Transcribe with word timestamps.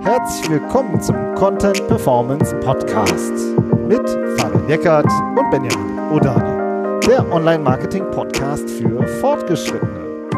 Herzlich 0.00 0.50
willkommen 0.50 1.00
zum 1.00 1.16
Content 1.34 1.86
Performance 1.86 2.54
Podcast 2.60 3.32
mit 3.86 4.08
Fabian 4.38 4.68
Eckert 4.68 5.06
und 5.06 5.50
Benjamin 5.50 5.98
Odani, 6.12 7.00
der 7.06 7.30
Online-Marketing-Podcast 7.32 8.68
für 8.68 9.06
Fortgeschrittene. 9.20 10.28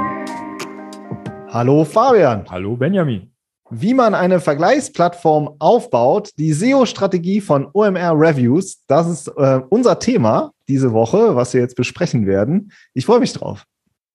Hallo 1.48 1.84
Fabian. 1.84 2.45
Hallo 2.50 2.77
Benjamin. 2.77 3.32
Wie 3.70 3.95
man 3.95 4.14
eine 4.14 4.38
Vergleichsplattform 4.41 5.57
aufbaut, 5.59 6.30
die 6.38 6.52
SEO-Strategie 6.52 7.41
von 7.41 7.68
OMR 7.73 8.12
Reviews, 8.14 8.84
das 8.86 9.09
ist 9.09 9.29
äh, 9.29 9.61
unser 9.70 9.98
Thema 9.98 10.52
diese 10.68 10.93
Woche, 10.93 11.34
was 11.34 11.54
wir 11.54 11.62
jetzt 11.62 11.77
besprechen 11.77 12.27
werden. 12.27 12.70
Ich 12.93 13.07
freue 13.07 13.20
mich 13.20 13.32
drauf. 13.32 13.64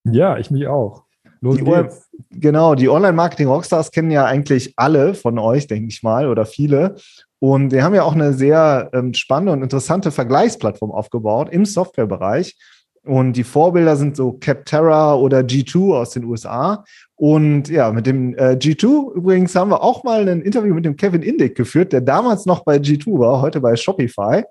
Ja, 0.04 0.38
ich 0.38 0.52
mich 0.52 0.68
auch. 0.68 1.06
Los 1.42 1.58
die 1.58 1.64
geht's. 1.64 2.10
Genau, 2.30 2.76
die 2.76 2.88
Online-Marketing-Rockstars 2.88 3.92
kennen 3.92 4.12
ja 4.12 4.26
eigentlich 4.26 4.74
alle 4.78 5.16
von 5.16 5.40
euch, 5.40 5.68
denke 5.68 5.90
ich 5.90 6.04
mal, 6.04 6.28
oder 6.28 6.46
viele. 6.46 6.96
Und 7.40 7.72
wir 7.72 7.84
haben 7.84 7.96
ja 7.96 8.04
auch 8.04 8.14
eine 8.14 8.34
sehr 8.34 8.90
ähm, 8.94 9.14
spannende 9.16 9.52
und 9.54 9.64
interessante 9.64 10.12
Vergleichsplattform 10.12 10.92
aufgebaut 10.92 11.50
im 11.52 11.66
Softwarebereich. 11.66 12.56
Und 13.04 13.34
die 13.34 13.44
Vorbilder 13.44 13.96
sind 13.96 14.16
so 14.16 14.34
Capterra 14.34 15.16
oder 15.16 15.40
G2 15.40 15.98
aus 15.98 16.12
den 16.12 16.24
USA. 16.26 16.86
Und 17.16 17.68
ja, 17.68 17.92
mit 17.92 18.06
dem 18.06 18.36
äh, 18.36 18.52
G2 18.52 19.14
übrigens 19.14 19.56
haben 19.56 19.72
wir 19.72 19.82
auch 19.82 20.04
mal 20.04 20.30
ein 20.30 20.42
Interview 20.42 20.76
mit 20.76 20.86
dem 20.86 20.96
Kevin 20.96 21.24
Indick 21.24 21.56
geführt, 21.56 21.94
der 21.94 22.02
damals 22.02 22.46
noch 22.46 22.64
bei 22.64 22.78
G2 22.78 23.18
war, 23.18 23.42
heute 23.42 23.60
bei 23.60 23.76
Shopify, 23.76 24.44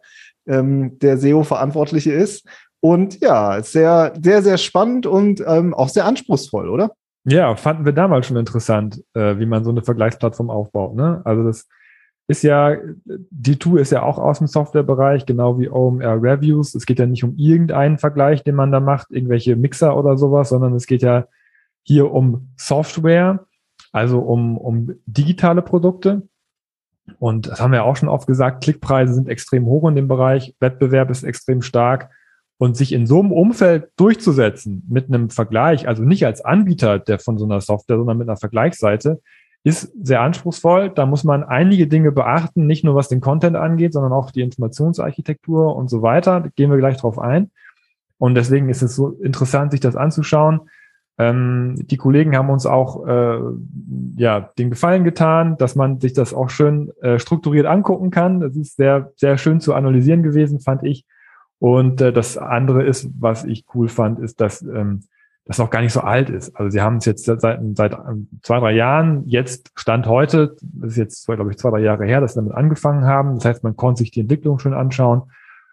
ähm, 0.49 0.99
der 0.99 1.17
SEO-Verantwortliche 1.19 2.13
ist. 2.13 2.45
Und 2.81 3.21
ja, 3.21 3.63
sehr, 3.63 4.15
sehr, 4.23 4.43
sehr 4.43 4.59
spannend 4.59 5.07
und 5.07 5.43
ähm, 5.47 5.75
auch 5.75 5.89
sehr 5.89 6.07
anspruchsvoll, 6.07 6.69
oder? 6.69 6.93
Ja, 7.25 7.55
fanden 7.55 7.85
wir 7.85 7.93
damals 7.93 8.27
schon 8.27 8.39
interessant, 8.39 9.05
äh, 9.15 9.39
wie 9.39 9.47
man 9.47 9.65
so 9.65 9.71
eine 9.71 9.83
Vergleichsplattform 9.83 10.49
aufbaut. 10.49 10.95
Ne? 10.95 11.21
Also 11.25 11.45
das 11.45 11.69
ist 12.29 12.43
ja, 12.43 12.77
D2 13.33 13.79
ist 13.79 13.93
ja 13.93 14.03
auch 14.03 14.19
aus 14.19 14.39
dem 14.39 14.47
Softwarebereich, 14.47 15.27
genau 15.27 15.59
wie 15.59 15.69
OMR 15.69 16.23
Reviews. 16.23 16.75
Es 16.75 16.87
geht 16.87 16.99
ja 16.99 17.07
nicht 17.07 17.25
um 17.25 17.35
irgendeinen 17.37 17.99
Vergleich, 17.99 18.43
den 18.45 18.55
man 18.55 18.73
da 18.73 18.81
macht, 18.81 19.11
irgendwelche 19.11 19.57
Mixer 19.57 19.97
oder 19.97 20.17
sowas, 20.17 20.49
sondern 20.49 20.75
es 20.75 20.87
geht 20.87 21.03
ja 21.03 21.27
hier 21.83 22.11
um 22.13 22.53
Software, 22.57 23.47
also 23.93 24.21
um, 24.21 24.57
um 24.57 24.93
digitale 25.07 25.61
Produkte. 25.61 26.23
Und 27.19 27.49
das 27.49 27.61
haben 27.61 27.73
wir 27.73 27.85
auch 27.85 27.97
schon 27.97 28.09
oft 28.09 28.27
gesagt, 28.27 28.63
Klickpreise 28.63 29.13
sind 29.13 29.29
extrem 29.29 29.67
hoch 29.67 29.89
in 29.89 29.97
dem 29.97 30.09
Bereich, 30.09 30.55
Wettbewerb 30.61 31.11
ist 31.11 31.25
extrem 31.25 31.61
stark. 31.61 32.11
Und 32.61 32.77
sich 32.77 32.93
in 32.93 33.07
so 33.07 33.21
einem 33.21 33.33
Umfeld 33.33 33.89
durchzusetzen 33.97 34.85
mit 34.87 35.09
einem 35.09 35.31
Vergleich, 35.31 35.89
also 35.89 36.03
nicht 36.03 36.27
als 36.27 36.45
Anbieter 36.45 36.99
der 36.99 37.19
von 37.19 37.39
so 37.39 37.47
einer 37.47 37.63
Software, 37.63 37.97
sondern 37.97 38.19
mit 38.19 38.29
einer 38.29 38.37
Vergleichsseite, 38.37 39.23
ist 39.65 39.91
sehr 40.03 40.21
anspruchsvoll. 40.21 40.91
Da 40.91 41.07
muss 41.07 41.25
man 41.25 41.43
einige 41.43 41.87
Dinge 41.87 42.13
beachten, 42.13 42.67
nicht 42.67 42.85
nur 42.85 42.95
was 42.95 43.09
den 43.09 43.23
Content 43.23 43.57
angeht, 43.57 43.95
sondern 43.95 44.13
auch 44.13 44.31
die 44.31 44.43
Informationsarchitektur 44.43 45.75
und 45.75 45.89
so 45.89 46.03
weiter. 46.03 46.41
Da 46.41 46.51
gehen 46.55 46.71
wir 46.71 46.77
gleich 46.77 46.99
drauf 46.99 47.19
ein. 47.19 47.51
Und 48.19 48.35
deswegen 48.35 48.69
ist 48.69 48.83
es 48.83 48.95
so 48.95 49.09
interessant, 49.09 49.71
sich 49.71 49.81
das 49.81 49.97
anzuschauen. 49.97 50.69
Ähm, 51.17 51.77
die 51.79 51.97
Kollegen 51.97 52.37
haben 52.37 52.51
uns 52.51 52.67
auch 52.67 53.07
äh, 53.07 53.39
ja 54.17 54.51
den 54.59 54.69
Gefallen 54.69 55.05
getan, 55.05 55.57
dass 55.57 55.77
man 55.77 55.99
sich 55.99 56.13
das 56.13 56.35
auch 56.35 56.51
schön 56.51 56.93
äh, 57.01 57.19
strukturiert 57.19 57.65
angucken 57.65 58.11
kann. 58.11 58.41
Das 58.41 58.55
ist 58.55 58.77
sehr 58.77 59.13
sehr 59.17 59.39
schön 59.39 59.61
zu 59.61 59.73
analysieren 59.73 60.23
gewesen, 60.23 60.61
fand 60.61 60.83
ich. 60.85 61.07
Und 61.61 62.01
äh, 62.01 62.13
das 62.13 62.37
andere 62.37 62.83
ist, 62.83 63.09
was 63.21 63.45
ich 63.45 63.65
cool 63.75 63.89
fand, 63.89 64.19
ist, 64.19 64.41
dass 64.41 64.63
ähm, 64.63 65.05
das 65.45 65.59
noch 65.59 65.71
gar 65.71 65.83
nicht 65.83 65.93
so 65.93 66.01
alt 66.01 66.31
ist. 66.31 66.57
Also 66.57 66.71
sie 66.71 66.81
haben 66.81 66.97
es 66.97 67.05
jetzt 67.05 67.25
seit, 67.25 67.41
seit 67.41 67.93
ähm, 67.93 68.29
zwei, 68.43 68.59
drei 68.61 68.73
Jahren, 68.73 69.27
jetzt 69.27 69.71
Stand 69.75 70.07
heute, 70.07 70.57
das 70.63 70.93
ist 70.93 70.97
jetzt, 70.97 71.27
glaube 71.27 71.51
ich, 71.51 71.59
zwei, 71.59 71.71
drei 71.71 71.81
Jahre 71.81 72.07
her, 72.07 72.21
dass 72.21 72.33
sie 72.33 72.41
damit 72.41 72.55
angefangen 72.55 73.05
haben. 73.05 73.35
Das 73.35 73.45
heißt, 73.45 73.63
man 73.63 73.77
konnte 73.77 73.99
sich 73.99 74.11
die 74.11 74.21
Entwicklung 74.21 74.59
schon 74.59 74.75
anschauen 74.75 75.31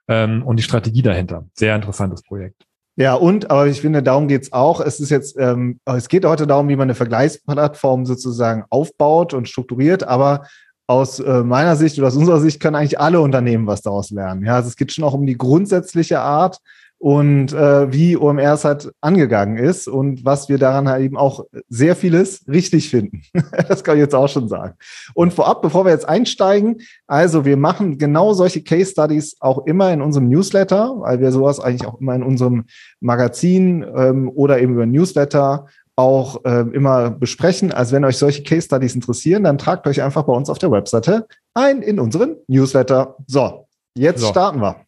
ähm, 0.09 0.44
und 0.44 0.57
die 0.57 0.63
Strategie 0.63 1.01
dahinter. 1.01 1.45
Sehr 1.53 1.75
interessantes 1.75 2.22
Projekt. 2.22 2.63
Ja, 2.97 3.13
und, 3.13 3.51
aber 3.51 3.67
ich 3.67 3.79
finde, 3.79 4.01
darum 4.01 4.28
geht's 4.28 4.51
auch. 4.51 4.81
Es 4.81 5.00
ist 5.00 5.11
jetzt, 5.11 5.38
ähm, 5.40 5.79
es 5.85 6.09
geht 6.09 6.25
heute 6.25 6.47
darum, 6.47 6.67
wie 6.67 6.75
man 6.75 6.88
eine 6.88 6.95
Vergleichsplattform 6.95 8.07
sozusagen 8.07 8.66
aufbaut 8.72 9.35
und 9.35 9.47
strukturiert, 9.47 10.03
aber 10.03 10.47
aus 10.87 11.19
äh, 11.19 11.43
meiner 11.43 11.75
Sicht 11.75 11.97
oder 11.97 12.07
aus 12.07 12.15
unserer 12.15 12.39
Sicht 12.39 12.61
können 12.61 12.75
eigentlich 12.75 12.99
alle 12.99 13.21
Unternehmen 13.21 13.67
was 13.67 13.81
daraus 13.81 14.09
lernen. 14.09 14.45
Ja, 14.45 14.55
also 14.55 14.69
es 14.69 14.77
geht 14.77 14.93
schon 14.93 15.03
auch 15.03 15.13
um 15.13 15.25
die 15.25 15.37
grundsätzliche 15.37 16.21
Art 16.21 16.61
und 16.99 17.53
äh, 17.53 17.91
wie 17.91 18.17
OMR 18.17 18.53
es 18.53 18.65
halt 18.65 18.91
angegangen 19.01 19.57
ist 19.57 19.87
und 19.87 20.25
was 20.25 20.49
wir 20.49 20.57
daran 20.57 20.89
halt 20.89 21.03
eben 21.03 21.17
auch 21.17 21.45
sehr 21.69 21.95
vieles 21.95 22.43
richtig 22.47 22.89
finden. 22.89 23.21
das 23.67 23.83
kann 23.83 23.97
ich 23.97 24.01
jetzt 24.01 24.15
auch 24.15 24.29
schon 24.29 24.47
sagen. 24.47 24.75
Und 25.13 25.33
vorab, 25.33 25.61
bevor 25.61 25.85
wir 25.85 25.91
jetzt 25.91 26.09
einsteigen, 26.09 26.77
also 27.05 27.45
wir 27.45 27.57
machen 27.57 27.97
genau 27.97 28.33
solche 28.33 28.63
Case 28.63 28.91
Studies 28.91 29.35
auch 29.39 29.65
immer 29.67 29.91
in 29.93 30.01
unserem 30.01 30.27
Newsletter, 30.29 30.95
weil 30.99 31.19
wir 31.19 31.31
sowas 31.31 31.59
eigentlich 31.59 31.87
auch 31.87 31.99
immer 31.99 32.15
in 32.15 32.23
unserem 32.23 32.65
Magazin 32.99 33.85
ähm, 33.95 34.31
oder 34.33 34.59
eben 34.59 34.73
über 34.73 34.85
Newsletter 34.85 35.67
auch 35.97 36.46
äh, 36.46 36.62
immer 36.74 37.09
besprechen. 37.09 37.72
Also 37.74 37.96
wenn 37.96 38.06
euch 38.06 38.18
solche 38.18 38.44
Case 38.44 38.68
Studies 38.68 38.96
interessieren, 38.96 39.44
dann 39.44 39.58
tragt 39.58 39.88
euch 39.88 40.02
einfach 40.02 40.24
bei 40.24 40.34
uns 40.34 40.50
auf 40.50 40.59
der 40.59 40.72
Webseite 40.72 41.28
ein 41.56 41.81
in 41.81 42.00
unseren 42.00 42.38
Newsletter. 42.47 43.18
So, 43.25 43.68
jetzt 43.96 44.22
so. 44.22 44.28
starten 44.28 44.62
wir. 44.62 44.85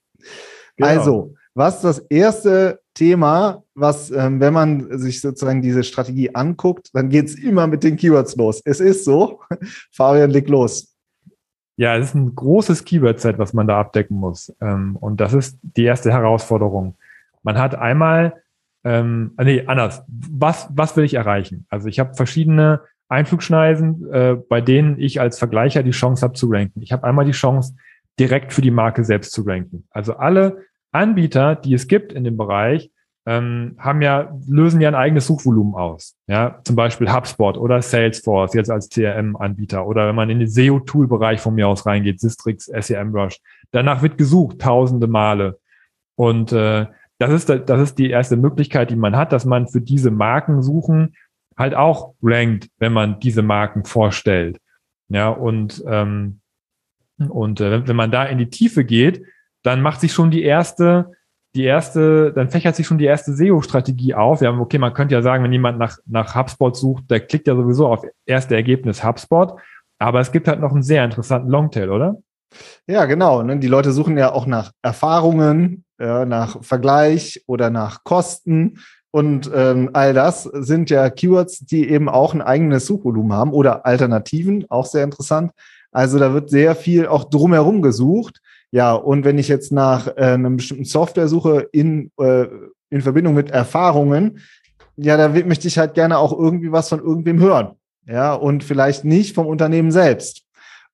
Genau. 0.77 0.89
Also, 0.89 1.33
was 1.55 1.77
ist 1.77 1.83
das 1.83 1.99
erste 2.09 2.79
Thema, 2.93 3.63
was, 3.73 4.11
ähm, 4.11 4.39
wenn 4.39 4.53
man 4.53 4.99
sich 4.99 5.19
sozusagen 5.19 5.61
diese 5.61 5.83
Strategie 5.83 6.35
anguckt, 6.35 6.89
dann 6.93 7.09
geht 7.09 7.25
es 7.25 7.35
immer 7.35 7.65
mit 7.65 7.83
den 7.83 7.97
Keywords 7.97 8.35
los. 8.35 8.61
Es 8.63 8.79
ist 8.79 9.03
so. 9.03 9.41
Fabian, 9.91 10.29
leg 10.29 10.47
los. 10.47 10.95
Ja, 11.75 11.97
es 11.97 12.09
ist 12.09 12.15
ein 12.15 12.35
großes 12.35 12.85
Keyword-Set, 12.85 13.39
was 13.39 13.53
man 13.53 13.65
da 13.65 13.79
abdecken 13.79 14.17
muss. 14.17 14.53
Ähm, 14.61 14.95
und 14.97 15.19
das 15.19 15.33
ist 15.33 15.57
die 15.63 15.85
erste 15.85 16.11
Herausforderung. 16.11 16.95
Man 17.41 17.57
hat 17.57 17.73
einmal 17.73 18.35
ähm, 18.83 19.33
ah, 19.37 19.43
nee, 19.43 19.65
anders. 19.65 20.03
Was, 20.07 20.69
was 20.73 20.95
will 20.95 21.03
ich 21.03 21.15
erreichen? 21.15 21.65
Also 21.69 21.87
ich 21.87 21.99
habe 21.99 22.13
verschiedene 22.13 22.81
Einflugschneisen, 23.09 24.11
äh, 24.11 24.35
bei 24.35 24.61
denen 24.61 24.99
ich 24.99 25.19
als 25.19 25.39
Vergleicher 25.39 25.83
die 25.83 25.91
Chance 25.91 26.23
habe 26.23 26.33
zu 26.33 26.47
ranken. 26.49 26.81
Ich 26.81 26.91
habe 26.91 27.03
einmal 27.05 27.25
die 27.25 27.31
Chance, 27.31 27.75
direkt 28.19 28.53
für 28.53 28.61
die 28.61 28.71
Marke 28.71 29.03
selbst 29.03 29.31
zu 29.31 29.43
ranken. 29.43 29.87
Also 29.91 30.15
alle 30.15 30.65
Anbieter, 30.91 31.55
die 31.55 31.73
es 31.73 31.87
gibt 31.87 32.13
in 32.13 32.23
dem 32.23 32.37
Bereich, 32.37 32.91
ähm, 33.25 33.75
haben 33.77 34.01
ja, 34.01 34.35
lösen 34.47 34.81
ja 34.81 34.89
ein 34.89 34.95
eigenes 34.95 35.27
Suchvolumen 35.27 35.75
aus. 35.75 36.15
Ja, 36.27 36.59
zum 36.63 36.75
Beispiel 36.75 37.11
HubSpot 37.11 37.57
oder 37.57 37.81
Salesforce 37.81 38.53
jetzt 38.53 38.71
als 38.71 38.89
CRM-Anbieter 38.89 39.85
oder 39.85 40.07
wenn 40.07 40.15
man 40.15 40.29
in 40.29 40.39
den 40.39 40.49
SEO-Tool-Bereich 40.49 41.39
von 41.39 41.55
mir 41.55 41.67
aus 41.67 41.85
reingeht, 41.85 42.19
Sistrix, 42.19 42.65
SEMrush. 42.65 43.39
Danach 43.71 44.01
wird 44.01 44.17
gesucht, 44.17 44.59
tausende 44.59 45.07
Male. 45.07 45.59
Und 46.15 46.51
äh, 46.51 46.87
das 47.19 47.31
ist, 47.31 47.49
das 47.49 47.81
ist 47.81 47.99
die 47.99 48.09
erste 48.09 48.37
Möglichkeit, 48.37 48.89
die 48.89 48.95
man 48.95 49.15
hat, 49.15 49.31
dass 49.31 49.45
man 49.45 49.67
für 49.67 49.81
diese 49.81 50.09
Marken 50.09 50.61
suchen 50.61 51.13
halt 51.57 51.75
auch 51.75 52.13
rankt, 52.23 52.69
wenn 52.79 52.93
man 52.93 53.19
diese 53.19 53.41
Marken 53.41 53.83
vorstellt. 53.83 54.59
Ja, 55.09 55.29
und, 55.29 55.83
ähm, 55.85 56.39
und 57.17 57.59
äh, 57.59 57.85
wenn 57.85 57.95
man 57.97 58.11
da 58.11 58.23
in 58.23 58.37
die 58.37 58.49
Tiefe 58.49 58.85
geht, 58.85 59.23
dann 59.61 59.81
macht 59.81 59.99
sich 59.99 60.13
schon 60.13 60.31
die 60.31 60.43
erste, 60.43 61.11
die 61.55 61.65
erste, 61.65 62.31
dann 62.31 62.49
fächert 62.49 62.77
sich 62.77 62.87
schon 62.87 62.97
die 62.97 63.05
erste 63.05 63.33
SEO-Strategie 63.33 64.13
auf. 64.13 64.41
Ja, 64.41 64.57
okay, 64.57 64.77
man 64.77 64.93
könnte 64.93 65.15
ja 65.15 65.21
sagen, 65.21 65.43
wenn 65.43 65.51
jemand 65.51 65.77
nach, 65.77 65.97
nach 66.05 66.35
HubSpot 66.35 66.77
sucht, 66.77 67.11
der 67.11 67.19
klickt 67.19 67.47
ja 67.47 67.55
sowieso 67.55 67.87
auf 67.87 68.05
erste 68.25 68.55
Ergebnis 68.55 69.03
HubSpot. 69.03 69.59
Aber 69.97 70.21
es 70.21 70.31
gibt 70.31 70.47
halt 70.47 70.61
noch 70.61 70.71
einen 70.71 70.83
sehr 70.83 71.03
interessanten 71.03 71.49
Longtail, 71.49 71.89
oder? 71.89 72.17
Ja, 72.87 73.05
genau. 73.05 73.43
Ne? 73.43 73.59
Die 73.59 73.67
Leute 73.67 73.91
suchen 73.91 74.17
ja 74.17 74.31
auch 74.31 74.45
nach 74.45 74.71
Erfahrungen, 74.81 75.83
ja, 75.99 76.25
nach 76.25 76.63
Vergleich 76.63 77.43
oder 77.45 77.69
nach 77.69 78.03
Kosten. 78.03 78.79
Und 79.11 79.49
ähm, 79.53 79.89
all 79.93 80.13
das 80.13 80.43
sind 80.43 80.89
ja 80.89 81.09
Keywords, 81.09 81.59
die 81.59 81.89
eben 81.89 82.09
auch 82.09 82.33
ein 82.33 82.41
eigenes 82.41 82.85
Suchvolumen 82.85 83.33
haben 83.33 83.51
oder 83.51 83.85
Alternativen, 83.85 84.65
auch 84.69 84.85
sehr 84.85 85.03
interessant. 85.03 85.51
Also 85.91 86.19
da 86.19 86.33
wird 86.33 86.49
sehr 86.49 86.75
viel 86.75 87.07
auch 87.07 87.23
drumherum 87.25 87.81
gesucht. 87.81 88.41
Ja, 88.71 88.93
und 88.93 89.25
wenn 89.25 89.39
ich 89.39 89.47
jetzt 89.47 89.71
nach 89.71 90.07
äh, 90.07 90.21
einem 90.21 90.57
bestimmten 90.57 90.85
Software 90.85 91.27
suche 91.27 91.67
in, 91.71 92.11
äh, 92.19 92.45
in 92.91 93.01
Verbindung 93.01 93.33
mit 93.33 93.49
Erfahrungen, 93.49 94.39
ja, 94.95 95.17
da 95.17 95.29
möchte 95.29 95.67
ich 95.67 95.79
halt 95.79 95.95
gerne 95.95 96.19
auch 96.19 96.37
irgendwie 96.37 96.71
was 96.71 96.89
von 96.89 96.99
irgendwem 96.99 97.39
hören. 97.39 97.71
Ja, 98.05 98.33
und 98.33 98.63
vielleicht 98.63 99.05
nicht 99.05 99.33
vom 99.33 99.47
Unternehmen 99.47 99.91
selbst. 99.91 100.43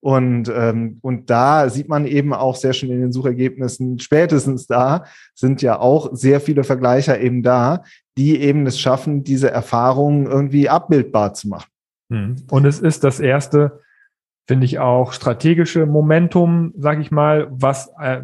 Und, 0.06 0.48
ähm, 0.54 1.00
und 1.02 1.30
da 1.30 1.68
sieht 1.68 1.88
man 1.88 2.06
eben 2.06 2.32
auch 2.32 2.54
sehr 2.54 2.72
schön 2.72 2.92
in 2.92 3.00
den 3.00 3.10
Suchergebnissen, 3.10 3.98
spätestens 3.98 4.68
da 4.68 5.04
sind 5.34 5.62
ja 5.62 5.80
auch 5.80 6.10
sehr 6.12 6.40
viele 6.40 6.62
Vergleicher 6.62 7.18
eben 7.20 7.42
da, 7.42 7.82
die 8.16 8.40
eben 8.40 8.66
es 8.66 8.78
schaffen, 8.78 9.24
diese 9.24 9.50
Erfahrungen 9.50 10.26
irgendwie 10.26 10.68
abbildbar 10.68 11.34
zu 11.34 11.48
machen. 11.48 11.68
Hm. 12.12 12.36
Und 12.48 12.66
es 12.66 12.78
ist 12.78 13.02
das 13.02 13.18
erste, 13.18 13.80
finde 14.46 14.66
ich 14.66 14.78
auch 14.78 15.12
strategische 15.12 15.86
Momentum, 15.86 16.72
sage 16.76 17.00
ich 17.00 17.10
mal, 17.10 17.48
was, 17.50 17.92
äh, 18.00 18.20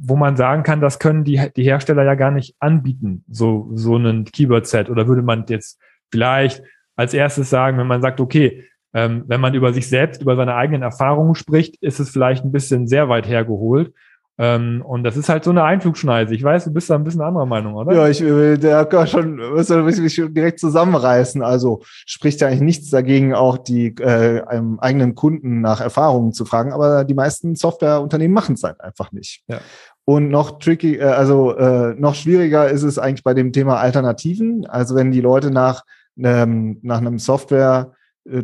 wo 0.00 0.16
man 0.16 0.34
sagen 0.38 0.62
kann, 0.62 0.80
das 0.80 0.98
können 0.98 1.24
die, 1.24 1.50
die 1.54 1.64
Hersteller 1.64 2.04
ja 2.04 2.14
gar 2.14 2.30
nicht 2.30 2.56
anbieten, 2.58 3.22
so, 3.28 3.68
so 3.74 3.96
einen 3.96 4.24
Keyword-Set. 4.24 4.88
Oder 4.88 5.06
würde 5.06 5.20
man 5.20 5.44
jetzt 5.50 5.78
vielleicht 6.10 6.62
als 6.96 7.12
erstes 7.12 7.50
sagen, 7.50 7.76
wenn 7.76 7.86
man 7.86 8.00
sagt, 8.00 8.18
okay, 8.18 8.64
ähm, 8.94 9.24
wenn 9.26 9.40
man 9.40 9.54
über 9.54 9.72
sich 9.72 9.88
selbst, 9.88 10.22
über 10.22 10.36
seine 10.36 10.54
eigenen 10.54 10.82
Erfahrungen 10.82 11.34
spricht, 11.34 11.76
ist 11.82 12.00
es 12.00 12.10
vielleicht 12.10 12.44
ein 12.44 12.52
bisschen 12.52 12.86
sehr 12.86 13.08
weit 13.08 13.28
hergeholt. 13.28 13.92
Ähm, 14.40 14.82
und 14.86 15.02
das 15.02 15.16
ist 15.16 15.28
halt 15.28 15.42
so 15.42 15.50
eine 15.50 15.64
Einflugschneise. 15.64 16.32
Ich 16.32 16.44
weiß, 16.44 16.64
du 16.64 16.72
bist 16.72 16.88
da 16.88 16.94
ein 16.94 17.02
bisschen 17.02 17.22
anderer 17.22 17.44
Meinung, 17.44 17.74
oder? 17.74 17.92
Ja, 17.92 18.08
ich 18.08 18.20
will 18.20 18.56
da 18.56 19.06
schon, 19.06 19.36
muss 19.36 19.68
mich 19.68 20.22
direkt 20.30 20.60
zusammenreißen. 20.60 21.42
Also 21.42 21.82
spricht 22.06 22.40
ja 22.40 22.46
eigentlich 22.46 22.60
nichts 22.60 22.90
dagegen, 22.90 23.34
auch 23.34 23.58
die 23.58 23.88
äh, 23.98 24.42
einem 24.42 24.78
eigenen 24.78 25.16
Kunden 25.16 25.60
nach 25.60 25.80
Erfahrungen 25.80 26.32
zu 26.32 26.44
fragen, 26.44 26.72
aber 26.72 27.04
die 27.04 27.14
meisten 27.14 27.56
Softwareunternehmen 27.56 28.32
machen 28.32 28.54
es 28.54 28.62
halt 28.62 28.80
einfach 28.80 29.10
nicht. 29.10 29.42
Ja. 29.48 29.58
Und 30.04 30.28
noch 30.28 30.60
tricky, 30.60 30.98
äh, 30.98 31.02
also 31.02 31.56
äh, 31.56 31.94
noch 31.98 32.14
schwieriger 32.14 32.70
ist 32.70 32.84
es 32.84 32.98
eigentlich 33.00 33.24
bei 33.24 33.34
dem 33.34 33.52
Thema 33.52 33.78
Alternativen. 33.78 34.66
Also 34.66 34.94
wenn 34.94 35.10
die 35.10 35.20
Leute 35.20 35.50
nach, 35.50 35.82
ähm, 36.16 36.78
nach 36.82 36.98
einem 36.98 37.18
Software 37.18 37.92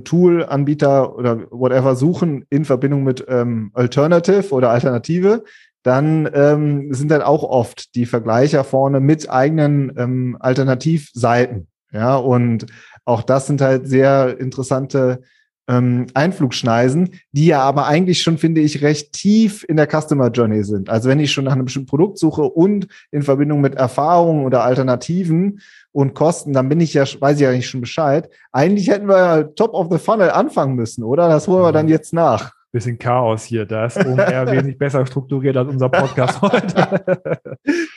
Tool-Anbieter 0.05 1.17
oder 1.17 1.47
whatever 1.51 1.95
suchen 1.97 2.45
in 2.51 2.65
Verbindung 2.65 3.05
mit 3.05 3.25
ähm, 3.29 3.71
Alternative 3.75 4.55
oder 4.55 4.71
Alternative, 4.71 5.45
dann 5.83 6.29
ähm, 6.33 6.95
sind 6.95 7.11
dann 7.11 7.23
auch 7.23 7.43
oft 7.43 7.95
die 7.95 8.07
Vergleicher 8.07 8.65
vorne 8.65 9.01
mit 9.01 9.31
eigenen 9.31 9.93
ähm, 9.97 10.37
Alternativseiten. 10.41 11.69
Ja, 11.93 12.17
und 12.17 12.67
auch 13.05 13.23
das 13.23 13.47
sind 13.47 13.61
halt 13.61 13.87
sehr 13.87 14.41
interessante 14.41 15.21
ähm, 15.69 16.07
Einflugschneisen, 16.15 17.11
die 17.33 17.47
ja 17.47 17.61
aber 17.61 17.87
eigentlich 17.87 18.23
schon, 18.23 18.39
finde 18.39 18.61
ich, 18.61 18.83
recht 18.83 19.13
tief 19.13 19.65
in 19.69 19.77
der 19.77 19.89
Customer 19.89 20.31
Journey 20.31 20.65
sind. 20.65 20.91
Also 20.91 21.09
wenn 21.09 21.21
ich 21.21 21.33
schon 21.33 21.45
nach 21.45 21.53
einem 21.53 21.65
bestimmten 21.65 21.89
Produkt 21.89 22.19
suche 22.19 22.43
und 22.43 22.87
in 23.11 23.23
Verbindung 23.23 23.61
mit 23.61 23.75
Erfahrungen 23.75 24.45
oder 24.45 24.65
Alternativen 24.65 25.61
und 25.93 26.15
Kosten, 26.15 26.53
dann 26.53 26.69
bin 26.69 26.81
ich 26.81 26.95
ja, 26.95 27.05
weiß 27.05 27.37
ich 27.37 27.43
ja 27.43 27.53
nicht 27.53 27.69
schon 27.69 27.81
Bescheid. 27.81 28.29
Eigentlich 28.53 28.89
hätten 28.89 29.09
wir 29.09 29.55
top 29.55 29.75
of 29.75 29.89
the 29.91 29.99
funnel 29.99 30.31
anfangen 30.31 30.75
müssen, 30.75 31.03
oder? 31.05 31.29
Das 31.29 31.49
holen 31.49 31.63
wir 31.63 31.73
dann 31.73 31.89
jetzt 31.89 32.13
nach 32.13 32.53
bisschen 32.75 32.99
Chaos 32.99 33.45
hier. 33.45 33.65
Da 33.65 33.87
ist 33.87 34.05
OMR 34.05 34.47
wesentlich 34.51 34.77
besser 34.77 35.07
strukturiert 35.07 35.57
als 35.57 35.69
unser 35.69 35.89
Podcast 35.89 36.43
heute. 36.43 37.23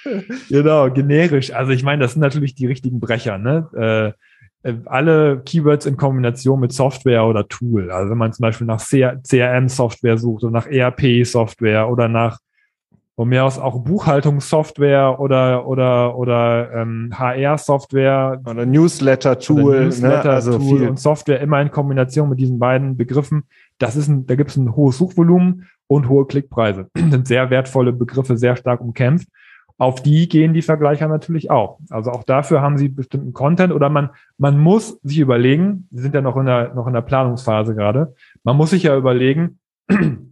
genau, 0.50 0.90
generisch. 0.92 1.52
Also 1.52 1.72
ich 1.72 1.84
meine, 1.84 2.04
das 2.04 2.14
sind 2.14 2.22
natürlich 2.22 2.56
die 2.56 2.68
richtigen 2.68 3.00
Brecher. 3.02 3.38
Ne? 3.38 3.68
Äh, 3.76 4.27
alle 4.86 5.42
Keywords 5.46 5.86
in 5.86 5.98
Kombination 5.98 6.60
mit 6.60 6.74
Software 6.74 7.26
oder 7.26 7.48
Tool. 7.48 7.92
Also 7.92 8.12
wenn 8.12 8.18
man 8.18 8.34
zum 8.34 8.44
Beispiel 8.44 8.68
nach 8.68 8.82
CRM-Software 8.82 10.18
sucht 10.18 10.44
oder 10.44 10.52
nach 10.52 10.68
ERP-Software 10.68 11.90
oder 11.90 12.08
nach 12.08 12.40
von 13.18 13.30
mir 13.30 13.44
aus 13.44 13.58
auch 13.58 13.80
Buchhaltungssoftware 13.80 15.20
oder 15.20 15.68
oder 15.68 16.16
oder 16.16 16.72
ähm, 16.72 17.12
HR-Software 17.18 18.40
oder 18.46 18.66
Newsletter-Tool, 18.66 19.86
Newsletter 19.86 20.24
ne? 20.24 20.34
also 20.34 20.60
viel. 20.60 20.88
und 20.88 21.00
Software 21.00 21.42
immer 21.42 21.60
in 21.60 21.72
Kombination 21.72 22.30
mit 22.30 22.40
diesen 22.40 22.60
beiden 22.60 22.96
Begriffen. 22.96 23.46
Das 23.80 23.96
ist 23.96 24.08
ein, 24.08 24.28
da 24.28 24.36
gibt 24.36 24.52
es 24.52 24.58
ein 24.58 24.76
hohes 24.76 25.00
Suchvolumen 25.00 25.68
und 25.88 26.10
hohe 26.10 26.28
Klickpreise. 26.28 26.90
Das 26.94 27.04
sind 27.10 27.28
sehr 27.28 27.50
wertvolle 27.50 27.92
Begriffe, 27.92 28.38
sehr 28.38 28.56
stark 28.56 28.82
umkämpft. 28.82 29.28
Auf 29.80 30.02
die 30.02 30.28
gehen 30.28 30.54
die 30.54 30.64
Vergleicher 30.64 31.08
natürlich 31.08 31.52
auch. 31.52 31.80
Also 31.90 32.12
auch 32.12 32.24
dafür 32.24 32.62
haben 32.62 32.78
sie 32.78 32.90
bestimmten 32.90 33.34
Content 33.34 33.72
oder 33.72 33.90
man 33.90 34.10
man 34.38 34.58
muss 34.58 35.00
sich 35.04 35.20
überlegen. 35.20 35.88
Wir 35.92 36.02
sind 36.02 36.16
ja 36.16 36.22
noch 36.22 36.36
in 36.38 36.48
der 36.48 36.74
noch 36.74 36.88
in 36.88 36.94
der 36.94 37.02
Planungsphase 37.02 37.76
gerade. 37.76 38.16
Man 38.44 38.58
muss 38.58 38.72
sich 38.72 38.84
ja 38.84 38.98
überlegen 38.98 39.60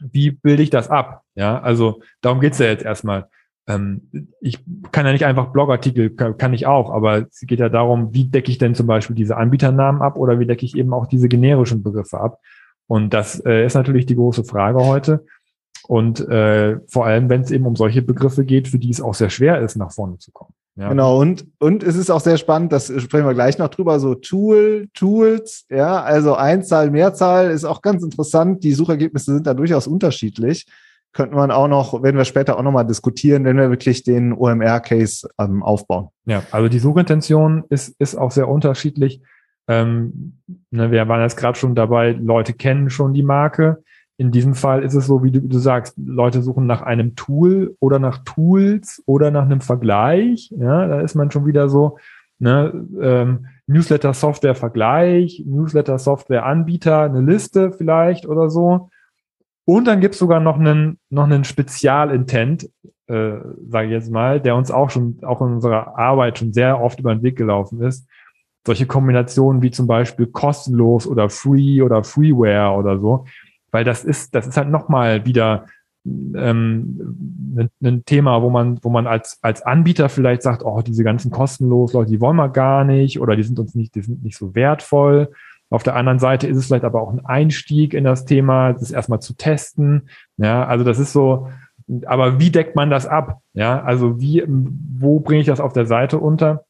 wie 0.00 0.30
bilde 0.30 0.62
ich 0.62 0.70
das 0.70 0.90
ab? 0.90 1.22
Ja, 1.34 1.60
also 1.60 2.02
darum 2.20 2.40
geht's 2.40 2.58
ja 2.58 2.66
jetzt 2.66 2.84
erstmal. 2.84 3.28
Ähm, 3.66 4.10
ich 4.40 4.58
kann 4.92 5.06
ja 5.06 5.12
nicht 5.12 5.24
einfach 5.24 5.52
Blogartikel, 5.52 6.10
kann, 6.10 6.36
kann 6.36 6.52
ich 6.52 6.66
auch, 6.66 6.90
aber 6.90 7.26
es 7.28 7.40
geht 7.40 7.60
ja 7.60 7.68
darum, 7.68 8.12
wie 8.12 8.24
decke 8.24 8.50
ich 8.50 8.58
denn 8.58 8.74
zum 8.74 8.86
Beispiel 8.86 9.16
diese 9.16 9.36
Anbieternamen 9.36 10.02
ab 10.02 10.16
oder 10.16 10.38
wie 10.38 10.46
decke 10.46 10.66
ich 10.66 10.76
eben 10.76 10.92
auch 10.92 11.06
diese 11.06 11.28
generischen 11.28 11.82
Begriffe 11.82 12.20
ab? 12.20 12.40
Und 12.86 13.14
das 13.14 13.42
äh, 13.46 13.64
ist 13.64 13.74
natürlich 13.74 14.04
die 14.04 14.16
große 14.16 14.44
Frage 14.44 14.84
heute. 14.84 15.24
Und 15.86 16.20
äh, 16.28 16.78
vor 16.86 17.06
allem, 17.06 17.28
wenn 17.28 17.42
es 17.42 17.50
eben 17.50 17.66
um 17.66 17.76
solche 17.76 18.02
Begriffe 18.02 18.44
geht, 18.44 18.68
für 18.68 18.78
die 18.78 18.90
es 18.90 19.00
auch 19.00 19.14
sehr 19.14 19.30
schwer 19.30 19.60
ist, 19.60 19.76
nach 19.76 19.92
vorne 19.92 20.18
zu 20.18 20.32
kommen. 20.32 20.52
Ja. 20.76 20.88
Genau, 20.88 21.20
und, 21.20 21.46
und 21.60 21.84
es 21.84 21.94
ist 21.94 22.10
auch 22.10 22.20
sehr 22.20 22.36
spannend, 22.36 22.72
das 22.72 22.86
sprechen 22.86 23.26
wir 23.26 23.34
gleich 23.34 23.58
noch 23.58 23.68
drüber, 23.68 24.00
so 24.00 24.16
Tool, 24.16 24.88
Tools, 24.92 25.66
ja, 25.70 26.02
also 26.02 26.34
Einzahl, 26.34 26.90
Mehrzahl 26.90 27.50
ist 27.50 27.64
auch 27.64 27.80
ganz 27.80 28.02
interessant. 28.02 28.64
Die 28.64 28.72
Suchergebnisse 28.72 29.34
sind 29.34 29.46
da 29.46 29.54
durchaus 29.54 29.86
unterschiedlich. 29.86 30.66
Könnten 31.12 31.36
man 31.36 31.52
auch 31.52 31.68
noch, 31.68 32.02
werden 32.02 32.16
wir 32.16 32.24
später 32.24 32.58
auch 32.58 32.62
nochmal 32.62 32.86
diskutieren, 32.86 33.44
wenn 33.44 33.56
wir 33.56 33.70
wirklich 33.70 34.02
den 34.02 34.32
OMR-Case 34.32 35.28
ähm, 35.38 35.62
aufbauen. 35.62 36.08
Ja, 36.24 36.42
also 36.50 36.68
die 36.68 36.80
Suchintention 36.80 37.62
ist, 37.68 37.94
ist 38.00 38.16
auch 38.16 38.32
sehr 38.32 38.48
unterschiedlich. 38.48 39.20
Ähm, 39.68 40.40
ne, 40.72 40.90
wir 40.90 41.06
waren 41.06 41.22
jetzt 41.22 41.36
gerade 41.36 41.56
schon 41.56 41.76
dabei, 41.76 42.10
Leute 42.10 42.52
kennen 42.52 42.90
schon 42.90 43.14
die 43.14 43.22
Marke 43.22 43.84
in 44.16 44.30
diesem 44.30 44.54
Fall 44.54 44.84
ist 44.84 44.94
es 44.94 45.06
so, 45.06 45.24
wie 45.24 45.32
du, 45.32 45.40
du, 45.40 45.58
sagst, 45.58 45.96
Leute 45.98 46.40
suchen 46.42 46.66
nach 46.66 46.82
einem 46.82 47.16
Tool 47.16 47.76
oder 47.80 47.98
nach 47.98 48.18
Tools 48.24 49.02
oder 49.06 49.30
nach 49.30 49.44
einem 49.44 49.60
Vergleich. 49.60 50.52
Ja, 50.56 50.86
da 50.86 51.00
ist 51.00 51.14
man 51.14 51.30
schon 51.30 51.46
wieder 51.46 51.68
so, 51.68 51.98
ne, 52.38 52.86
ähm, 53.00 53.46
Newsletter-Software-Vergleich, 53.66 55.42
Newsletter-Software-Anbieter, 55.46 57.02
eine 57.02 57.22
Liste 57.22 57.72
vielleicht 57.72 58.26
oder 58.26 58.50
so. 58.50 58.90
Und 59.64 59.86
dann 59.86 60.00
gibt 60.00 60.14
es 60.14 60.20
sogar 60.20 60.40
noch 60.40 60.60
einen, 60.60 60.98
noch 61.10 61.24
einen 61.24 61.44
Spezialintent, 61.44 62.70
äh, 63.06 63.38
sage 63.68 63.86
ich 63.86 63.92
jetzt 63.92 64.12
mal, 64.12 64.40
der 64.40 64.54
uns 64.54 64.70
auch 64.70 64.90
schon, 64.90 65.18
auch 65.22 65.40
in 65.40 65.54
unserer 65.54 65.98
Arbeit 65.98 66.38
schon 66.38 66.52
sehr 66.52 66.80
oft 66.80 67.00
über 67.00 67.14
den 67.14 67.22
Weg 67.22 67.36
gelaufen 67.36 67.82
ist. 67.82 68.06
Solche 68.66 68.86
Kombinationen 68.86 69.60
wie 69.62 69.70
zum 69.70 69.86
Beispiel 69.86 70.26
kostenlos 70.26 71.06
oder 71.06 71.30
free 71.30 71.82
oder 71.82 72.04
freeware 72.04 72.76
oder 72.76 72.98
so 72.98 73.24
weil 73.74 73.82
das 73.82 74.04
ist, 74.04 74.36
das 74.36 74.46
ist 74.46 74.56
halt 74.56 74.70
nochmal 74.70 75.26
wieder 75.26 75.66
ähm, 76.06 77.56
ein, 77.58 77.70
ein 77.82 78.04
Thema, 78.04 78.40
wo 78.40 78.48
man, 78.48 78.78
wo 78.82 78.88
man 78.88 79.08
als, 79.08 79.40
als 79.42 79.62
Anbieter 79.62 80.08
vielleicht 80.08 80.42
sagt, 80.42 80.64
oh, 80.64 80.80
diese 80.80 81.02
ganzen 81.02 81.32
kostenlos 81.32 81.92
Leute, 81.92 82.12
die 82.12 82.20
wollen 82.20 82.36
wir 82.36 82.50
gar 82.50 82.84
nicht 82.84 83.20
oder 83.20 83.34
die 83.34 83.42
sind 83.42 83.58
uns 83.58 83.74
nicht, 83.74 83.96
die 83.96 84.02
sind 84.02 84.22
nicht 84.22 84.36
so 84.36 84.54
wertvoll. 84.54 85.32
Auf 85.70 85.82
der 85.82 85.96
anderen 85.96 86.20
Seite 86.20 86.46
ist 86.46 86.56
es 86.56 86.66
vielleicht 86.66 86.84
aber 86.84 87.02
auch 87.02 87.12
ein 87.12 87.26
Einstieg 87.26 87.94
in 87.94 88.04
das 88.04 88.26
Thema, 88.26 88.74
das 88.74 88.92
erstmal 88.92 89.20
zu 89.20 89.34
testen. 89.34 90.08
Ja, 90.36 90.64
also 90.66 90.84
das 90.84 91.00
ist 91.00 91.12
so, 91.12 91.48
aber 92.06 92.38
wie 92.38 92.50
deckt 92.50 92.76
man 92.76 92.90
das 92.90 93.08
ab? 93.08 93.40
Ja, 93.54 93.82
also 93.82 94.20
wie, 94.20 94.44
wo 94.46 95.18
bringe 95.18 95.40
ich 95.40 95.48
das 95.48 95.58
auf 95.58 95.72
der 95.72 95.86
Seite 95.86 96.18
unter? 96.18 96.64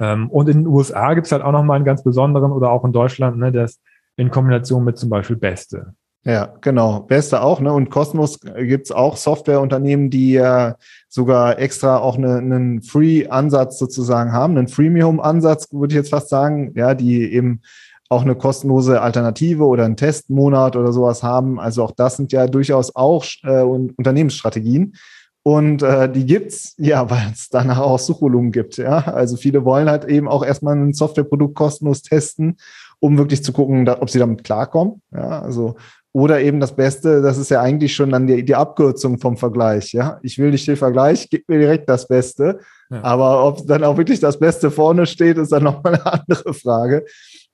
Ähm, 0.00 0.28
und 0.30 0.48
in 0.48 0.64
den 0.64 0.66
USA 0.66 1.14
gibt 1.14 1.26
es 1.26 1.32
halt 1.32 1.44
auch 1.44 1.52
nochmal 1.52 1.76
einen 1.76 1.84
ganz 1.84 2.02
besonderen 2.02 2.50
oder 2.50 2.70
auch 2.72 2.84
in 2.84 2.92
Deutschland, 2.92 3.38
ne, 3.38 3.52
das 3.52 3.78
in 4.16 4.30
Kombination 4.30 4.84
mit 4.84 4.98
zum 4.98 5.10
Beispiel 5.10 5.36
Beste. 5.36 5.94
Ja, 6.28 6.52
genau. 6.60 7.00
Beste 7.00 7.40
auch, 7.40 7.58
ne? 7.58 7.72
Und 7.72 7.88
kostenlos 7.88 8.38
gibt's 8.40 8.92
auch 8.92 9.16
Softwareunternehmen, 9.16 10.10
die 10.10 10.32
ja 10.32 10.76
sogar 11.08 11.58
extra 11.58 11.96
auch 11.96 12.18
eine, 12.18 12.36
einen 12.36 12.82
Free-Ansatz 12.82 13.78
sozusagen 13.78 14.30
haben, 14.30 14.58
einen 14.58 14.68
Freemium-Ansatz, 14.68 15.72
würde 15.72 15.94
ich 15.94 15.96
jetzt 15.96 16.10
fast 16.10 16.28
sagen, 16.28 16.72
ja, 16.76 16.94
die 16.94 17.32
eben 17.32 17.62
auch 18.10 18.20
eine 18.22 18.34
kostenlose 18.34 19.00
Alternative 19.00 19.64
oder 19.64 19.86
einen 19.86 19.96
Testmonat 19.96 20.76
oder 20.76 20.92
sowas 20.92 21.22
haben. 21.22 21.58
Also 21.58 21.82
auch 21.82 21.92
das 21.92 22.18
sind 22.18 22.30
ja 22.30 22.46
durchaus 22.46 22.94
auch 22.94 23.24
äh, 23.44 23.62
Unternehmensstrategien. 23.62 24.96
Und 25.42 25.82
äh, 25.82 26.12
die 26.12 26.26
gibt's, 26.26 26.74
ja, 26.76 27.08
weil 27.10 27.30
es 27.32 27.48
danach 27.48 27.78
auch 27.78 27.98
Suchvolumen 27.98 28.52
gibt. 28.52 28.76
Ja, 28.76 28.98
also 28.98 29.38
viele 29.38 29.64
wollen 29.64 29.88
halt 29.88 30.04
eben 30.04 30.28
auch 30.28 30.44
erstmal 30.44 30.76
ein 30.76 30.92
Softwareprodukt 30.92 31.54
kostenlos 31.54 32.02
testen, 32.02 32.58
um 33.00 33.16
wirklich 33.16 33.42
zu 33.42 33.54
gucken, 33.54 33.86
da, 33.86 34.02
ob 34.02 34.10
sie 34.10 34.18
damit 34.18 34.44
klarkommen. 34.44 35.00
Ja, 35.10 35.40
also 35.40 35.76
oder 36.18 36.40
eben 36.40 36.58
das 36.58 36.74
Beste, 36.74 37.22
das 37.22 37.38
ist 37.38 37.48
ja 37.50 37.60
eigentlich 37.60 37.94
schon 37.94 38.10
dann 38.10 38.26
die, 38.26 38.44
die 38.44 38.54
Abkürzung 38.56 39.18
vom 39.18 39.36
Vergleich. 39.36 39.92
Ja, 39.92 40.18
ich 40.22 40.36
will 40.38 40.50
nicht 40.50 40.66
den 40.66 40.76
Vergleich, 40.76 41.28
gib 41.30 41.48
mir 41.48 41.58
direkt 41.58 41.88
das 41.88 42.08
Beste. 42.08 42.58
Ja. 42.90 43.04
Aber 43.04 43.46
ob 43.46 43.64
dann 43.68 43.84
auch 43.84 43.96
wirklich 43.96 44.18
das 44.18 44.38
Beste 44.38 44.72
vorne 44.72 45.06
steht, 45.06 45.38
ist 45.38 45.52
dann 45.52 45.62
nochmal 45.64 45.94
eine 45.94 46.12
andere 46.12 46.54
Frage. 46.54 47.04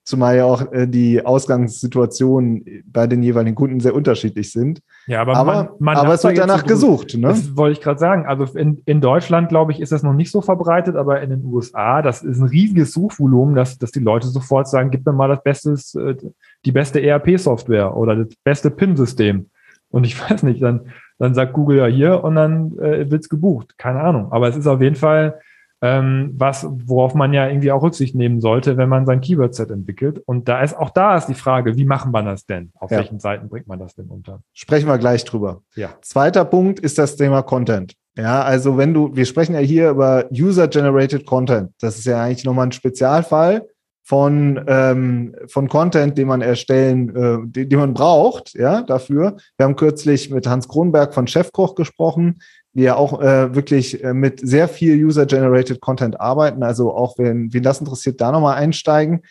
Zumal 0.07 0.37
ja 0.37 0.45
auch 0.45 0.71
äh, 0.73 0.87
die 0.87 1.25
Ausgangssituationen 1.25 2.85
bei 2.87 3.07
den 3.07 3.23
jeweiligen 3.23 3.55
Kunden 3.55 3.81
sehr 3.81 3.95
unterschiedlich 3.95 4.53
sind. 4.53 4.81
Ja, 5.07 5.23
aber, 5.23 5.37
aber, 5.37 5.55
man, 5.55 5.69
man 5.79 5.97
aber 5.97 6.15
es 6.15 6.25
wird 6.25 6.37
danach 6.37 6.61
so 6.61 6.67
gesucht. 6.67 7.15
Ne? 7.17 7.29
Das 7.29 7.57
wollte 7.57 7.79
ich 7.79 7.81
gerade 7.83 7.99
sagen. 7.99 8.27
Also 8.27 8.45
in, 8.57 8.83
in 8.85 9.01
Deutschland, 9.01 9.49
glaube 9.49 9.73
ich, 9.73 9.81
ist 9.81 9.93
das 9.93 10.03
noch 10.03 10.13
nicht 10.13 10.31
so 10.31 10.43
verbreitet, 10.43 10.97
aber 10.97 11.23
in 11.23 11.31
den 11.31 11.45
USA, 11.45 12.03
das 12.03 12.23
ist 12.23 12.39
ein 12.39 12.49
riesiges 12.49 12.93
Suchvolumen, 12.93 13.55
dass, 13.55 13.79
dass 13.79 13.93
die 13.93 14.01
Leute 14.01 14.29
sofort 14.29 14.69
sagen, 14.69 14.91
gib 14.91 15.07
mir 15.07 15.13
mal 15.13 15.29
das 15.29 15.43
Beste, 15.43 15.71
äh, 15.99 16.17
die 16.65 16.73
beste 16.73 17.03
ERP-Software 17.03 17.97
oder 17.97 18.17
das 18.17 18.35
beste 18.43 18.71
PIN-System. 18.71 19.51
Und 19.91 20.05
ich 20.05 20.19
weiß 20.31 20.43
nicht, 20.43 20.63
dann, 20.63 20.93
dann 21.19 21.35
sagt 21.35 21.53
Google 21.53 21.79
ja 21.79 21.87
hier 21.87 22.25
und 22.25 22.35
dann 22.35 22.79
äh, 22.79 23.11
wird's 23.11 23.29
gebucht. 23.29 23.79
Keine 23.79 24.01
Ahnung. 24.01 24.33
Aber 24.33 24.49
es 24.49 24.57
ist 24.57 24.67
auf 24.67 24.81
jeden 24.81 24.97
Fall 24.97 25.41
ähm, 25.85 26.33
was, 26.39 26.67
worauf 26.67 27.15
man 27.15 27.35
ja 27.35 27.47
irgendwie 27.47 27.71
auch 27.71 27.83
Rücksicht 27.83 28.15
nehmen 28.15 28.41
sollte, 28.41 28.79
wenn 28.79 28.89
man 28.89 29.05
sein 29.05 29.21
Keyword-Set 29.21 29.71
entwickelt. 29.71 30.19
Und 30.25 30.49
da 30.49 30.63
ist 30.63 30.75
auch 30.75 30.89
da 30.89 31.15
ist 31.15 31.27
die 31.27 31.35
Frage, 31.35 31.77
wie 31.77 31.85
machen 31.85 32.11
wir 32.11 32.23
das 32.23 32.47
denn? 32.47 32.73
Auf 32.79 32.91
ja. 32.91 32.99
welchen 32.99 33.21
Seiten 33.21 33.51
bringt 33.51 33.67
man 33.67 33.79
das 33.79 33.95
denn 33.95 34.07
unter? 34.07 34.41
Sprechen 34.55 34.89
wir 34.89 34.97
gleich 34.97 35.25
drüber. 35.25 35.61
Ja. 35.75 35.91
Zweiter 36.01 36.47
Punkt 36.47 36.81
ist 36.81 36.97
das 36.97 37.17
Thema 37.17 37.43
Content. 37.43 37.93
Ja, 38.17 38.43
also 38.43 38.79
wenn 38.79 38.95
du, 38.95 39.15
wir 39.15 39.27
sprechen 39.27 39.55
ja 39.55 39.61
hier 39.61 39.91
über 39.91 40.25
User-Generated 40.33 41.27
Content. 41.27 41.73
Das 41.81 41.99
ist 41.99 42.07
ja 42.07 42.23
eigentlich 42.23 42.47
nochmal 42.47 42.69
ein 42.69 42.73
Spezialfall. 42.73 43.67
Von, 44.07 44.63
ähm, 44.67 45.35
von 45.47 45.69
Content, 45.69 46.19
den 46.19 46.29
man 46.29 46.43
erstellen, 46.43 47.09
äh, 47.17 47.39
den, 47.49 47.71
den 47.71 47.79
man 47.79 47.95
braucht, 47.95 48.55
ja, 48.55 48.83
dafür. 48.83 49.39
Wir 49.57 49.65
haben 49.65 49.77
kürzlich 49.77 50.31
mit 50.31 50.47
Hans 50.47 50.69
Kronberg 50.69 51.15
von 51.15 51.27
Chefkoch 51.27 51.75
gesprochen, 51.75 52.41
die 52.75 52.83
ja 52.83 52.97
auch 52.97 53.23
äh, 53.23 53.55
wirklich 53.55 54.05
äh, 54.05 54.13
mit 54.13 54.41
sehr 54.41 54.69
viel 54.69 55.03
User-Generated 55.03 55.81
Content 55.81 56.21
arbeiten. 56.21 56.63
Also 56.63 56.95
auch 56.95 57.17
wenn, 57.17 57.53
wen 57.55 57.63
das 57.63 57.81
interessiert, 57.81 58.21
da 58.21 58.31
nochmal 58.31 58.57
einsteigen. 58.57 59.23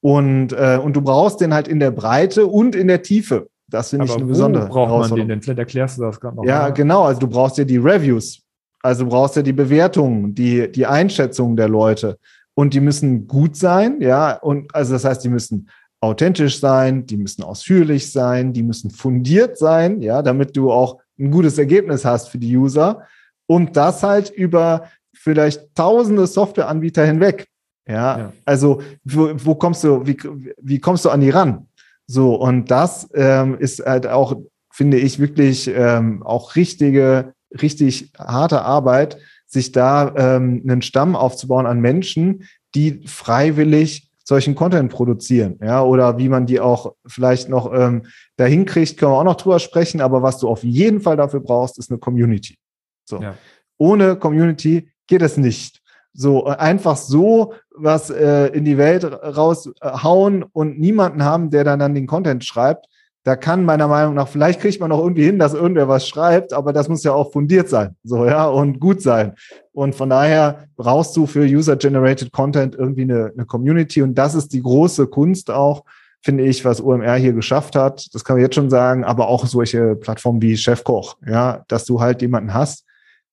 Und, 0.00 0.52
äh, 0.52 0.78
und 0.82 0.94
du 0.94 1.02
brauchst 1.02 1.40
den 1.40 1.52
halt 1.52 1.66
in 1.66 1.80
der 1.80 1.90
Breite 1.90 2.46
und 2.46 2.76
in 2.76 2.86
der 2.86 3.02
Tiefe. 3.02 3.48
Das 3.68 3.90
finde 3.90 4.06
ich 4.06 4.14
eine 4.14 4.24
besondere 4.24 4.66
braucht 4.66 5.10
man 5.10 5.18
den 5.18 5.28
denn? 5.28 5.42
Vielleicht 5.42 5.58
erklärst 5.58 5.98
du 5.98 6.02
das 6.02 6.20
gerade 6.20 6.36
noch. 6.36 6.44
Ja, 6.44 6.60
mal. 6.60 6.72
genau. 6.72 7.02
Also 7.02 7.20
du 7.20 7.26
brauchst 7.26 7.58
ja 7.58 7.64
die 7.64 7.78
Reviews. 7.78 8.42
Also 8.80 9.04
du 9.04 9.10
brauchst 9.10 9.36
ja 9.36 9.42
die 9.42 9.52
Bewertungen, 9.52 10.34
die, 10.34 10.70
die 10.70 10.86
Einschätzungen 10.86 11.56
der 11.56 11.68
Leute 11.68 12.16
und 12.60 12.74
die 12.74 12.80
müssen 12.80 13.26
gut 13.26 13.56
sein, 13.56 14.02
ja, 14.02 14.34
und 14.34 14.74
also 14.74 14.92
das 14.92 15.06
heißt, 15.06 15.24
die 15.24 15.30
müssen 15.30 15.70
authentisch 16.02 16.60
sein, 16.60 17.06
die 17.06 17.16
müssen 17.16 17.42
ausführlich 17.42 18.12
sein, 18.12 18.52
die 18.52 18.62
müssen 18.62 18.90
fundiert 18.90 19.56
sein, 19.56 20.02
ja, 20.02 20.20
damit 20.20 20.58
du 20.58 20.70
auch 20.70 20.98
ein 21.18 21.30
gutes 21.30 21.56
Ergebnis 21.56 22.04
hast 22.04 22.28
für 22.28 22.36
die 22.36 22.54
User 22.54 23.06
und 23.46 23.78
das 23.78 24.02
halt 24.02 24.28
über 24.28 24.90
vielleicht 25.14 25.74
tausende 25.74 26.26
Softwareanbieter 26.26 27.02
hinweg. 27.06 27.46
Ja, 27.88 28.18
ja. 28.18 28.32
also 28.44 28.82
wo, 29.04 29.30
wo, 29.36 29.54
kommst 29.54 29.82
du, 29.82 30.06
wie, 30.06 30.18
wie 30.60 30.80
kommst 30.80 31.06
du 31.06 31.08
an 31.08 31.22
die 31.22 31.30
ran? 31.30 31.66
So, 32.06 32.34
und 32.34 32.70
das 32.70 33.08
ähm, 33.14 33.56
ist 33.58 33.80
halt 33.86 34.06
auch, 34.06 34.36
finde 34.70 34.98
ich, 34.98 35.18
wirklich 35.18 35.66
ähm, 35.74 36.22
auch 36.24 36.56
richtige, 36.56 37.32
richtig 37.62 38.12
harte 38.18 38.60
Arbeit, 38.60 39.16
sich 39.50 39.72
da 39.72 40.14
ähm, 40.16 40.62
einen 40.64 40.80
Stamm 40.80 41.16
aufzubauen 41.16 41.66
an 41.66 41.80
Menschen, 41.80 42.44
die 42.74 43.02
freiwillig 43.06 44.08
solchen 44.24 44.54
Content 44.54 44.92
produzieren, 44.92 45.58
ja, 45.60 45.82
oder 45.82 46.16
wie 46.18 46.28
man 46.28 46.46
die 46.46 46.60
auch 46.60 46.94
vielleicht 47.04 47.48
noch 47.48 47.72
ähm, 47.74 48.06
dahin 48.36 48.64
kriegt, 48.64 48.96
können 48.96 49.10
wir 49.10 49.18
auch 49.18 49.24
noch 49.24 49.34
drüber 49.34 49.58
sprechen, 49.58 50.00
aber 50.00 50.22
was 50.22 50.38
du 50.38 50.48
auf 50.48 50.62
jeden 50.62 51.00
Fall 51.00 51.16
dafür 51.16 51.40
brauchst, 51.40 51.78
ist 51.78 51.90
eine 51.90 51.98
Community. 51.98 52.56
So. 53.04 53.20
Ja. 53.20 53.34
Ohne 53.76 54.14
Community 54.14 54.88
geht 55.08 55.22
es 55.22 55.36
nicht. 55.36 55.80
So 56.12 56.44
einfach 56.44 56.96
so 56.96 57.54
was 57.74 58.10
äh, 58.10 58.46
in 58.48 58.64
die 58.64 58.78
Welt 58.78 59.04
raushauen 59.04 60.44
und 60.44 60.78
niemanden 60.78 61.24
haben, 61.24 61.50
der 61.50 61.64
dann, 61.64 61.80
dann 61.80 61.94
den 61.94 62.06
Content 62.06 62.44
schreibt, 62.44 62.86
da 63.24 63.36
kann 63.36 63.64
meiner 63.64 63.86
Meinung 63.86 64.14
nach, 64.14 64.28
vielleicht 64.28 64.60
kriegt 64.60 64.80
man 64.80 64.90
noch 64.90 65.00
irgendwie 65.00 65.24
hin, 65.24 65.38
dass 65.38 65.52
irgendwer 65.52 65.88
was 65.88 66.08
schreibt, 66.08 66.52
aber 66.52 66.72
das 66.72 66.88
muss 66.88 67.04
ja 67.04 67.12
auch 67.12 67.32
fundiert 67.32 67.68
sein, 67.68 67.96
so, 68.02 68.24
ja, 68.24 68.46
und 68.46 68.80
gut 68.80 69.02
sein. 69.02 69.34
Und 69.72 69.94
von 69.94 70.08
daher 70.08 70.66
brauchst 70.76 71.16
du 71.16 71.26
für 71.26 71.44
User-Generated 71.44 72.32
Content 72.32 72.74
irgendwie 72.74 73.02
eine, 73.02 73.32
eine 73.34 73.44
Community 73.44 74.02
und 74.02 74.14
das 74.14 74.34
ist 74.34 74.52
die 74.52 74.62
große 74.62 75.06
Kunst 75.08 75.50
auch, 75.50 75.84
finde 76.22 76.44
ich, 76.44 76.64
was 76.64 76.82
OMR 76.82 77.16
hier 77.16 77.32
geschafft 77.32 77.76
hat. 77.76 78.06
Das 78.12 78.24
kann 78.24 78.36
man 78.36 78.42
jetzt 78.42 78.54
schon 78.54 78.70
sagen, 78.70 79.04
aber 79.04 79.28
auch 79.28 79.46
solche 79.46 79.96
Plattformen 79.96 80.42
wie 80.42 80.56
Chefkoch, 80.56 81.16
ja, 81.26 81.64
dass 81.68 81.84
du 81.84 82.00
halt 82.00 82.22
jemanden 82.22 82.54
hast, 82.54 82.84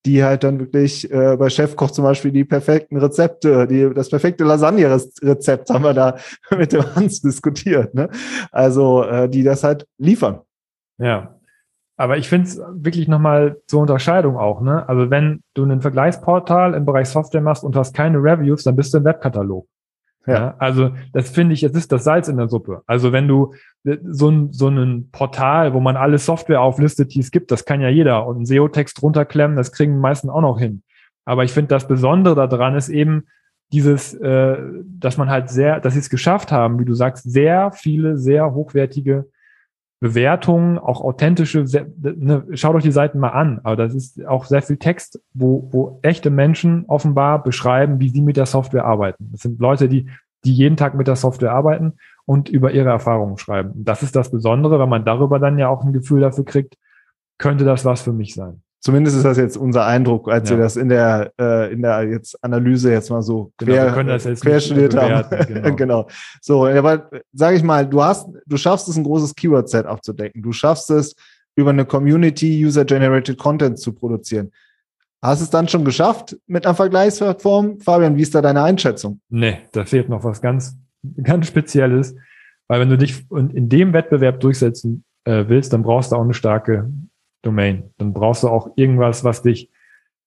die 0.05 0.23
halt 0.23 0.43
dann 0.43 0.59
wirklich 0.59 1.11
äh, 1.11 1.35
bei 1.37 1.49
Chefkoch 1.49 1.91
zum 1.91 2.03
Beispiel 2.03 2.31
die 2.31 2.45
perfekten 2.45 2.97
Rezepte, 2.97 3.67
die, 3.67 3.93
das 3.93 4.09
perfekte 4.09 4.43
Lasagne-Rezept 4.43 5.69
haben 5.69 5.83
wir 5.83 5.93
da 5.93 6.17
mit 6.57 6.71
dem 6.71 6.95
Hans 6.95 7.21
diskutiert. 7.21 7.93
Ne? 7.93 8.09
Also 8.51 9.03
äh, 9.03 9.27
die 9.29 9.43
das 9.43 9.63
halt 9.63 9.85
liefern. 9.97 10.41
Ja. 10.97 11.33
Aber 11.99 12.17
ich 12.17 12.29
finde 12.29 12.47
es 12.47 12.61
wirklich 12.73 13.07
nochmal 13.07 13.57
zur 13.65 13.81
Unterscheidung 13.81 14.37
auch, 14.37 14.61
ne? 14.61 14.87
Also 14.87 15.09
wenn 15.09 15.41
du 15.55 15.63
ein 15.63 15.81
Vergleichsportal 15.81 16.75
im 16.75 16.85
Bereich 16.85 17.09
Software 17.09 17.41
machst 17.41 17.63
und 17.63 17.73
du 17.73 17.79
hast 17.79 17.95
keine 17.95 18.19
Reviews, 18.19 18.63
dann 18.63 18.75
bist 18.75 18.93
du 18.93 18.99
im 18.99 19.03
Webkatalog. 19.03 19.67
Ja. 20.33 20.55
also 20.59 20.91
das 21.13 21.29
finde 21.29 21.53
ich, 21.53 21.63
es 21.63 21.71
ist 21.73 21.91
das 21.91 22.03
Salz 22.03 22.27
in 22.27 22.37
der 22.37 22.49
Suppe. 22.49 22.81
Also 22.85 23.11
wenn 23.13 23.27
du 23.27 23.53
äh, 23.85 23.97
so 24.03 24.29
ein, 24.29 24.51
so 24.51 24.67
ein 24.67 25.09
Portal, 25.11 25.73
wo 25.73 25.79
man 25.79 25.95
alle 25.95 26.17
Software 26.17 26.61
auflistet, 26.61 27.13
die 27.13 27.19
es 27.19 27.31
gibt, 27.31 27.51
das 27.51 27.65
kann 27.65 27.81
ja 27.81 27.89
jeder 27.89 28.27
und 28.27 28.37
einen 28.37 28.45
SEO-Text 28.45 29.01
runterklemmen, 29.01 29.55
das 29.55 29.71
kriegen 29.71 29.93
die 29.93 29.99
meisten 29.99 30.29
auch 30.29 30.41
noch 30.41 30.59
hin. 30.59 30.83
Aber 31.25 31.43
ich 31.43 31.51
finde, 31.51 31.69
das 31.69 31.87
Besondere 31.87 32.47
daran 32.47 32.75
ist 32.75 32.89
eben 32.89 33.27
dieses, 33.71 34.13
äh, 34.13 34.57
dass 34.85 35.17
man 35.17 35.29
halt 35.29 35.49
sehr, 35.49 35.79
dass 35.79 35.93
sie 35.93 35.99
es 35.99 36.09
geschafft 36.09 36.51
haben, 36.51 36.79
wie 36.79 36.85
du 36.85 36.93
sagst, 36.93 37.29
sehr 37.29 37.71
viele, 37.71 38.17
sehr 38.17 38.53
hochwertige 38.53 39.29
Bewertungen, 39.99 40.77
auch 40.77 41.01
authentische, 41.01 41.65
ne, 41.97 42.45
schaut 42.53 42.75
euch 42.75 42.83
die 42.83 42.91
Seiten 42.91 43.19
mal 43.19 43.29
an, 43.29 43.59
aber 43.63 43.75
das 43.75 43.95
ist 43.95 44.23
auch 44.25 44.45
sehr 44.45 44.61
viel 44.61 44.77
Text, 44.77 45.19
wo, 45.33 45.67
wo 45.71 45.99
echte 46.03 46.29
Menschen 46.29 46.85
offenbar 46.87 47.41
beschreiben, 47.41 47.99
wie 47.99 48.09
sie 48.09 48.21
mit 48.21 48.37
der 48.37 48.45
Software 48.45 48.85
arbeiten. 48.85 49.29
Das 49.31 49.41
sind 49.41 49.59
Leute, 49.59 49.89
die, 49.89 50.07
die 50.45 50.53
jeden 50.53 50.77
Tag 50.77 50.93
mit 50.93 51.07
der 51.07 51.15
Software 51.15 51.51
arbeiten 51.51 51.93
und 52.25 52.47
über 52.47 52.71
ihre 52.71 52.89
Erfahrungen 52.89 53.37
schreiben. 53.37 53.71
Das 53.75 54.03
ist 54.03 54.15
das 54.15 54.29
Besondere, 54.29 54.77
weil 54.77 54.87
man 54.87 55.03
darüber 55.03 55.39
dann 55.39 55.57
ja 55.57 55.67
auch 55.67 55.83
ein 55.83 55.93
Gefühl 55.93 56.21
dafür 56.21 56.45
kriegt, 56.45 56.75
könnte 57.39 57.65
das 57.65 57.83
was 57.83 58.01
für 58.01 58.13
mich 58.13 58.35
sein. 58.35 58.61
Zumindest 58.79 59.17
ist 59.17 59.25
das 59.25 59.37
jetzt 59.37 59.57
unser 59.57 59.85
Eindruck, 59.85 60.29
als 60.29 60.49
ja. 60.49 60.55
wir 60.55 60.63
das 60.63 60.75
in 60.75 60.89
der, 60.89 61.31
äh, 61.39 61.73
in 61.73 61.81
der 61.81 62.03
jetzt 62.03 62.41
Analyse 62.43 62.91
jetzt 62.91 63.09
mal 63.09 63.21
so 63.21 63.51
genau, 63.57 63.73
quer, 63.73 63.91
genau, 63.91 64.13
jetzt 64.13 64.41
quer 64.41 64.59
studiert 64.59 64.95
haben. 64.95 65.25
Genau. 65.47 65.75
genau. 65.75 66.07
So, 66.41 66.67
aber 66.67 67.09
sage 67.33 67.57
ich 67.57 67.63
mal, 67.63 67.87
du 67.87 68.03
hast, 68.03 68.29
du 68.45 68.57
schaffst 68.57 68.87
es, 68.87 68.95
ein 68.95 69.03
großes 69.03 69.35
Keyword-Set 69.35 69.85
abzudecken. 69.85 70.41
Du 70.41 70.51
schaffst 70.51 70.91
es, 70.91 71.15
über 71.55 71.71
eine 71.71 71.85
Community 71.85 72.65
User-Generated 72.65 73.37
Content 73.37 73.79
zu 73.79 73.91
produzieren. 73.91 74.51
Hast 75.21 75.41
du 75.41 75.45
es 75.45 75.49
dann 75.49 75.67
schon 75.67 75.83
geschafft 75.83 76.37
mit 76.45 76.65
einer 76.65 76.75
Vergleichsplattform? 76.75 77.79
Fabian, 77.79 78.15
wie 78.15 78.21
ist 78.21 78.35
da 78.35 78.41
deine 78.41 78.61
Einschätzung? 78.61 79.19
Nee, 79.29 79.57
da 79.71 79.83
fehlt 79.83 80.07
noch 80.07 80.23
was 80.23 80.39
ganz, 80.39 80.77
ganz 81.21 81.47
Spezielles. 81.47 82.15
Weil 82.67 82.81
wenn 82.81 82.89
du 82.89 82.97
dich 82.97 83.25
in 83.31 83.69
dem 83.69 83.93
Wettbewerb 83.93 84.39
durchsetzen 84.39 85.03
äh, 85.23 85.45
willst, 85.47 85.73
dann 85.73 85.81
brauchst 85.81 86.11
du 86.11 86.15
auch 86.15 86.23
eine 86.23 86.35
starke 86.35 86.91
Domain. 87.41 87.91
Dann 87.97 88.13
brauchst 88.13 88.43
du 88.43 88.49
auch 88.49 88.71
irgendwas, 88.75 89.23
was 89.23 89.41
dich, 89.41 89.69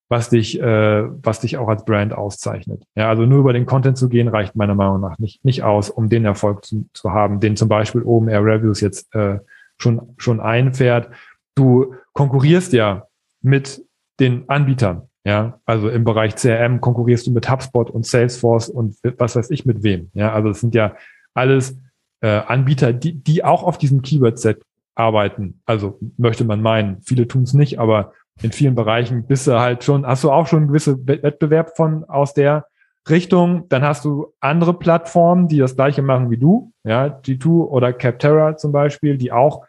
was 0.09 0.31
dich, 0.31 0.61
äh, 0.61 1.05
was 1.23 1.41
dich 1.41 1.57
auch 1.57 1.69
als 1.69 1.85
Brand 1.85 2.13
auszeichnet. 2.13 2.85
Ja, 2.95 3.09
also 3.09 3.27
nur 3.27 3.41
über 3.41 3.53
den 3.53 3.67
Content 3.67 3.97
zu 3.97 4.09
gehen 4.09 4.29
reicht 4.29 4.57
meiner 4.57 4.75
Meinung 4.75 5.01
nach 5.01 5.19
nicht, 5.19 5.45
nicht 5.45 5.63
aus, 5.63 5.91
um 5.91 6.09
den 6.09 6.25
Erfolg 6.25 6.65
zu, 6.65 6.89
zu 6.93 7.13
haben, 7.13 7.41
den 7.41 7.57
zum 7.57 7.69
Beispiel 7.69 8.03
OMR 8.03 8.45
Reviews 8.45 8.81
jetzt 8.81 9.15
äh, 9.15 9.39
schon, 9.79 10.15
schon 10.19 10.41
einfährt. 10.41 11.11
Du 11.55 11.95
konkurrierst 12.13 12.73
ja 12.73 13.07
mit 13.43 13.83
den 14.19 14.49
Anbietern. 14.49 15.03
Ja, 15.25 15.61
also 15.67 15.91
im 15.91 16.05
Bereich 16.05 16.35
CRM 16.37 16.81
konkurrierst 16.81 17.27
du 17.27 17.31
mit 17.31 17.51
HubSpot 17.51 17.91
und 17.91 18.07
Salesforce 18.07 18.71
und 18.71 18.97
was 19.19 19.37
weiß 19.37 19.51
ich 19.51 19.67
mit 19.67 19.83
wem. 19.83 20.11
Ja, 20.15 20.33
also 20.33 20.49
es 20.49 20.61
sind 20.61 20.75
ja 20.75 20.97
alles 21.35 21.77
äh, 22.23 22.29
Anbieter, 22.29 22.95
die, 22.95 23.13
die 23.23 23.45
auch 23.45 23.63
auf 23.63 23.77
diesem 23.77 24.01
Keyword-Set 24.01 24.63
arbeiten. 24.95 25.61
Also 25.65 25.99
möchte 26.17 26.45
man 26.45 26.63
meinen. 26.63 27.01
Viele 27.03 27.27
tun 27.29 27.43
es 27.43 27.55
nicht, 27.55 27.79
aber 27.79 28.13
in 28.43 28.53
vielen 28.53 28.75
Bereichen 28.75 29.27
bist 29.27 29.47
du 29.47 29.59
halt 29.59 29.85
schon, 29.85 30.07
hast 30.07 30.25
du 30.25 30.31
auch 30.31 30.47
schon 30.47 30.61
einen 30.61 30.69
gewissen 30.69 31.07
Wettbewerb 31.07 31.77
von 31.77 32.05
aus 32.05 32.35
der 32.35 32.67
Richtung. 33.09 33.69
Dann 33.69 33.83
hast 33.83 34.05
du 34.05 34.33
andere 34.41 34.75
Plattformen, 34.75 35.49
die 35.49 35.59
das 35.59 35.77
gleiche 35.77 36.03
machen 36.03 36.31
wie 36.31 36.39
du, 36.39 36.73
ja, 36.85 37.07
G2 37.07 37.47
oder 37.47 37.93
Capterra 37.93 38.57
zum 38.57 38.73
Beispiel, 38.73 39.19
die 39.19 39.33
auch 39.33 39.65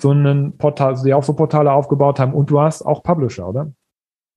so 0.00 0.10
einen 0.10 0.56
Portal, 0.56 0.96
die 1.04 1.14
auch 1.14 1.22
so 1.22 1.34
Portale 1.34 1.72
aufgebaut 1.72 2.18
haben 2.18 2.32
und 2.32 2.50
du 2.50 2.60
hast 2.60 2.82
auch 2.82 3.02
Publisher, 3.02 3.48
oder? 3.48 3.72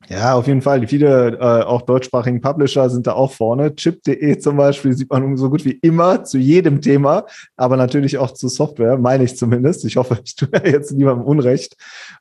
Ja, 0.10 0.36
auf 0.36 0.48
jeden 0.48 0.62
Fall. 0.62 0.86
Viele 0.88 1.38
äh, 1.40 1.64
auch 1.64 1.84
deutschsprachigen 1.84 2.42
Publisher 2.42 2.90
sind 2.90 3.08
da 3.08 3.14
auch 3.14 3.32
vorne. 3.32 3.76
Chip.de 3.76 4.38
zum 4.38 4.58
Beispiel 4.58 4.94
sieht 4.94 5.10
man 5.10 5.38
so 5.38 5.50
gut 5.50 5.64
wie 5.64 5.80
immer 5.82 6.24
zu 6.24 6.38
jedem 6.38 6.82
Thema, 6.82 7.26
aber 7.56 7.78
natürlich 7.78 8.18
auch 8.18 8.32
zu 8.32 8.50
Software, 8.50 8.98
meine 8.98 9.24
ich 9.24 9.38
zumindest. 9.38 9.86
Ich 9.86 9.96
hoffe, 9.96 10.20
ich 10.24 10.36
tue 10.36 10.50
jetzt 10.66 10.92
niemandem 10.92 11.26
Unrecht. 11.26 11.76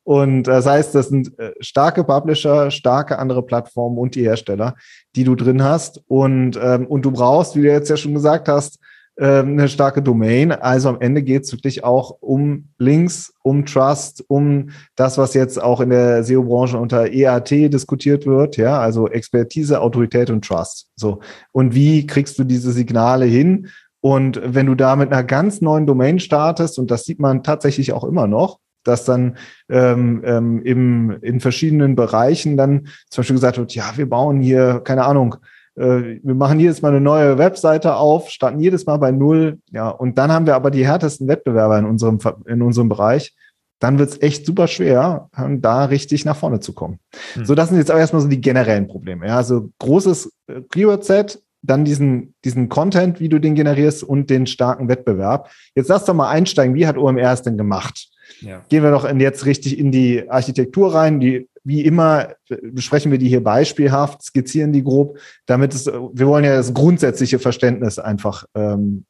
Und 0.04 0.44
das 0.44 0.66
heißt, 0.66 0.94
das 0.94 1.08
sind 1.08 1.38
äh, 1.38 1.52
starke 1.60 2.04
Publisher, 2.04 2.70
starke 2.70 3.18
andere 3.18 3.42
Plattformen 3.42 3.98
und 3.98 4.14
die 4.14 4.22
Hersteller, 4.22 4.74
die 5.16 5.24
du 5.24 5.34
drin 5.34 5.62
hast. 5.62 6.00
Und, 6.06 6.58
ähm, 6.62 6.86
und 6.86 7.02
du 7.02 7.10
brauchst, 7.10 7.56
wie 7.56 7.62
du 7.62 7.68
jetzt 7.68 7.90
ja 7.90 7.96
schon 7.96 8.14
gesagt 8.14 8.48
hast, 8.48 8.78
eine 9.21 9.69
starke 9.69 10.02
Domain. 10.02 10.52
Also 10.52 10.88
am 10.88 11.00
Ende 11.00 11.23
geht 11.23 11.45
es 11.45 11.52
wirklich 11.52 11.85
auch 11.85 12.16
um 12.21 12.69
Links, 12.78 13.33
um 13.42 13.66
Trust, 13.66 14.25
um 14.28 14.71
das, 14.97 15.19
was 15.19 15.35
jetzt 15.35 15.62
auch 15.62 15.81
in 15.81 15.90
der 15.90 16.25
SEO-Branche 16.25 16.78
unter 16.78 17.12
EAT 17.12 17.50
diskutiert 17.50 18.26
wird, 18.26 18.57
ja, 18.57 18.81
also 18.81 19.09
Expertise, 19.09 19.81
Autorität 19.81 20.31
und 20.31 20.45
Trust. 20.45 20.88
So. 20.97 21.21
Und 21.52 21.75
wie 21.75 22.07
kriegst 22.07 22.38
du 22.38 22.45
diese 22.45 22.73
Signale 22.73 23.26
hin? 23.26 23.69
Und 24.00 24.40
wenn 24.42 24.66
du 24.66 24.75
da 24.75 24.97
mit 24.97 25.12
einer 25.12 25.25
ganz 25.25 25.61
neuen 25.61 25.87
Domain 25.87 26.19
startest, 26.19 26.78
und 26.78 26.90
das 26.90 27.04
sieht 27.04 27.21
man 27.21 27.42
tatsächlich 27.42 27.92
auch 27.92 28.04
immer 28.04 28.26
noch, 28.26 28.59
dass 28.83 29.04
dann 29.04 29.37
ähm, 29.69 30.23
ähm, 30.25 30.62
im, 30.62 31.19
in 31.23 31.38
verschiedenen 31.38 31.95
Bereichen 31.95 32.57
dann 32.57 32.88
zum 33.11 33.23
Beispiel 33.23 33.37
gesagt 33.37 33.59
wird, 33.59 33.75
ja, 33.75 33.92
wir 33.97 34.09
bauen 34.09 34.40
hier, 34.40 34.81
keine 34.83 35.04
Ahnung, 35.04 35.37
wir 35.74 36.34
machen 36.34 36.60
jedes 36.60 36.82
Mal 36.82 36.90
eine 36.90 37.00
neue 37.00 37.38
Webseite 37.38 37.96
auf, 37.96 38.28
starten 38.28 38.60
jedes 38.60 38.84
Mal 38.86 38.98
bei 38.98 39.10
Null. 39.10 39.58
Ja, 39.70 39.88
und 39.88 40.18
dann 40.18 40.30
haben 40.30 40.46
wir 40.46 40.54
aber 40.54 40.70
die 40.70 40.86
härtesten 40.86 41.28
Wettbewerber 41.28 41.78
in 41.78 41.86
unserem, 41.86 42.18
in 42.46 42.62
unserem 42.62 42.88
Bereich. 42.88 43.34
Dann 43.78 43.98
wird 43.98 44.10
es 44.10 44.22
echt 44.22 44.46
super 44.46 44.68
schwer, 44.68 45.28
da 45.34 45.84
richtig 45.86 46.24
nach 46.24 46.36
vorne 46.36 46.60
zu 46.60 46.72
kommen. 46.72 47.00
Hm. 47.34 47.44
So, 47.46 47.54
das 47.54 47.68
sind 47.68 47.78
jetzt 47.78 47.90
aber 47.90 48.00
erstmal 48.00 48.22
so 48.22 48.28
die 48.28 48.40
generellen 48.40 48.86
Probleme. 48.86 49.26
Ja, 49.26 49.38
also 49.38 49.70
großes 49.78 50.32
äh, 50.46 50.60
Keyword-Set, 50.70 51.42
dann 51.62 51.84
diesen, 51.84 52.34
diesen 52.44 52.68
Content, 52.68 53.18
wie 53.18 53.28
du 53.28 53.38
den 53.38 53.54
generierst 53.54 54.04
und 54.04 54.30
den 54.30 54.46
starken 54.46 54.88
Wettbewerb. 54.88 55.50
Jetzt 55.74 55.88
lass 55.88 56.04
doch 56.04 56.14
mal 56.14 56.28
einsteigen. 56.28 56.74
Wie 56.74 56.86
hat 56.86 56.96
OMR 56.96 57.32
es 57.32 57.42
denn 57.42 57.56
gemacht? 57.56 58.08
Ja. 58.40 58.64
Gehen 58.68 58.82
wir 58.82 58.90
doch 58.90 59.04
in 59.04 59.20
jetzt 59.20 59.46
richtig 59.46 59.78
in 59.78 59.90
die 59.90 60.28
Architektur 60.28 60.94
rein. 60.94 61.20
Die, 61.20 61.48
wie 61.64 61.83
immer 61.83 62.35
besprechen 62.62 63.11
wir 63.11 63.19
die 63.19 63.28
hier 63.28 63.42
beispielhaft, 63.42 64.23
skizzieren 64.23 64.73
die 64.73 64.83
grob, 64.83 65.19
damit 65.47 65.75
es, 65.75 65.87
wir 65.87 66.26
wollen 66.26 66.45
ja 66.45 66.57
das 66.57 66.75
grundsätzliche 66.75 67.38
Verständnis 67.38 67.99
einfach 67.99 68.45
ähm, 68.54 69.04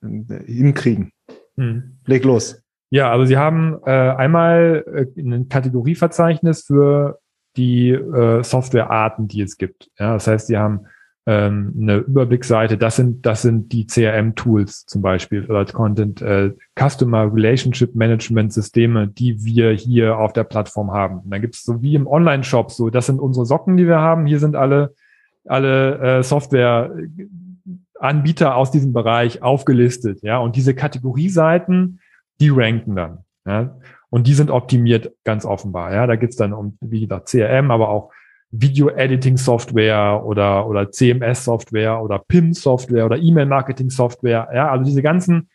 hinkriegen. 0.46 1.12
Hm. 1.56 1.98
Leg 2.06 2.24
los. 2.24 2.62
Ja, 2.90 3.10
also 3.10 3.24
Sie 3.24 3.38
haben 3.38 3.78
äh, 3.86 3.90
einmal 3.90 4.84
äh, 5.16 5.20
ein 5.20 5.48
Kategorieverzeichnis 5.48 6.64
für 6.64 7.18
die 7.56 7.90
äh, 7.90 8.42
Softwarearten, 8.42 9.28
die 9.28 9.42
es 9.42 9.56
gibt. 9.56 9.90
Ja, 9.98 10.14
das 10.14 10.26
heißt, 10.26 10.46
Sie 10.46 10.58
haben 10.58 10.86
ähm, 11.24 11.72
eine 11.80 11.98
Überblicksseite, 11.98 12.76
das 12.76 12.96
sind, 12.96 13.24
das 13.24 13.42
sind 13.42 13.72
die 13.72 13.86
CRM-Tools 13.86 14.86
zum 14.86 15.02
Beispiel 15.02 15.44
oder 15.44 15.64
Content 15.66 16.20
äh, 16.20 16.50
Customer 16.76 17.32
Relationship 17.32 17.94
Management 17.94 18.52
Systeme, 18.52 19.06
die 19.06 19.44
wir 19.44 19.70
hier 19.70 20.18
auf 20.18 20.32
der 20.32 20.42
Plattform 20.42 20.90
haben. 20.90 21.20
Und 21.20 21.30
dann 21.30 21.40
gibt 21.40 21.54
es 21.54 21.62
so 21.62 21.80
wie 21.80 21.94
im 21.94 22.08
Online-Shop 22.08 22.72
so, 22.72 22.90
das 22.90 23.06
sind 23.06 23.20
unsere 23.20 23.46
Socken, 23.46 23.76
die 23.76 23.86
wir 23.86 24.00
haben. 24.00 24.26
Hier 24.26 24.40
sind 24.40 24.56
alle, 24.56 24.96
alle 25.46 26.18
äh, 26.18 26.24
Software-Anbieter 26.24 28.56
aus 28.56 28.72
diesem 28.72 28.92
Bereich 28.92 29.42
aufgelistet. 29.42 30.22
Ja, 30.22 30.38
und 30.38 30.56
diese 30.56 30.74
Kategorieseiten, 30.74 32.00
die 32.40 32.50
ranken 32.50 32.96
dann. 32.96 33.18
Ja, 33.46 33.76
und 34.10 34.26
die 34.26 34.34
sind 34.34 34.50
optimiert 34.50 35.12
ganz 35.22 35.44
offenbar. 35.44 35.94
Ja, 35.94 36.08
da 36.08 36.16
geht's 36.16 36.34
dann 36.36 36.52
um, 36.52 36.76
wie 36.80 37.02
gesagt, 37.02 37.28
CRM, 37.28 37.70
aber 37.70 37.90
auch 37.90 38.10
Video-Editing-Software 38.52 40.22
oder, 40.24 40.66
oder 40.68 40.90
CMS-Software 40.90 42.02
oder 42.02 42.18
PIM-Software 42.18 43.06
oder 43.06 43.16
E-Mail-Marketing-Software. 43.16 44.48
Ja, 44.54 44.70
also 44.70 44.84
diese 44.84 45.02
ganzen 45.02 45.48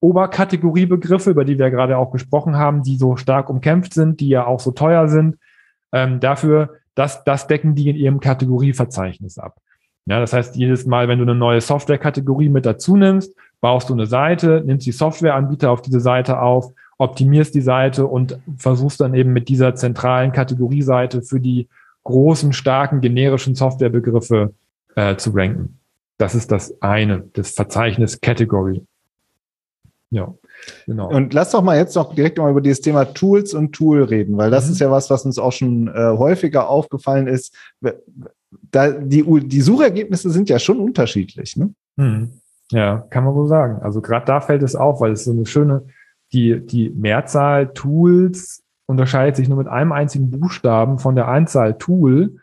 Oberkategoriebegriffe, 0.00 1.30
über 1.30 1.44
die 1.44 1.58
wir 1.58 1.70
gerade 1.70 1.98
auch 1.98 2.10
gesprochen 2.10 2.56
haben, 2.56 2.82
die 2.82 2.96
so 2.96 3.16
stark 3.16 3.50
umkämpft 3.50 3.94
sind, 3.94 4.20
die 4.20 4.28
ja 4.28 4.46
auch 4.46 4.60
so 4.60 4.70
teuer 4.70 5.08
sind, 5.08 5.36
ähm, 5.92 6.20
dafür, 6.20 6.76
das, 6.94 7.22
das 7.24 7.46
decken 7.46 7.74
die 7.74 7.90
in 7.90 7.96
ihrem 7.96 8.20
Kategorieverzeichnis 8.20 9.38
ab. 9.38 9.56
Ja, 10.06 10.20
das 10.20 10.32
heißt, 10.32 10.56
jedes 10.56 10.86
Mal, 10.86 11.06
wenn 11.08 11.18
du 11.18 11.24
eine 11.24 11.34
neue 11.34 11.60
Software-Kategorie 11.60 12.48
mit 12.48 12.64
dazu 12.64 12.96
nimmst, 12.96 13.34
baust 13.60 13.90
du 13.90 13.92
eine 13.92 14.06
Seite, 14.06 14.62
nimmst 14.64 14.86
die 14.86 14.92
Softwareanbieter 14.92 15.70
auf 15.70 15.82
diese 15.82 16.00
Seite 16.00 16.40
auf, 16.40 16.72
optimierst 16.96 17.54
die 17.54 17.60
Seite 17.60 18.06
und 18.06 18.38
versuchst 18.56 19.00
dann 19.00 19.14
eben 19.14 19.32
mit 19.32 19.48
dieser 19.48 19.74
zentralen 19.74 20.32
Kategorieseite 20.32 21.22
für 21.22 21.40
die 21.40 21.68
großen, 22.08 22.54
starken, 22.54 23.02
generischen 23.02 23.54
Softwarebegriffe 23.54 24.54
äh, 24.96 25.16
zu 25.16 25.30
ranken. 25.30 25.78
Das 26.16 26.34
ist 26.34 26.50
das 26.50 26.80
eine, 26.80 27.24
das 27.34 27.50
Verzeichnis 27.50 28.20
Category. 28.20 28.82
Ja, 30.10 30.34
genau. 30.86 31.10
Und 31.10 31.34
lass 31.34 31.50
doch 31.50 31.62
mal 31.62 31.76
jetzt 31.76 31.94
noch 31.96 32.14
direkt 32.14 32.38
mal 32.38 32.50
über 32.50 32.62
dieses 32.62 32.80
Thema 32.80 33.04
Tools 33.04 33.52
und 33.52 33.74
Tool 33.74 34.04
reden, 34.04 34.38
weil 34.38 34.50
das 34.50 34.66
mhm. 34.66 34.72
ist 34.72 34.80
ja 34.80 34.90
was, 34.90 35.10
was 35.10 35.26
uns 35.26 35.38
auch 35.38 35.52
schon 35.52 35.88
äh, 35.88 36.16
häufiger 36.16 36.70
aufgefallen 36.70 37.26
ist. 37.26 37.54
Da, 38.70 38.90
die, 38.90 39.22
die 39.46 39.60
Suchergebnisse 39.60 40.30
sind 40.30 40.48
ja 40.48 40.58
schon 40.58 40.80
unterschiedlich, 40.80 41.56
ne? 41.56 41.74
Mhm. 41.96 42.30
Ja, 42.70 43.06
kann 43.10 43.24
man 43.24 43.34
so 43.34 43.46
sagen. 43.46 43.82
Also 43.82 44.00
gerade 44.00 44.24
da 44.24 44.40
fällt 44.40 44.62
es 44.62 44.74
auf, 44.74 45.02
weil 45.02 45.12
es 45.12 45.24
so 45.24 45.32
eine 45.32 45.44
schöne, 45.44 45.84
die, 46.32 46.58
die 46.64 46.88
Mehrzahl 46.88 47.72
Tools 47.74 48.62
unterscheidet 48.88 49.36
sich 49.36 49.48
nur 49.48 49.58
mit 49.58 49.68
einem 49.68 49.92
einzigen 49.92 50.30
Buchstaben 50.30 50.98
von 50.98 51.14
der 51.14 51.28
Anzahl 51.28 51.76
Tool. 51.78 52.36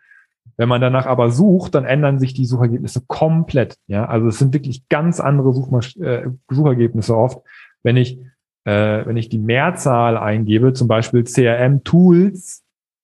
Wenn 0.58 0.70
man 0.70 0.80
danach 0.80 1.06
aber 1.06 1.32
sucht, 1.32 1.76
dann 1.76 1.84
ändern 1.84 2.20
sich 2.20 2.34
die 2.34 2.46
Suchergebnisse 2.46 3.02
komplett. 3.08 3.78
Ja, 3.88 4.06
also 4.06 4.28
es 4.28 4.40
sind 4.40 4.54
wirklich 4.54 4.88
ganz 4.88 5.20
andere 5.20 5.54
Suchmasch 5.54 5.98
äh, 5.98 6.30
Suchergebnisse 6.50 7.18
oft. 7.18 7.40
Wenn 7.84 7.98
ich, 7.98 8.20
äh, 8.64 9.06
wenn 9.06 9.18
ich 9.18 9.28
die 9.28 9.40
Mehrzahl 9.40 10.18
eingebe, 10.18 10.74
zum 10.74 10.88
Beispiel 10.88 11.26
CRM 11.26 11.84
Tools, 11.84 12.64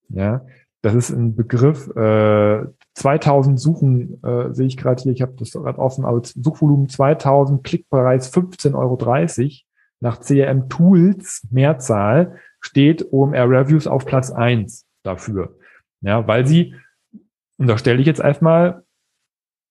ja, 0.10 0.46
das 0.82 0.94
ist 0.96 1.10
ein 1.10 1.36
Begriff, 1.36 1.90
äh, 1.96 2.64
2000 2.94 3.60
Suchen 3.60 4.24
äh, 4.24 4.54
sehe 4.54 4.68
ich 4.68 4.78
gerade 4.78 5.02
hier, 5.02 5.12
ich 5.12 5.22
habe 5.22 5.34
das 5.38 5.52
gerade 5.52 5.80
offen, 5.80 6.06
als 6.06 6.30
Suchvolumen 6.34 6.90
2000, 6.90 7.64
Klickpreis 7.64 8.34
15,30 8.34 8.76
Euro. 8.76 8.98
Nach 10.04 10.20
CRM 10.20 10.68
Tools, 10.68 11.48
Mehrzahl, 11.52 12.40
steht 12.62 13.12
OMR 13.12 13.50
Reviews 13.50 13.88
auf 13.88 14.06
Platz 14.06 14.32
eins 14.32 14.86
dafür. 15.04 15.58
Ja, 16.02 16.28
weil 16.28 16.48
sie, 16.48 16.76
und 17.58 17.68
da 17.68 17.78
stelle 17.78 18.00
ich 18.00 18.08
jetzt 18.08 18.22
erstmal, 18.22 18.84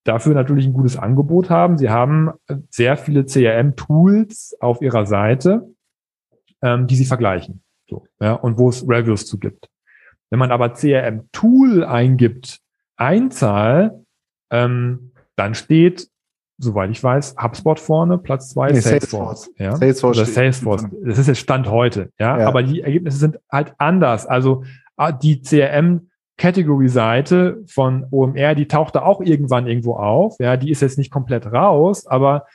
dafür 0.04 0.34
natürlich 0.34 0.66
ein 0.66 0.72
gutes 0.72 0.96
Angebot 0.96 1.50
haben. 1.50 1.78
Sie 1.78 1.90
haben 1.90 2.30
sehr 2.70 2.96
viele 2.96 3.26
CRM-Tools 3.26 4.56
auf 4.60 4.80
ihrer 4.82 5.06
Seite, 5.06 5.74
ähm, 6.62 6.86
die 6.86 6.96
sie 6.96 7.04
vergleichen. 7.04 7.62
So, 7.88 8.06
ja, 8.20 8.34
und 8.34 8.58
wo 8.58 8.68
es 8.68 8.88
Reviews 8.88 9.26
zu 9.26 9.38
gibt. 9.38 9.68
Wenn 10.30 10.38
man 10.38 10.52
aber 10.52 10.72
CRM-Tool 10.72 11.84
eingibt, 11.84 12.60
Einzahl, 12.96 14.04
ähm, 14.50 15.12
dann 15.36 15.54
steht 15.54 16.08
soweit 16.60 16.90
ich 16.90 17.02
weiß, 17.02 17.36
HubSpot 17.42 17.80
vorne, 17.80 18.18
Platz 18.18 18.50
zwei 18.50 18.70
nee, 18.70 18.80
Salesforce. 18.80 19.44
Salesforce. 19.44 19.58
Ja? 19.58 19.76
Salesforce. 19.76 20.18
Oder 20.18 20.26
Salesforce. 20.26 20.86
Das 21.04 21.18
ist 21.18 21.26
jetzt 21.26 21.38
Stand 21.38 21.68
heute. 21.68 22.10
Ja? 22.18 22.38
ja? 22.38 22.48
aber 22.48 22.62
die 22.62 22.82
Ergebnisse 22.82 23.18
sind 23.18 23.38
halt 23.50 23.72
anders. 23.78 24.26
Also 24.26 24.64
ah, 24.96 25.12
die 25.12 25.40
CRM 25.42 26.10
Category-Seite 26.36 27.62
von 27.66 28.06
OMR, 28.10 28.54
die 28.54 28.66
taucht 28.66 28.94
da 28.94 29.02
auch 29.02 29.20
irgendwann 29.20 29.66
irgendwo 29.66 29.96
auf. 29.96 30.36
Ja, 30.38 30.56
die 30.56 30.70
ist 30.70 30.80
jetzt 30.80 30.96
nicht 30.96 31.10
komplett 31.10 31.46
raus, 31.46 32.06
aber 32.06 32.46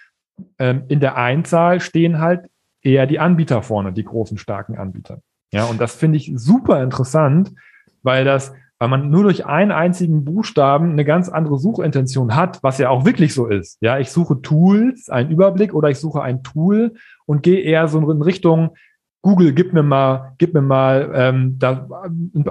ähm, 0.58 0.84
in 0.88 1.00
der 1.00 1.18
Einzahl 1.18 1.80
stehen 1.80 2.20
halt 2.20 2.50
eher 2.82 3.06
die 3.06 3.20
Anbieter 3.20 3.62
vorne, 3.62 3.94
die 3.94 4.04
großen, 4.04 4.38
starken 4.38 4.78
Anbieter. 4.78 5.20
Ja, 5.52 5.66
und 5.66 5.80
das 5.80 5.96
finde 5.96 6.18
ich 6.18 6.32
super 6.36 6.82
interessant, 6.82 7.54
weil 8.02 8.26
das 8.26 8.54
weil 8.80 8.90
man 8.90 9.10
nur 9.10 9.24
durch 9.24 9.46
einen 9.46 9.72
einzigen 9.72 10.26
Buchstaben 10.26 10.92
eine 10.92 11.06
ganz 11.06 11.30
andere 11.30 11.58
Suchintention 11.58 12.36
hat, 12.36 12.62
was 12.62 12.78
ja 12.78 12.90
auch 12.90 13.06
wirklich 13.06 13.34
so 13.34 13.48
ist. 13.48 13.78
Ja, 13.82 14.00
ich 14.00 14.12
suche 14.12 14.42
Tools, 14.42 15.10
einen 15.10 15.32
Überblick 15.32 15.74
oder 15.74 15.90
ich 15.90 16.00
suche 16.00 16.22
ein 16.22 16.44
Tool 16.44 16.94
und 17.26 17.44
gehe 17.44 17.62
eher 17.62 17.88
so 17.88 18.00
in 18.10 18.22
Richtung 18.22 18.72
Google, 19.22 19.54
gib 19.54 19.74
mir 19.74 19.82
mal, 19.82 20.34
gib 20.38 20.54
mir 20.54 20.62
mal 20.62 21.12
ähm, 21.16 21.58
da 21.58 21.88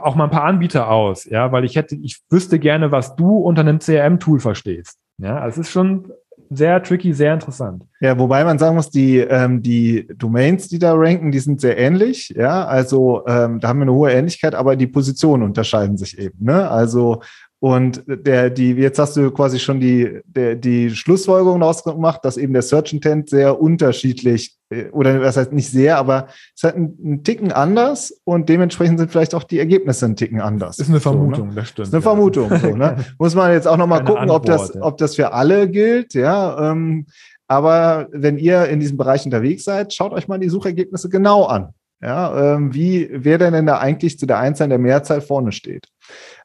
auch 0.02 0.16
mal 0.16 0.24
ein 0.24 0.30
paar 0.30 0.42
Anbieter 0.42 0.90
aus, 0.90 1.24
ja, 1.24 1.52
weil 1.52 1.64
ich 1.64 1.76
hätte, 1.76 1.94
ich 1.94 2.20
wüsste 2.30 2.58
gerne, 2.58 2.90
was 2.90 3.14
du 3.14 3.36
unter 3.36 3.60
einem 3.60 3.78
CRM-Tool 3.78 4.40
verstehst. 4.40 4.98
Ja, 5.18 5.46
es 5.46 5.56
ist 5.56 5.70
schon 5.70 6.10
sehr 6.50 6.82
tricky, 6.82 7.12
sehr 7.12 7.34
interessant. 7.34 7.84
Ja, 8.00 8.18
wobei 8.18 8.44
man 8.44 8.58
sagen 8.58 8.76
muss, 8.76 8.90
die, 8.90 9.18
ähm, 9.18 9.62
die 9.62 10.06
Domains, 10.16 10.68
die 10.68 10.78
da 10.78 10.92
ranken, 10.94 11.32
die 11.32 11.38
sind 11.38 11.60
sehr 11.60 11.78
ähnlich. 11.78 12.34
Ja, 12.36 12.66
also 12.66 13.22
ähm, 13.26 13.60
da 13.60 13.68
haben 13.68 13.78
wir 13.78 13.82
eine 13.82 13.92
hohe 13.92 14.12
Ähnlichkeit, 14.12 14.54
aber 14.54 14.76
die 14.76 14.86
Positionen 14.86 15.42
unterscheiden 15.42 15.96
sich 15.96 16.18
eben. 16.18 16.44
Ne? 16.44 16.68
Also 16.70 17.22
und 17.64 18.04
der, 18.06 18.50
die, 18.50 18.72
jetzt 18.72 18.98
hast 18.98 19.16
du 19.16 19.30
quasi 19.30 19.58
schon 19.58 19.80
die, 19.80 20.20
der, 20.26 20.54
die 20.54 20.90
Schlussfolgerung 20.90 21.60
daraus 21.60 21.82
gemacht, 21.82 22.22
dass 22.22 22.36
eben 22.36 22.52
der 22.52 22.60
Search 22.60 22.92
Intent 22.92 23.30
sehr 23.30 23.58
unterschiedlich, 23.58 24.58
äh, 24.68 24.90
oder 24.90 25.18
das 25.18 25.38
heißt 25.38 25.50
nicht 25.50 25.70
sehr, 25.70 25.96
aber 25.96 26.26
es 26.54 26.62
hat 26.62 26.74
einen, 26.74 26.98
einen 27.02 27.24
Ticken 27.24 27.52
anders 27.52 28.20
und 28.24 28.50
dementsprechend 28.50 28.98
sind 28.98 29.10
vielleicht 29.10 29.34
auch 29.34 29.44
die 29.44 29.58
Ergebnisse 29.58 30.04
einen 30.04 30.14
Ticken 30.14 30.42
anders. 30.42 30.78
Ist 30.78 30.90
eine 30.90 31.00
Vermutung, 31.00 31.34
so, 31.34 31.44
ne? 31.46 31.52
das 31.54 31.70
stimmt. 31.70 31.88
Ist 31.88 31.94
eine 31.94 32.02
ja. 32.02 32.10
Vermutung, 32.10 32.54
so, 32.54 32.76
ne? 32.76 32.96
Muss 33.18 33.34
man 33.34 33.50
jetzt 33.50 33.66
auch 33.66 33.78
nochmal 33.78 34.04
gucken, 34.04 34.24
Antwort, 34.24 34.42
ob 34.42 34.44
das, 34.44 34.74
ja. 34.74 34.82
ob 34.82 34.98
das 34.98 35.16
für 35.16 35.32
alle 35.32 35.66
gilt, 35.70 36.12
ja. 36.12 36.70
Ähm, 36.70 37.06
aber 37.48 38.08
wenn 38.12 38.36
ihr 38.36 38.66
in 38.68 38.78
diesem 38.78 38.98
Bereich 38.98 39.24
unterwegs 39.24 39.64
seid, 39.64 39.94
schaut 39.94 40.12
euch 40.12 40.28
mal 40.28 40.38
die 40.38 40.50
Suchergebnisse 40.50 41.08
genau 41.08 41.44
an. 41.44 41.72
Ja, 42.04 42.56
ähm, 42.56 42.74
wie, 42.74 43.08
wer 43.10 43.38
denn 43.38 43.54
denn 43.54 43.64
da 43.64 43.78
eigentlich 43.78 44.18
zu 44.18 44.26
der 44.26 44.38
Einzahl 44.38 44.68
der 44.68 44.78
Mehrzahl 44.78 45.22
vorne 45.22 45.52
steht. 45.52 45.88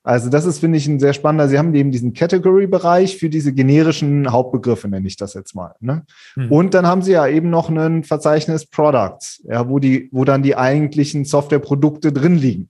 Also 0.04 0.30
das 0.30 0.46
ist, 0.46 0.60
finde 0.60 0.78
ich, 0.78 0.88
ein 0.88 1.02
sehr 1.02 1.12
spannender. 1.12 1.50
Sie 1.50 1.58
haben 1.58 1.74
eben 1.76 1.92
diesen 1.92 2.14
Category-Bereich 2.14 3.18
für 3.18 3.30
diese 3.30 3.52
generischen 3.52 4.32
Hauptbegriffe, 4.32 4.88
nenne 4.88 5.06
ich 5.06 5.18
das 5.18 5.34
jetzt 5.34 5.56
mal. 5.56 5.76
Ne? 5.82 6.06
Mhm. 6.38 6.50
Und 6.50 6.74
dann 6.74 6.88
haben 6.88 7.02
Sie 7.02 7.12
ja 7.12 7.28
eben 7.28 7.50
noch 7.50 7.70
ein 7.70 8.06
Verzeichnis 8.06 8.68
Products, 8.68 9.44
ja, 9.50 9.68
wo 9.68 9.80
die, 9.80 10.08
wo 10.14 10.24
dann 10.24 10.44
die 10.44 10.56
eigentlichen 10.56 11.26
Softwareprodukte 11.26 12.14
drin 12.14 12.36
liegen. 12.36 12.70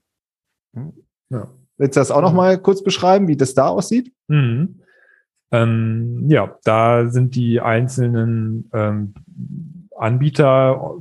Ja. 1.30 1.48
Willst 1.78 1.96
du 1.96 2.00
das 2.00 2.10
auch 2.10 2.22
noch 2.22 2.34
mal 2.34 2.58
kurz 2.58 2.82
beschreiben, 2.82 3.28
wie 3.28 3.36
das 3.36 3.54
da 3.54 3.68
aussieht? 3.68 4.12
Mhm. 4.26 4.80
Ähm, 5.52 6.24
ja, 6.28 6.58
da 6.64 7.08
sind 7.08 7.36
die 7.36 7.60
einzelnen 7.60 8.68
ähm, 8.72 9.14
Anbieter 9.96 10.96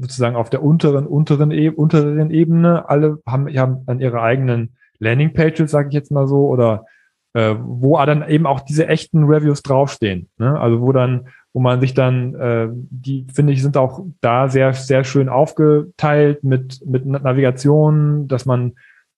sozusagen 0.00 0.36
auf 0.36 0.50
der 0.50 0.62
unteren, 0.62 1.06
unteren, 1.06 1.52
unteren 1.74 2.30
Ebene, 2.30 2.88
alle 2.88 3.18
haben, 3.26 3.48
haben 3.56 3.84
dann 3.86 4.00
ihre 4.00 4.22
eigenen 4.22 4.76
Landingpages, 4.98 5.70
sage 5.70 5.88
ich 5.88 5.94
jetzt 5.94 6.10
mal 6.10 6.26
so, 6.26 6.46
oder 6.48 6.86
äh, 7.34 7.54
wo 7.60 7.96
dann 8.04 8.28
eben 8.28 8.46
auch 8.46 8.60
diese 8.60 8.86
echten 8.86 9.24
Reviews 9.24 9.62
draufstehen. 9.62 10.28
Ne? 10.38 10.58
Also 10.58 10.80
wo 10.80 10.92
dann, 10.92 11.28
wo 11.52 11.60
man 11.60 11.80
sich 11.80 11.94
dann, 11.94 12.34
äh, 12.34 12.68
die 12.70 13.26
finde 13.32 13.52
ich, 13.52 13.62
sind 13.62 13.76
auch 13.76 14.04
da 14.20 14.48
sehr, 14.48 14.72
sehr 14.74 15.04
schön 15.04 15.28
aufgeteilt 15.28 16.44
mit, 16.44 16.86
mit 16.86 17.06
Navigation, 17.06 18.28
dass 18.28 18.46
man 18.46 18.72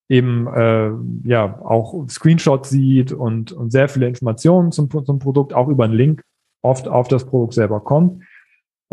eben 0.09 0.47
äh, 0.49 0.91
ja 1.25 1.61
auch 1.63 2.09
Screenshots 2.09 2.71
sieht 2.71 3.13
und, 3.13 3.53
und 3.53 3.71
sehr 3.71 3.89
viele 3.89 4.07
Informationen 4.07 4.71
zum, 4.73 4.91
zum 4.91 5.19
Produkt, 5.19 5.55
auch 5.55 5.69
über 5.69 5.85
einen 5.85 5.95
Link 5.95 6.23
oft 6.63 6.89
auf 6.89 7.09
das 7.09 7.27
Produkt 7.27 7.55
selber 7.55 7.81
kommt 7.81 8.23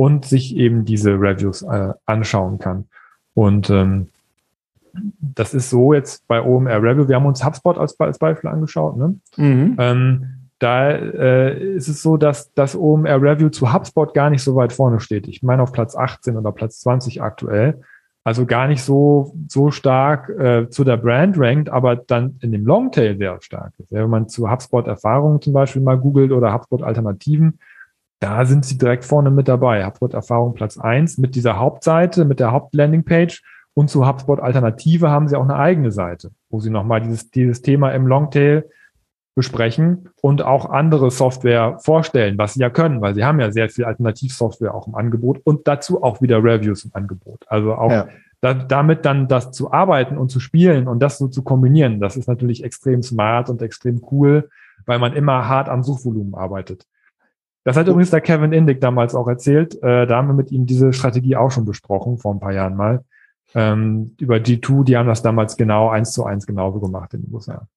und 0.02 0.26
sich 0.26 0.56
eben 0.56 0.84
diese 0.84 1.12
Reviews 1.12 1.62
äh, 1.62 1.94
anschauen 2.08 2.58
kann. 2.58 2.86
Und 3.36 3.70
ähm, 3.70 4.08
das 5.20 5.54
ist 5.54 5.70
so 5.70 5.94
jetzt 5.94 6.28
bei 6.28 6.42
OMR 6.42 6.82
Review. 6.82 7.08
Wir 7.08 7.18
haben 7.18 7.28
uns 7.28 7.46
HubSpot 7.46 7.78
als, 7.78 8.00
als 8.00 8.18
Beispiel 8.18 8.50
angeschaut. 8.50 8.98
Ne? 8.98 9.20
Mhm. 9.38 9.76
Ähm, 9.78 10.26
da 10.58 10.90
äh, 10.90 11.76
ist 11.76 11.88
es 11.88 12.02
so, 12.02 12.18
dass 12.18 12.52
das 12.56 12.76
OMR 12.76 13.22
Review 13.22 13.50
zu 13.50 13.72
HubSpot 13.72 14.12
gar 14.16 14.32
nicht 14.32 14.42
so 14.42 14.56
weit 14.56 14.74
vorne 14.74 15.00
steht. 15.02 15.28
Ich 15.28 15.44
meine 15.44 15.62
auf 15.62 15.72
Platz 15.72 15.96
18 15.96 16.36
oder 16.36 16.52
Platz 16.52 16.80
20 16.80 17.22
aktuell. 17.22 17.80
Also 18.24 18.48
gar 18.48 18.68
nicht 18.68 18.82
so, 18.82 19.36
so 19.48 19.70
stark 19.70 20.30
äh, 20.30 20.68
zu 20.72 20.84
der 20.84 20.98
Brand 20.98 21.38
rankt, 21.38 21.70
aber 21.70 21.96
dann 21.96 22.40
in 22.42 22.52
dem 22.52 22.66
Longtail 22.66 23.18
sehr 23.18 23.40
stark 23.42 23.74
ist. 23.78 23.92
Ja, 23.92 24.02
wenn 24.02 24.10
man 24.10 24.30
zu 24.30 24.50
HubSpot 24.50 24.88
Erfahrungen 24.88 25.42
zum 25.42 25.54
Beispiel 25.54 25.84
mal 25.84 26.00
googelt 26.00 26.32
oder 26.32 26.52
HubSpot 26.52 26.82
Alternativen, 26.82 27.60
da 28.22 28.46
sind 28.46 28.66
sie 28.66 28.78
direkt 28.78 29.04
vorne 29.04 29.32
mit 29.32 29.48
dabei. 29.48 29.84
HubSpot 29.86 30.14
Erfahrung 30.14 30.54
Platz 30.54 30.78
1 30.78 31.18
mit 31.18 31.36
dieser 31.36 31.58
Hauptseite, 31.58 32.24
mit 32.24 32.40
der 32.40 32.52
Hauptlandingpage 32.52 33.42
und 33.74 33.90
zu 33.90 34.08
HubSpot 34.08 34.40
Alternative 34.40 35.10
haben 35.10 35.28
sie 35.28 35.36
auch 35.36 35.44
eine 35.44 35.56
eigene 35.56 35.92
Seite, 35.92 36.32
wo 36.50 36.60
sie 36.60 36.70
nochmal 36.70 37.02
dieses, 37.02 37.32
dieses 37.32 37.64
Thema 37.64 37.92
im 37.92 38.06
Longtail 38.06 38.70
besprechen 39.34 40.10
und 40.22 40.44
auch 40.44 40.70
andere 40.70 41.10
Software 41.10 41.80
vorstellen, 41.80 42.38
was 42.38 42.54
sie 42.54 42.60
ja 42.60 42.70
können, 42.70 43.02
weil 43.02 43.16
sie 43.16 43.24
haben 43.24 43.40
ja 43.40 43.50
sehr 43.50 43.70
viel 43.70 43.86
Alternativsoftware 43.86 44.76
auch 44.76 44.88
im 44.88 44.94
Angebot 44.94 45.40
und 45.44 45.68
dazu 45.68 46.04
auch 46.04 46.22
wieder 46.22 46.44
Reviews 46.44 46.86
im 46.86 46.92
Angebot. 46.94 47.46
Also 47.48 47.74
auch 47.74 47.92
ja. 47.92 48.08
da, 48.42 48.54
damit 48.54 49.04
dann 49.06 49.28
das 49.28 49.52
zu 49.52 49.72
arbeiten 49.72 50.20
und 50.20 50.30
zu 50.30 50.40
spielen 50.40 50.88
und 50.88 51.00
das 51.00 51.18
so 51.18 51.28
zu 51.28 51.44
kombinieren, 51.44 52.00
das 52.00 52.18
ist 52.18 52.28
natürlich 52.28 52.64
extrem 52.64 53.02
smart 53.02 53.50
und 53.50 53.64
extrem 53.64 54.02
cool, 54.12 54.50
weil 54.86 55.00
man 55.00 55.14
immer 55.14 55.48
hart 55.48 55.70
am 55.70 55.82
Suchvolumen 55.82 56.36
arbeitet. 56.36 56.86
Das 57.64 57.78
hat 57.78 57.88
übrigens 57.88 58.10
der 58.10 58.22
Kevin 58.22 58.54
Indig 58.54 58.82
damals 58.82 59.14
auch 59.14 59.28
erzählt. 59.28 59.76
Äh, 59.84 60.08
da 60.08 60.18
haben 60.18 60.28
wir 60.28 60.34
mit 60.34 60.52
ihm 60.52 60.66
diese 60.66 60.94
Strategie 60.94 61.36
auch 61.36 61.52
schon 61.52 61.66
besprochen, 61.66 62.18
vor 62.18 62.34
ein 62.34 62.40
paar 62.40 62.54
Jahren 62.54 62.76
mal. 62.76 63.04
Ähm, 63.54 64.16
über 64.20 64.38
G2, 64.38 64.84
die 64.84 64.98
haben 64.98 65.08
das 65.08 65.22
damals 65.22 65.58
genau 65.58 65.90
eins 65.90 66.14
zu 66.14 66.26
eins 66.26 66.48
genauso 66.48 66.80
gemacht 66.80 67.14
in 67.14 67.22
den 67.22 67.34
USA. 67.34 67.68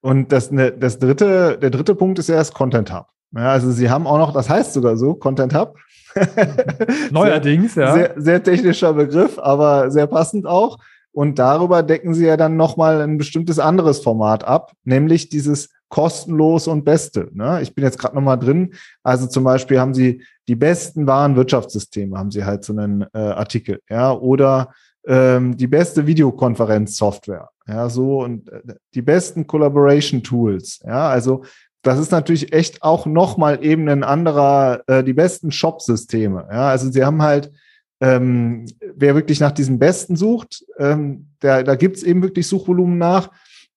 Und 0.00 0.32
das, 0.32 0.50
ne, 0.50 0.72
das 0.72 0.98
dritte, 0.98 1.58
der 1.58 1.70
dritte 1.70 1.94
Punkt 1.94 2.18
ist 2.18 2.28
ja 2.28 2.36
das 2.36 2.52
Content 2.52 2.92
Hub. 2.92 3.06
Ja, 3.32 3.50
also 3.50 3.70
sie 3.70 3.90
haben 3.90 4.06
auch 4.06 4.18
noch, 4.18 4.32
das 4.32 4.48
heißt 4.48 4.72
sogar 4.72 4.96
so, 4.96 5.14
Content 5.14 5.54
Hub. 5.54 5.76
Neuerdings, 7.10 7.74
sehr, 7.74 7.86
ja. 7.86 7.92
Sehr, 7.92 8.14
sehr 8.16 8.42
technischer 8.42 8.94
Begriff, 8.94 9.38
aber 9.38 9.90
sehr 9.90 10.06
passend 10.06 10.46
auch. 10.46 10.78
Und 11.12 11.38
darüber 11.38 11.82
decken 11.82 12.14
sie 12.14 12.26
ja 12.26 12.36
dann 12.36 12.56
nochmal 12.56 13.02
ein 13.02 13.18
bestimmtes 13.18 13.58
anderes 13.58 14.00
Format 14.00 14.44
ab, 14.44 14.72
nämlich 14.84 15.28
dieses 15.28 15.70
kostenlos 15.88 16.68
und 16.68 16.84
beste. 16.84 17.30
Ne? 17.32 17.60
Ich 17.62 17.74
bin 17.74 17.84
jetzt 17.84 17.98
gerade 17.98 18.14
nochmal 18.14 18.38
drin. 18.38 18.74
Also 19.02 19.26
zum 19.26 19.44
Beispiel 19.44 19.80
haben 19.80 19.94
sie 19.94 20.22
die 20.48 20.56
besten 20.56 21.06
Warenwirtschaftssysteme, 21.06 22.18
haben 22.18 22.30
sie 22.30 22.44
halt 22.44 22.64
so 22.64 22.72
einen 22.72 23.02
äh, 23.12 23.18
Artikel, 23.18 23.80
ja, 23.88 24.12
oder 24.12 24.72
ähm, 25.06 25.56
die 25.56 25.66
beste 25.66 26.06
Videokonferenzsoftware, 26.06 27.50
ja, 27.68 27.88
so 27.88 28.22
und 28.22 28.50
äh, 28.50 28.62
die 28.94 29.02
besten 29.02 29.46
Collaboration 29.46 30.22
Tools, 30.22 30.80
ja, 30.84 31.08
also 31.08 31.44
das 31.82 31.98
ist 31.98 32.10
natürlich 32.10 32.52
echt 32.52 32.82
auch 32.82 33.06
nochmal 33.06 33.64
eben 33.64 33.88
ein 33.88 34.02
anderer, 34.02 34.82
äh, 34.86 35.04
die 35.04 35.12
besten 35.12 35.52
Shop-Systeme, 35.52 36.48
ja, 36.50 36.70
also 36.70 36.90
sie 36.90 37.04
haben 37.04 37.22
halt, 37.22 37.52
ähm, 38.00 38.64
wer 38.96 39.14
wirklich 39.14 39.40
nach 39.40 39.52
diesem 39.52 39.78
Besten 39.78 40.16
sucht, 40.16 40.64
ähm, 40.78 41.28
der, 41.42 41.62
da 41.62 41.74
gibt's 41.74 42.02
eben 42.02 42.22
wirklich 42.22 42.48
Suchvolumen 42.48 42.96
nach, 42.96 43.30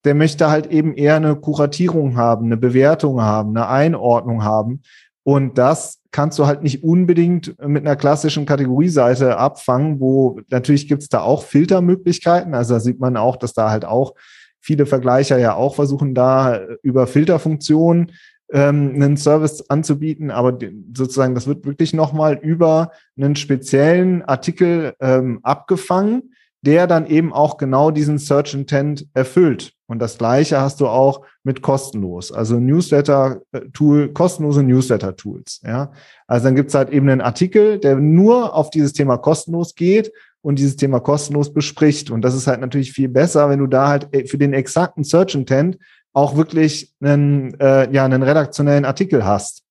der 0.04 0.16
möchte 0.16 0.50
halt 0.50 0.68
eben 0.68 0.94
eher 0.94 1.16
eine 1.16 1.36
Kuratierung 1.36 2.18
haben, 2.18 2.46
eine 2.46 2.58
Bewertung 2.58 3.22
haben, 3.22 3.56
eine 3.56 3.68
Einordnung 3.68 4.44
haben. 4.44 4.82
Und 5.24 5.58
das 5.58 6.00
kannst 6.12 6.40
du 6.40 6.48
halt 6.48 6.64
nicht 6.64 6.84
unbedingt 6.84 7.56
mit 7.66 7.86
einer 7.86 7.96
klassischen 7.96 8.46
Kategorieseite 8.46 9.38
abfangen, 9.38 10.00
wo 10.00 10.40
natürlich 10.50 10.88
gibt's 10.88 11.10
da 11.10 11.22
auch 11.22 11.44
Filtermöglichkeiten. 11.44 12.54
Also 12.54 12.74
da 12.74 12.80
sieht 12.80 13.00
man 13.00 13.18
auch, 13.18 13.38
dass 13.38 13.54
da 13.54 13.70
halt 13.70 13.86
auch 13.86 14.14
viele 14.60 14.86
Vergleicher 14.86 15.38
ja 15.38 15.56
auch 15.56 15.76
versuchen, 15.76 16.14
da 16.14 16.60
über 16.84 17.08
Filterfunktionen 17.08 18.12
ähm, 18.52 18.94
einen 18.96 19.18
Service 19.18 19.70
anzubieten, 19.70 20.30
aber 20.30 20.58
sozusagen 20.94 21.36
das 21.36 21.48
wird 21.48 21.66
wirklich 21.66 21.94
nochmal 21.94 22.38
über 22.42 22.92
einen 23.18 23.36
speziellen 23.36 24.22
Artikel 24.24 24.94
ähm, 25.00 25.40
abgefangen, 25.44 26.34
der 26.62 26.88
dann 26.88 27.08
eben 27.08 27.34
auch 27.34 27.58
genau 27.58 27.92
diesen 27.92 28.20
Search 28.20 28.54
Intent 28.54 29.08
erfüllt. 29.14 29.74
Und 29.88 30.00
das 30.00 30.18
Gleiche 30.18 30.62
hast 30.62 30.80
du 30.80 30.88
auch 30.88 31.26
mit 31.44 31.62
kostenlos, 31.62 32.32
also 32.32 32.60
Newsletter-Tool, 32.60 34.14
kostenlose 34.14 34.64
Newsletter-Tools. 34.64 35.62
Ja, 35.66 35.92
also 36.28 36.46
dann 36.46 36.56
gibt's 36.56 36.76
halt 36.76 36.92
eben 36.92 37.10
einen 37.10 37.22
Artikel, 37.22 37.80
der 37.80 37.96
nur 37.96 38.56
auf 38.56 38.70
dieses 38.70 38.94
Thema 38.94 39.18
kostenlos 39.18 39.76
geht 39.76 40.12
und 40.42 40.60
dieses 40.60 40.76
Thema 40.76 41.00
kostenlos 41.00 41.54
bespricht. 41.54 42.10
Und 42.10 42.22
das 42.22 42.36
ist 42.36 42.48
halt 42.48 42.62
natürlich 42.62 42.94
viel 42.94 43.10
besser, 43.10 43.50
wenn 43.50 43.60
du 43.60 43.68
da 43.68 43.90
halt 43.90 44.14
äh, 44.16 44.26
für 44.26 44.38
den 44.38 44.54
exakten 44.54 45.04
Search 45.04 45.36
Intent 45.36 45.78
auch 46.14 46.36
wirklich 46.36 46.94
einen, 47.02 47.60
äh, 47.60 47.92
ja, 47.92 48.06
einen 48.06 48.24
redaktionellen 48.24 48.86
Artikel 48.86 49.26
hast. 49.26 49.64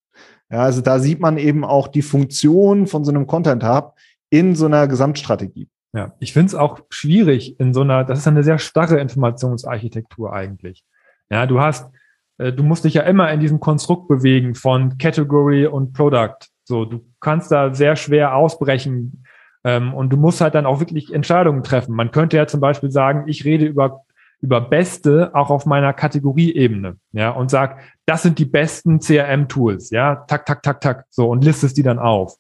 Ja, 0.51 0.63
also 0.63 0.81
da 0.81 0.99
sieht 0.99 1.21
man 1.21 1.39
eben 1.39 1.65
auch 1.65 1.89
die 1.89 2.03
Funktion 2.03 2.87
von 2.87 3.05
so 3.05 3.11
einem 3.11 3.27
Content 3.27 3.65
Hub 3.65 3.95
in 4.31 4.57
so 4.57 4.67
einer 4.67 4.89
Gesamtstrategie. 4.89 5.69
Ja, 5.93 6.13
ich 6.21 6.33
finde 6.33 6.47
es 6.47 6.55
auch 6.55 6.81
schwierig 6.91 7.59
in 7.59 7.75
so 7.75 7.81
einer, 7.81 8.05
das 8.05 8.21
ist 8.21 8.29
eine 8.29 8.45
sehr 8.45 8.59
starre 8.59 9.01
Informationsarchitektur 9.01 10.33
eigentlich. 10.33 10.85
Ja, 11.31 11.47
du 11.47 11.61
hast, 11.61 11.93
äh, 12.39 12.53
du 12.53 12.63
musst 12.63 12.85
dich 12.85 12.95
ja 12.95 13.03
immer 13.03 13.31
in 13.33 13.41
diesem 13.41 13.59
Konstrukt 13.59 14.07
bewegen 14.07 14.55
von 14.55 14.99
Category 14.99 15.67
und 15.67 15.93
Product. 15.93 16.37
So, 16.65 16.85
du 16.85 17.05
kannst 17.21 17.51
da 17.51 17.75
sehr 17.75 17.97
schwer 17.97 18.37
ausbrechen 18.37 19.25
ähm, 19.65 19.93
und 19.93 20.11
du 20.11 20.17
musst 20.17 20.41
halt 20.41 20.55
dann 20.55 20.67
auch 20.67 20.79
wirklich 20.79 21.13
Entscheidungen 21.13 21.65
treffen. 21.65 21.95
Man 21.95 22.13
könnte 22.13 22.37
ja 22.37 22.47
zum 22.47 22.61
Beispiel 22.61 22.91
sagen, 22.91 23.25
ich 23.27 23.45
rede 23.45 23.67
über 23.67 24.05
über 24.43 24.63
Beste 24.63 25.33
auch 25.35 25.51
auf 25.51 25.67
meiner 25.67 25.93
Kategorieebene, 25.93 26.97
ja, 27.13 27.31
und 27.31 27.51
sag, 27.51 27.79
das 28.07 28.23
sind 28.23 28.39
die 28.39 28.47
besten 28.47 28.99
CRM-Tools, 28.99 29.91
ja, 29.91 30.25
tak, 30.29 30.47
tak, 30.47 30.63
tak, 30.63 30.81
tak, 30.81 31.05
so, 31.11 31.29
und 31.29 31.45
listest 31.45 31.77
die 31.77 31.83
dann 31.83 31.99
auf 31.99 32.39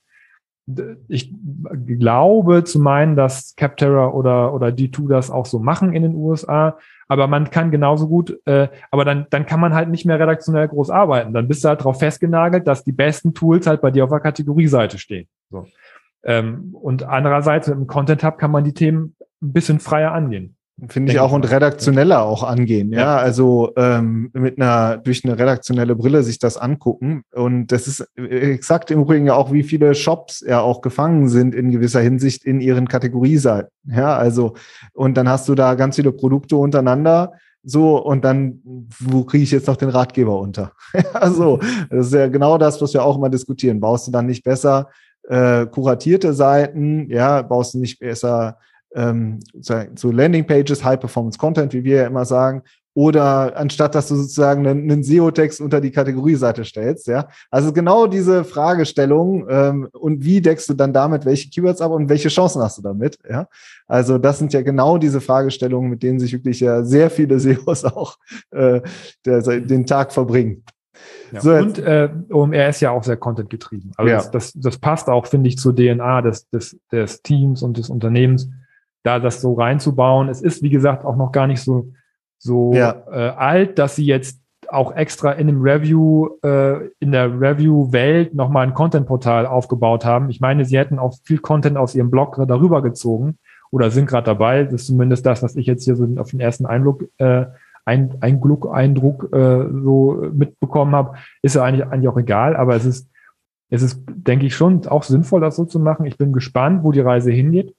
ich 1.09 1.33
glaube 1.87 2.65
zu 2.65 2.79
meinen, 2.79 3.17
dass 3.17 3.55
Capterra 3.57 4.09
oder, 4.09 4.55
oder 4.55 4.69
D2 4.69 5.09
das 5.09 5.31
auch 5.31 5.47
so 5.47 5.59
machen 5.59 5.93
in 5.93 6.03
den 6.03 6.15
USA. 6.15 6.79
Aber 7.09 7.27
man 7.27 7.51
kann 7.51 7.71
genauso 7.71 8.09
gut, 8.09 8.39
äh, 8.47 8.69
aber 8.91 9.05
dann, 9.05 9.27
dann 9.31 9.47
kann 9.47 9.59
man 9.59 9.75
halt 9.75 9.89
nicht 9.89 10.07
mehr 10.07 10.21
redaktionell 10.21 10.69
groß 10.69 10.91
arbeiten. 10.91 11.33
Dann 11.33 11.49
bist 11.49 11.65
du 11.65 11.69
halt 11.69 11.81
darauf 11.81 11.99
festgenagelt, 11.99 12.69
dass 12.69 12.85
die 12.85 12.93
besten 12.93 13.35
Tools 13.35 13.67
halt 13.67 13.81
bei 13.81 13.91
dir 13.91 14.05
auf 14.05 14.11
der 14.11 14.21
Kategorieseite 14.21 14.99
stehen. 14.99 15.27
So. 15.51 15.67
Ähm, 16.23 16.71
und 16.73 17.03
andererseits 17.03 17.67
mit 17.69 17.79
dem 17.79 17.87
Content 17.87 18.23
Hub 18.23 18.39
kann 18.39 18.51
man 18.51 18.65
die 18.65 18.75
Themen 18.75 19.17
ein 19.43 19.53
bisschen 19.53 19.81
freier 19.81 20.13
angehen. 20.13 20.57
Finde 20.89 21.13
ich 21.13 21.21
auch 21.21 21.33
und 21.33 21.51
redaktioneller 21.51 22.23
auch 22.23 22.43
angehen, 22.43 22.93
ja. 22.93 23.01
ja. 23.01 23.17
Also 23.17 23.73
ähm, 23.77 24.31
mit 24.33 24.61
einer 24.61 24.97
durch 24.99 25.25
eine 25.25 25.39
redaktionelle 25.39 25.97
Brille 25.97 26.23
sich 26.23 26.39
das 26.39 26.57
angucken. 26.57 27.23
Und 27.33 27.69
das 27.69 27.87
ist 27.87 28.07
exakt 28.17 28.91
im 28.91 29.01
Übrigen 29.01 29.31
auch, 29.31 29.53
wie 29.53 29.63
viele 29.63 29.95
Shops 29.95 30.45
ja 30.47 30.61
auch 30.61 30.81
gefangen 30.81 31.29
sind 31.29 31.55
in 31.55 31.71
gewisser 31.71 32.01
Hinsicht 32.01 32.45
in 32.45 32.61
ihren 32.61 32.89
Kategorieseiten. 32.89 33.71
Ja, 33.85 34.17
also, 34.17 34.55
und 34.93 35.17
dann 35.17 35.29
hast 35.29 35.49
du 35.49 35.55
da 35.55 35.75
ganz 35.75 35.97
viele 35.97 36.13
Produkte 36.13 36.57
untereinander. 36.57 37.33
So, 37.63 38.03
und 38.03 38.25
dann, 38.25 38.61
wo 39.01 39.25
kriege 39.25 39.45
ich 39.45 39.51
jetzt 39.51 39.67
noch 39.67 39.77
den 39.77 39.91
Ratgeber 39.91 40.39
unter? 40.39 40.73
also, 41.13 41.59
das 41.91 42.07
ist 42.07 42.15
ja 42.15 42.29
genau 42.29 42.57
das, 42.57 42.81
was 42.81 42.95
wir 42.95 43.05
auch 43.05 43.17
immer 43.17 43.29
diskutieren. 43.29 43.81
Baust 43.81 44.07
du 44.07 44.13
dann 44.13 44.27
nicht 44.27 44.45
besser 44.45 44.89
äh, 45.29 45.67
kuratierte 45.67 46.33
Seiten? 46.33 47.11
Ja, 47.11 47.43
baust 47.43 47.75
du 47.75 47.79
nicht 47.79 47.99
besser 47.99 48.57
ähm, 48.95 49.41
so 49.61 50.11
Landingpages, 50.11 50.85
High-Performance-Content, 50.85 51.73
wie 51.73 51.85
wir 51.85 51.97
ja 51.97 52.07
immer 52.07 52.25
sagen, 52.25 52.63
oder 52.95 53.57
anstatt 53.57 53.95
dass 53.95 54.09
du 54.09 54.17
sozusagen 54.17 54.67
einen, 54.67 54.91
einen 54.91 55.05
SEO-Text 55.05 55.61
unter 55.61 55.81
die 55.81 55.93
Kategorieseite 55.93 56.65
stellst, 56.65 57.07
ja. 57.07 57.29
Also 57.51 57.73
genau 57.73 58.07
diese 58.07 58.45
Fragestellung 58.45 59.47
ähm, 59.49 59.89
und 59.93 60.25
wie 60.25 60.41
deckst 60.41 60.69
du 60.69 60.75
dann 60.75 60.93
damit 60.93 61.25
welche 61.25 61.51
Keywords 61.51 61.81
ab 61.81 61.93
und 61.93 62.09
welche 62.09 62.29
Chancen 62.29 62.61
hast 62.63 62.79
du 62.79 62.83
damit, 62.83 63.19
ja. 63.29 63.47
Also 63.87 64.19
das 64.19 64.39
sind 64.39 64.53
ja 64.53 64.63
genau 64.63 64.99
diese 64.99 65.21
Fragestellungen, 65.21 65.89
mit 65.89 66.03
denen 66.03 66.19
sich 66.19 66.33
wirklich 66.33 66.59
ja 66.61 66.83
sehr 66.83 67.11
viele 67.11 67.39
SEOs 67.39 67.85
auch 67.97 68.17
äh, 68.51 68.81
der, 69.25 69.41
den 69.61 69.87
Tag 69.87 70.13
verbringen. 70.13 70.65
Ja. 71.33 71.41
So, 71.41 71.53
und 71.53 71.79
äh, 71.79 72.11
OMR 72.31 72.69
ist 72.69 72.81
ja 72.81 72.91
auch 72.91 73.05
sehr 73.05 73.17
content 73.17 73.51
getrieben. 73.51 73.93
Also 73.97 74.11
ja. 74.11 74.17
das, 74.17 74.31
das, 74.31 74.53
das 74.55 74.79
passt 74.79 75.09
auch, 75.09 75.27
finde 75.27 75.49
ich, 75.49 75.59
zur 75.59 75.75
DNA 75.75 76.23
des, 76.23 76.49
des, 76.51 76.77
des 76.91 77.23
Teams 77.23 77.63
und 77.63 77.79
des 77.79 77.89
Unternehmens 77.89 78.49
da 79.03 79.19
das 79.19 79.41
so 79.41 79.55
reinzubauen. 79.55 80.29
Es 80.29 80.43
ist, 80.43 80.63
wie 80.63 80.71
gesagt, 80.71 81.05
auch 81.05 81.17
noch 81.17 81.33
gar 81.33 81.47
nicht 81.47 81.63
so, 81.63 81.93
so 82.39 82.73
ja. 82.75 83.03
äh, 83.11 83.31
alt, 83.31 83.79
dass 83.79 83.97
sie 83.97 84.07
jetzt 84.07 84.41
auch 84.69 84.95
extra 84.95 85.33
in 85.33 85.49
dem 85.49 85.63
Review, 85.63 86.29
äh, 86.43 86.89
in 87.01 87.13
der 87.13 87.41
Review-Welt 87.41 88.35
nochmal 88.35 88.67
ein 88.67 88.75
Content-Portal 88.75 89.47
aufgebaut 89.47 90.05
haben. 90.05 90.31
Ich 90.31 90.41
meine, 90.41 90.65
sie 90.65 90.79
hätten 90.79 90.99
auch 90.99 91.17
viel 91.25 91.39
Content 91.39 91.77
aus 91.77 91.95
ihrem 91.95 92.11
Blog 92.11 92.41
darüber 92.47 92.83
gezogen 92.83 93.39
oder 93.73 93.91
sind 93.91 94.07
gerade 94.07 94.27
dabei. 94.27 94.65
Das 94.65 94.75
ist 94.75 94.87
zumindest 94.87 95.27
das, 95.27 95.43
was 95.43 95.57
ich 95.57 95.67
jetzt 95.67 95.85
hier 95.85 95.97
so 95.97 96.07
auf 96.19 96.31
den 96.31 96.41
ersten 96.41 96.67
Eindruck, 96.67 97.05
äh, 97.19 97.47
ein, 97.85 98.17
Eindruck, 98.21 98.69
Eindruck 98.73 99.33
äh, 99.33 99.65
so 99.83 100.29
mitbekommen 100.33 100.95
habe. 100.95 101.17
Ist 101.43 101.57
ja 101.57 101.65
eigentlich, 101.65 101.87
eigentlich 101.87 102.09
auch 102.09 102.19
egal, 102.19 102.55
aber 102.55 102.77
es 102.77 102.85
ist 102.85 103.09
es 103.73 103.83
ist, 103.83 104.03
denke 104.09 104.47
ich, 104.47 104.57
schon 104.57 104.85
auch 104.89 105.05
sinnvoll, 105.05 105.41
das 105.41 105.55
so 105.55 105.65
zu 105.65 105.79
machen. 105.79 106.05
Ich 106.05 106.19
bin 106.19 106.33
gespannt, 106.33 106.83
wo 106.83 106.91
die 106.91 107.01
Reise 107.01 107.31
hingeht 107.31 107.73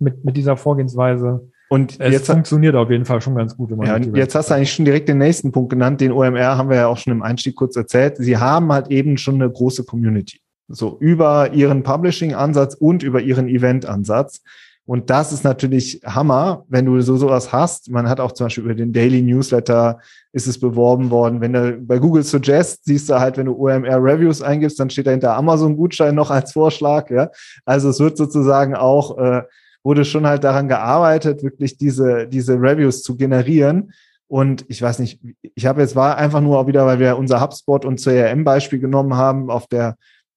mit, 0.00 0.24
mit 0.24 0.36
dieser 0.36 0.56
Vorgehensweise. 0.56 1.48
Und 1.68 2.00
Es 2.00 2.12
jetzt, 2.12 2.26
funktioniert 2.26 2.74
auf 2.74 2.90
jeden 2.90 3.04
Fall 3.04 3.20
schon 3.20 3.34
ganz 3.34 3.56
gut. 3.56 3.70
ja, 3.84 3.98
jetzt 3.98 4.34
hast 4.34 4.50
du 4.50 4.54
eigentlich 4.54 4.72
schon 4.72 4.86
direkt 4.86 5.08
den 5.08 5.18
nächsten 5.18 5.52
Punkt 5.52 5.70
genannt. 5.70 6.00
Den 6.00 6.12
OMR 6.12 6.56
haben 6.56 6.70
wir 6.70 6.76
ja 6.76 6.86
auch 6.86 6.96
schon 6.96 7.12
im 7.12 7.22
Einstieg 7.22 7.56
kurz 7.56 7.76
erzählt. 7.76 8.16
Sie 8.16 8.38
haben 8.38 8.72
halt 8.72 8.90
eben 8.90 9.18
schon 9.18 9.34
eine 9.34 9.50
große 9.50 9.84
Community. 9.84 10.40
So 10.68 10.96
über 10.98 11.52
ihren 11.52 11.82
Publishing-Ansatz 11.82 12.74
und 12.74 13.02
über 13.02 13.20
ihren 13.20 13.48
Event-Ansatz. 13.48 14.42
Und 14.88 15.10
das 15.10 15.34
ist 15.34 15.44
natürlich 15.44 16.00
Hammer, 16.06 16.64
wenn 16.68 16.86
du 16.86 16.98
so 17.02 17.18
sowas 17.18 17.52
hast. 17.52 17.90
Man 17.90 18.08
hat 18.08 18.20
auch 18.20 18.32
zum 18.32 18.46
Beispiel 18.46 18.64
über 18.64 18.74
den 18.74 18.94
Daily 18.94 19.20
Newsletter 19.20 19.98
ist 20.32 20.46
es 20.46 20.58
beworben 20.58 21.10
worden. 21.10 21.42
Wenn 21.42 21.52
du 21.52 21.72
bei 21.72 21.98
Google 21.98 22.22
Suggest 22.22 22.86
siehst 22.86 23.10
du 23.10 23.20
halt, 23.20 23.36
wenn 23.36 23.44
du 23.44 23.52
OMR 23.54 24.02
Reviews 24.02 24.40
eingibst, 24.40 24.80
dann 24.80 24.88
steht 24.88 25.06
dahinter 25.06 25.36
Amazon-Gutschein 25.36 26.14
noch 26.14 26.30
als 26.30 26.52
Vorschlag. 26.52 27.10
Ja, 27.10 27.30
also 27.66 27.90
es 27.90 28.00
wird 28.00 28.16
sozusagen 28.16 28.74
auch 28.74 29.18
äh, 29.18 29.42
wurde 29.84 30.04
schon 30.04 30.26
halt 30.26 30.44
daran 30.44 30.68
gearbeitet, 30.68 31.42
wirklich 31.42 31.76
diese 31.76 32.26
diese 32.28 32.54
Reviews 32.54 33.02
zu 33.02 33.16
generieren. 33.16 33.92
Und 34.26 34.64
ich 34.68 34.82
weiß 34.82 34.98
nicht, 34.98 35.20
ich 35.54 35.66
habe 35.66 35.80
jetzt 35.80 35.96
war 35.96 36.18
einfach 36.18 36.40
nur 36.42 36.58
auch 36.58 36.66
wieder, 36.66 36.84
weil 36.84 36.98
wir 36.98 37.16
unser 37.16 37.40
HubSpot 37.40 37.84
und 37.86 37.98
CRM 38.00 38.44
Beispiel 38.44 38.78
genommen 38.78 39.16
haben 39.16 39.50
auf 39.50 39.66
der 39.66 39.96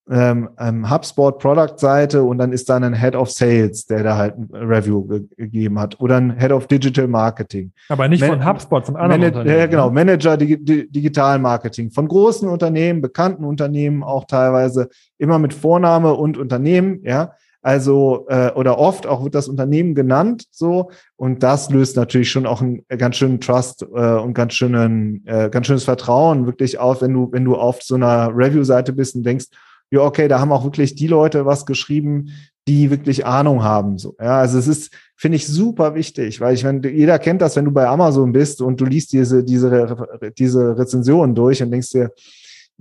ähm, 0.09 0.49
ähm, 0.59 0.89
HubSpot 0.89 1.37
Product 1.39 1.77
Seite 1.77 2.23
und 2.23 2.37
dann 2.37 2.51
ist 2.51 2.69
da 2.69 2.77
ein 2.77 2.93
Head 2.93 3.15
of 3.15 3.29
Sales, 3.29 3.85
der 3.85 4.03
da 4.03 4.17
halt 4.17 4.35
ein 4.37 4.49
Review 4.51 5.05
ge 5.07 5.23
gegeben 5.37 5.79
hat 5.79 5.99
oder 5.99 6.17
ein 6.17 6.37
Head 6.39 6.51
of 6.51 6.67
Digital 6.67 7.07
Marketing. 7.07 7.71
Aber 7.87 8.07
nicht 8.07 8.21
Man- 8.21 8.29
von 8.41 8.45
HubSpot, 8.45 8.85
von 8.85 8.95
anderen 8.95 9.21
Mana 9.21 9.27
Unternehmen. 9.27 9.59
ja, 9.59 9.65
genau, 9.67 9.87
ne? 9.89 9.93
Manager 9.93 10.37
Digi 10.37 10.57
Di 10.63 10.89
Digital 10.89 11.39
Marketing 11.39 11.91
von 11.91 12.07
großen 12.07 12.49
Unternehmen, 12.49 13.01
bekannten 13.01 13.45
Unternehmen 13.45 14.03
auch 14.03 14.25
teilweise 14.25 14.89
immer 15.17 15.37
mit 15.37 15.53
Vorname 15.53 16.13
und 16.13 16.37
Unternehmen, 16.37 17.01
ja. 17.03 17.33
Also 17.61 18.25
äh, 18.27 18.51
oder 18.53 18.79
oft 18.79 19.05
auch 19.05 19.23
wird 19.23 19.35
das 19.35 19.47
Unternehmen 19.47 19.93
genannt 19.93 20.45
so 20.49 20.89
und 21.15 21.43
das 21.43 21.69
löst 21.69 21.95
natürlich 21.95 22.31
schon 22.31 22.47
auch 22.47 22.61
einen 22.61 22.83
ganz 22.97 23.17
schönen 23.17 23.39
Trust 23.39 23.83
äh, 23.83 23.85
und 24.15 24.33
ganz 24.33 24.53
schönen 24.53 25.23
äh, 25.27 25.49
ganz 25.51 25.67
schönes 25.67 25.83
Vertrauen 25.83 26.47
wirklich 26.47 26.79
auf, 26.79 27.03
wenn 27.03 27.13
du 27.13 27.31
wenn 27.31 27.45
du 27.45 27.55
auf 27.55 27.83
so 27.83 27.95
einer 27.95 28.29
Review-Seite 28.35 28.93
bist 28.93 29.15
und 29.15 29.23
denkst, 29.23 29.45
ja 29.91 30.01
okay, 30.01 30.27
da 30.27 30.39
haben 30.39 30.51
auch 30.51 30.63
wirklich 30.63 30.95
die 30.95 31.07
Leute 31.07 31.45
was 31.45 31.67
geschrieben, 31.67 32.31
die 32.67 32.89
wirklich 32.89 33.27
Ahnung 33.27 33.63
haben 33.63 33.99
so. 33.99 34.15
Ja, 34.19 34.39
also 34.39 34.57
es 34.57 34.67
ist 34.67 34.91
finde 35.15 35.35
ich 35.35 35.45
super 35.45 35.93
wichtig, 35.93 36.41
weil 36.41 36.55
ich 36.55 36.63
meine, 36.63 36.89
jeder 36.89 37.19
kennt 37.19 37.43
das, 37.43 37.55
wenn 37.55 37.65
du 37.65 37.71
bei 37.71 37.87
Amazon 37.87 38.31
bist 38.31 38.59
und 38.59 38.81
du 38.81 38.85
liest 38.85 39.13
diese 39.13 39.43
diese 39.43 39.95
diese 40.35 40.79
Rezensionen 40.79 41.35
durch 41.35 41.61
und 41.61 41.69
denkst 41.69 41.91
dir, 41.91 42.11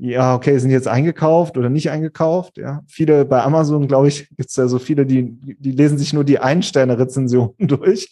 ja, 0.03 0.35
okay, 0.35 0.57
sind 0.57 0.71
jetzt 0.71 0.89
eingekauft 0.89 1.59
oder 1.59 1.69
nicht 1.69 1.91
eingekauft? 1.91 2.57
Ja, 2.57 2.81
viele 2.87 3.27
bei 3.27 3.43
Amazon, 3.43 3.87
glaube 3.87 4.09
ich, 4.09 4.29
gibt 4.31 4.49
es 4.49 4.57
ja 4.57 4.67
so 4.67 4.79
viele, 4.79 5.05
die, 5.05 5.37
die 5.59 5.73
lesen 5.73 5.99
sich 5.99 6.15
nur 6.15 6.25
die 6.25 6.39
Ein-Sterne-Rezensionen 6.39 7.55
durch, 7.59 8.11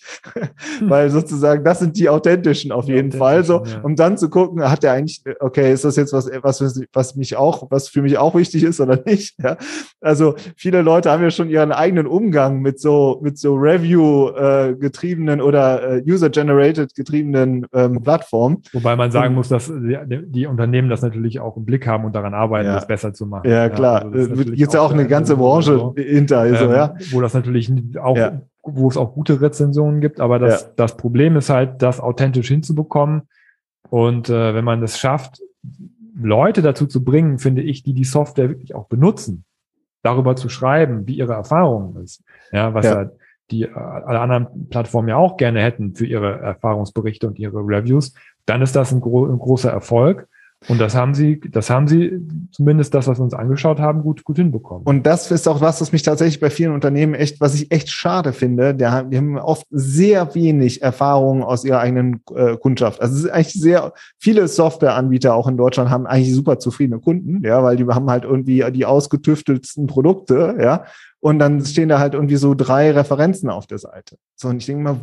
weil 0.83 1.09
sozusagen 1.09 1.65
das 1.65 1.79
sind 1.79 1.97
die 1.97 2.11
authentischen 2.11 2.73
auf 2.73 2.85
Die 2.85 2.93
jeden 2.93 3.13
Fall 3.13 3.43
so, 3.43 3.65
ja. 3.65 3.81
um 3.81 3.97
dann 3.97 4.19
zu 4.19 4.29
gucken, 4.29 4.63
hat 4.63 4.83
der 4.83 4.93
eigentlich, 4.93 5.23
okay, 5.41 5.73
ist 5.73 5.87
das 5.87 5.97
jetzt 5.97 6.13
was, 6.13 6.31
was, 6.43 6.83
was 6.93 7.17
mich 7.17 7.37
auch, 7.37 7.71
was 7.71 7.89
für 7.89 8.03
mich 8.03 8.19
auch 8.19 8.35
wichtig 8.35 8.65
ist 8.65 8.81
oder 8.81 9.03
nicht? 9.07 9.37
Ja, 9.43 9.57
also 10.03 10.35
viele 10.57 10.83
Leute 10.83 11.11
haben 11.11 11.23
ja 11.23 11.31
schon 11.31 11.49
ihren 11.49 11.73
eigenen 11.73 12.07
Umgang 12.07 12.61
mit 12.61 12.81
so, 12.81 13.19
mit 13.23 13.39
so 13.39 13.55
Review-getriebenen 13.55 15.41
oder 15.41 15.97
äh, 15.97 16.03
User-generated 16.07 16.95
getriebenen 16.95 17.67
ähm, 17.73 18.03
Plattformen. 18.03 18.63
Wobei 18.75 18.95
man 18.95 19.11
sagen 19.11 19.35
muss, 19.35 19.49
dass 19.49 19.69
die, 19.69 19.97
die 20.27 20.47
Unternehmen 20.47 20.91
das 20.91 21.01
natürlich 21.01 21.41
auch 21.41 21.57
Blick 21.69 21.87
haben 21.87 22.05
und 22.05 22.15
daran 22.17 22.35
arbeiten, 22.35 22.67
Ja. 22.69 22.75
das 22.75 22.87
besser 22.87 23.13
zu 23.13 23.27
machen. 23.27 23.49
Ja, 23.49 23.69
klar. 23.69 24.03
also 24.07 24.19
Äh, 24.19 24.29
natürlich 24.37 24.59
Gibt 24.59 24.75
ja 24.75 24.81
auch 24.81 24.93
eine 24.93 25.07
ganze 25.07 25.37
Branche 25.37 25.75
so, 25.79 25.95
hinter, 25.97 26.41
also, 26.41 26.65
ähm, 26.65 26.71
ja. 26.73 26.95
Wo 27.13 27.21
das 27.21 27.35
natürlich 27.35 27.71
auch, 28.01 28.17
Ja. 28.17 28.41
wo 28.63 28.89
es 28.89 28.97
auch 28.97 29.13
gute 29.15 29.41
Rezensionen 29.41 30.01
gibt, 30.01 30.19
aber 30.21 30.39
das, 30.39 30.63
Ja. 30.63 30.69
das 30.77 30.97
Problem 30.97 31.37
ist 31.37 31.51
halt, 31.51 31.83
das 31.83 32.01
authentisch 32.01 32.49
hinzubekommen. 32.49 33.23
Und 33.91 34.29
äh, 34.31 34.55
wenn 34.55 34.65
man 34.65 34.81
das 34.81 34.99
schafft, 34.99 35.41
Leute 36.21 36.63
dazu 36.63 36.87
zu 36.87 37.05
bringen, 37.05 37.39
finde 37.39 37.63
ich, 37.63 37.83
die 37.83 37.93
die 37.95 38.05
Software 38.05 38.49
wirklich 38.49 38.75
auch 38.75 38.87
benutzen, 38.87 39.45
darüber 40.03 40.35
zu 40.37 40.49
schreiben, 40.49 41.07
wie 41.07 41.15
ihre 41.15 41.35
Erfahrung 41.35 41.97
ist. 42.03 42.23
Ja, 42.51 42.75
was 42.75 42.87
Ja. 42.87 43.03
ja. 43.03 43.11
die 43.51 43.63
äh, 43.63 43.73
alle 43.73 44.21
anderen 44.21 44.69
Plattformen 44.69 45.09
ja 45.09 45.17
auch 45.17 45.37
gerne 45.37 45.61
hätten 45.63 45.95
für 45.95 46.07
ihre 46.07 46.39
Erfahrungsberichte 46.41 47.27
und 47.29 47.39
ihre 47.39 47.59
Reviews, 47.61 48.15
dann 48.47 48.63
ist 48.63 48.75
das 48.77 48.93
ein, 48.93 49.01
gro 49.01 49.27
ein 49.27 49.39
großer 49.39 49.71
Erfolg. 49.71 50.27
Und 50.67 50.81
das 50.81 50.97
haben 50.97 51.15
sie, 51.15 51.41
das 51.41 51.71
haben 51.71 51.87
sie 51.87 52.21
zumindest 52.51 52.93
das, 52.93 53.07
was 53.07 53.19
wir 53.19 53.23
uns 53.23 53.35
angeschaut 53.35 53.79
haben, 53.79 54.03
gut, 54.03 54.25
gut 54.25 54.37
hinbekommen. 54.37 54.85
Und 54.85 55.07
das 55.07 55.31
ist 55.31 55.47
auch 55.47 55.61
was, 55.61 55.81
was 55.81 55.93
mich 55.93 56.03
tatsächlich 56.03 56.41
bei 56.41 56.51
vielen 56.51 56.73
Unternehmen 56.73 57.15
echt, 57.15 57.41
was 57.41 57.55
ich 57.55 57.71
echt 57.71 57.91
schade 57.91 58.33
finde. 58.33 58.75
Die 58.75 58.85
haben 58.87 59.39
oft 59.39 59.67
sehr 59.71 60.35
wenig 60.35 60.83
Erfahrung 60.83 61.45
aus 61.45 61.65
ihrer 61.65 61.79
eigenen 61.79 62.23
äh, 62.35 62.57
Kundschaft. 62.57 63.01
Also 63.01 63.15
es 63.15 63.25
ist 63.25 63.31
eigentlich 63.31 63.53
sehr 63.53 63.93
viele 64.19 64.49
Softwareanbieter 64.49 65.33
auch 65.33 65.47
in 65.47 65.57
Deutschland 65.57 65.91
haben 65.91 66.07
eigentlich 66.07 66.35
super 66.35 66.59
zufriedene 66.59 67.01
Kunden, 67.01 67.45
ja, 67.45 67.63
weil 67.63 67.77
die 67.77 67.87
haben 67.87 68.11
halt 68.11 68.25
irgendwie 68.25 68.65
die 68.73 68.85
ausgetüftelsten 68.85 69.87
Produkte, 69.87 70.57
ja. 70.61 70.85
Und 71.21 71.41
dann 71.41 71.65
stehen 71.65 71.89
da 71.89 71.99
halt 71.99 72.15
irgendwie 72.15 72.37
so 72.37 72.55
drei 72.55 72.93
Referenzen 72.93 73.51
auf 73.51 73.67
der 73.67 73.79
Seite. 73.79 74.17
So, 74.37 74.49
und 74.49 74.59
ich 74.59 74.67
denke 74.67 74.83
mal, 74.85 75.01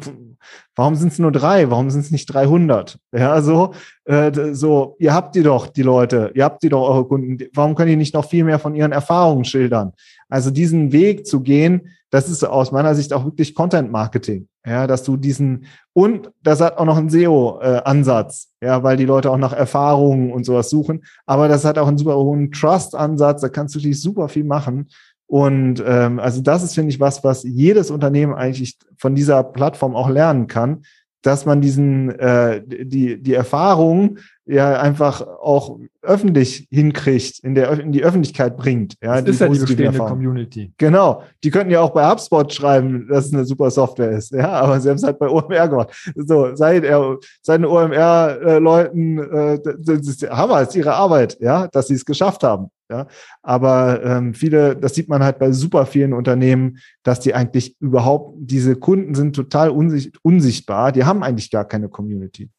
warum 0.75 0.95
sind 0.95 1.11
es 1.11 1.19
nur 1.19 1.31
drei? 1.31 1.69
Warum 1.69 1.89
sind 1.89 2.01
es 2.01 2.11
nicht 2.11 2.27
300? 2.27 2.97
Ja, 3.11 3.41
so, 3.41 3.73
äh, 4.05 4.31
so, 4.53 4.95
ihr 4.99 5.13
habt 5.13 5.35
die 5.35 5.43
doch, 5.43 5.67
die 5.67 5.81
Leute, 5.81 6.31
ihr 6.33 6.45
habt 6.45 6.63
die 6.63 6.69
doch, 6.69 6.87
eure 6.87 7.05
Kunden. 7.05 7.49
Warum 7.53 7.75
können 7.75 7.89
die 7.89 7.95
nicht 7.97 8.13
noch 8.13 8.29
viel 8.29 8.45
mehr 8.45 8.59
von 8.59 8.75
ihren 8.75 8.93
Erfahrungen 8.93 9.43
schildern? 9.43 9.91
Also 10.29 10.51
diesen 10.51 10.93
Weg 10.93 11.27
zu 11.27 11.41
gehen, 11.41 11.89
das 12.11 12.29
ist 12.29 12.45
aus 12.45 12.71
meiner 12.71 12.95
Sicht 12.95 13.11
auch 13.11 13.25
wirklich 13.25 13.53
Content 13.53 13.91
Marketing. 13.91 14.47
Ja, 14.65 14.87
dass 14.87 15.03
du 15.03 15.17
diesen, 15.17 15.65
und 15.93 16.31
das 16.41 16.61
hat 16.61 16.77
auch 16.77 16.85
noch 16.85 16.97
einen 16.97 17.09
SEO-Ansatz, 17.09 18.53
ja, 18.61 18.81
weil 18.81 18.97
die 18.97 19.05
Leute 19.05 19.29
auch 19.29 19.37
nach 19.37 19.53
Erfahrungen 19.53 20.31
und 20.31 20.43
sowas 20.43 20.69
suchen. 20.69 21.03
Aber 21.25 21.47
das 21.47 21.65
hat 21.65 21.77
auch 21.77 21.87
einen 21.87 21.97
super 21.97 22.15
hohen 22.15 22.51
Trust-Ansatz, 22.51 23.41
da 23.41 23.49
kannst 23.49 23.75
du 23.75 23.79
dich 23.79 24.01
super 24.01 24.27
viel 24.27 24.43
machen. 24.43 24.87
Und 25.27 25.83
ähm, 25.85 26.19
also 26.19 26.41
das 26.41 26.63
ist, 26.63 26.75
finde 26.75 26.91
ich, 26.91 26.99
was, 26.99 27.23
was 27.23 27.43
jedes 27.43 27.89
Unternehmen 27.89 28.33
eigentlich 28.33 28.77
von 28.97 29.15
dieser 29.15 29.43
Plattform 29.43 29.95
auch 29.95 30.09
lernen 30.09 30.47
kann, 30.47 30.83
dass 31.25 31.45
man 31.45 31.59
diesen 31.59 32.11
äh, 32.19 32.61
die 32.63 33.21
die 33.21 33.33
Erfahrung 33.33 34.19
ja 34.45 34.79
einfach 34.79 35.21
auch 35.21 35.79
öffentlich 36.03 36.67
hinkriegt, 36.69 37.39
in 37.39 37.55
der 37.55 37.79
in 37.79 37.91
die 37.91 38.03
Öffentlichkeit 38.03 38.57
bringt. 38.57 38.93
Ja, 39.01 39.19
das 39.21 39.35
ist 39.35 39.41
ja 39.41 39.49
die 39.49 39.59
bestehende. 39.59 39.97
Community. 39.97 40.71
Genau. 40.77 41.23
Die 41.43 41.49
könnten 41.49 41.71
ja 41.71 41.81
auch 41.81 41.89
bei 41.89 42.07
HubSpot 42.07 42.53
schreiben, 42.53 43.07
dass 43.09 43.25
es 43.25 43.33
eine 43.33 43.43
super 43.43 43.71
Software 43.71 44.11
ist. 44.11 44.33
Ja, 44.33 44.51
aber 44.51 44.79
sie 44.79 44.89
haben 44.89 44.97
es 44.97 45.03
halt 45.03 45.17
bei 45.17 45.27
OMR 45.27 45.67
gemacht. 45.67 46.11
So, 46.15 46.55
seid 46.55 46.83
er, 46.83 47.17
seinen 47.41 47.65
OMR-Leuten, 47.65 49.17
äh, 49.17 49.59
das 49.79 50.07
ist 50.07 50.29
Hammer, 50.29 50.61
ist 50.61 50.75
ihre 50.75 50.93
Arbeit, 50.93 51.37
ja, 51.39 51.67
dass 51.69 51.87
sie 51.87 51.95
es 51.95 52.05
geschafft 52.05 52.43
haben. 52.43 52.69
Ja, 52.89 53.07
aber 53.41 54.03
ähm, 54.03 54.35
viele, 54.35 54.75
das 54.75 54.93
sieht 54.93 55.09
man 55.09 55.23
halt 55.23 55.39
bei 55.39 55.51
super 55.51 55.87
vielen 55.87 56.13
Unternehmen, 56.13 56.77
dass 57.01 57.19
die 57.19 57.33
eigentlich 57.33 57.75
überhaupt, 57.79 58.35
diese 58.39 58.75
Kunden 58.75 59.15
sind 59.15 59.35
total 59.35 59.71
unsicht, 59.71 60.19
unsichtbar, 60.21 60.91
die 60.91 61.03
haben 61.03 61.23
eigentlich 61.23 61.49
gar 61.49 61.65
keine 61.65 61.89
Community. 61.89 62.49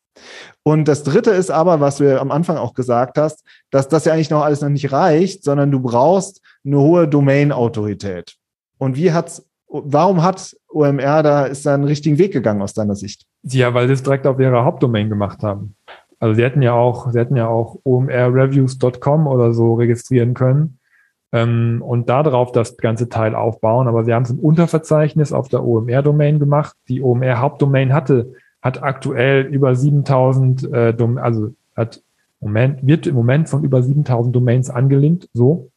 Und 0.62 0.89
das 0.89 1.05
dritte 1.05 1.31
ist 1.31 1.51
aber, 1.51 1.81
was 1.81 1.99
du 1.99 2.05
ja 2.05 2.21
am 2.21 2.33
Anfang 2.33 2.57
auch 2.57 2.75
gesagt 2.75 3.19
hast, 3.19 3.45
dass 3.71 3.89
das 3.89 4.05
ja 4.05 4.15
eigentlich 4.15 4.31
noch 4.31 4.43
alles 4.43 4.62
noch 4.62 4.69
nicht 4.69 4.91
reicht, 4.91 5.45
sondern 5.45 5.71
du 5.71 5.81
brauchst 5.81 6.41
eine 6.65 6.81
hohe 6.81 7.07
Domain-Autorität. 7.07 8.37
Und 8.79 8.97
wie 8.97 9.12
hat's, 9.12 9.47
warum 9.69 10.23
hat 10.23 10.57
OMR 10.69 11.23
da, 11.23 11.45
ist 11.45 11.67
da 11.67 11.75
einen 11.75 11.85
richtigen 11.85 12.19
Weg 12.19 12.33
gegangen 12.33 12.62
aus 12.62 12.75
deiner 12.75 12.97
Sicht? 12.97 13.27
Ja, 13.43 13.73
weil 13.75 13.87
sie 13.87 13.95
es 13.95 14.03
direkt 14.03 14.27
auf 14.27 14.41
ihrer 14.41 14.65
Hauptdomain 14.65 15.09
gemacht 15.09 15.43
haben. 15.43 15.77
Also 16.18 16.35
sie 16.35 16.42
hätten 16.42 16.62
ja 16.62 16.72
auch, 16.72 17.11
sie 17.11 17.18
hätten 17.18 17.37
ja 17.37 17.48
auch 17.48 17.79
omrreviews.com 17.85 19.26
oder 19.26 19.52
so 19.52 19.74
registrieren 19.74 20.35
können 20.35 20.79
ähm, 21.33 21.83
und 21.83 22.09
darauf 22.09 22.52
das 22.52 22.76
ganze 22.76 23.09
Teil 23.09 23.35
aufbauen. 23.35 23.88
Aber 23.88 24.05
sie 24.05 24.14
haben 24.14 24.22
es 24.22 24.31
im 24.31 24.38
Unterverzeichnis 24.38 25.33
auf 25.33 25.48
der 25.48 25.64
OMR-Domain 25.64 26.38
gemacht. 26.38 26.76
Die 26.88 27.02
OMR-Hauptdomain 27.02 27.92
hatte, 27.92 28.33
hat 28.62 28.83
aktuell 28.83 29.42
über 29.42 29.74
7000, 29.74 30.72
äh, 30.72 30.94
Dom 30.94 31.18
also 31.18 31.55
hat 31.74 32.02
Moment, 32.40 32.87
wird 32.87 33.07
im 33.07 33.14
Moment 33.14 33.48
von 33.48 33.64
über 33.64 33.83
7000 33.83 34.35
Domains 34.35 34.70
angelinkt, 34.70 35.29
so. 35.33 35.70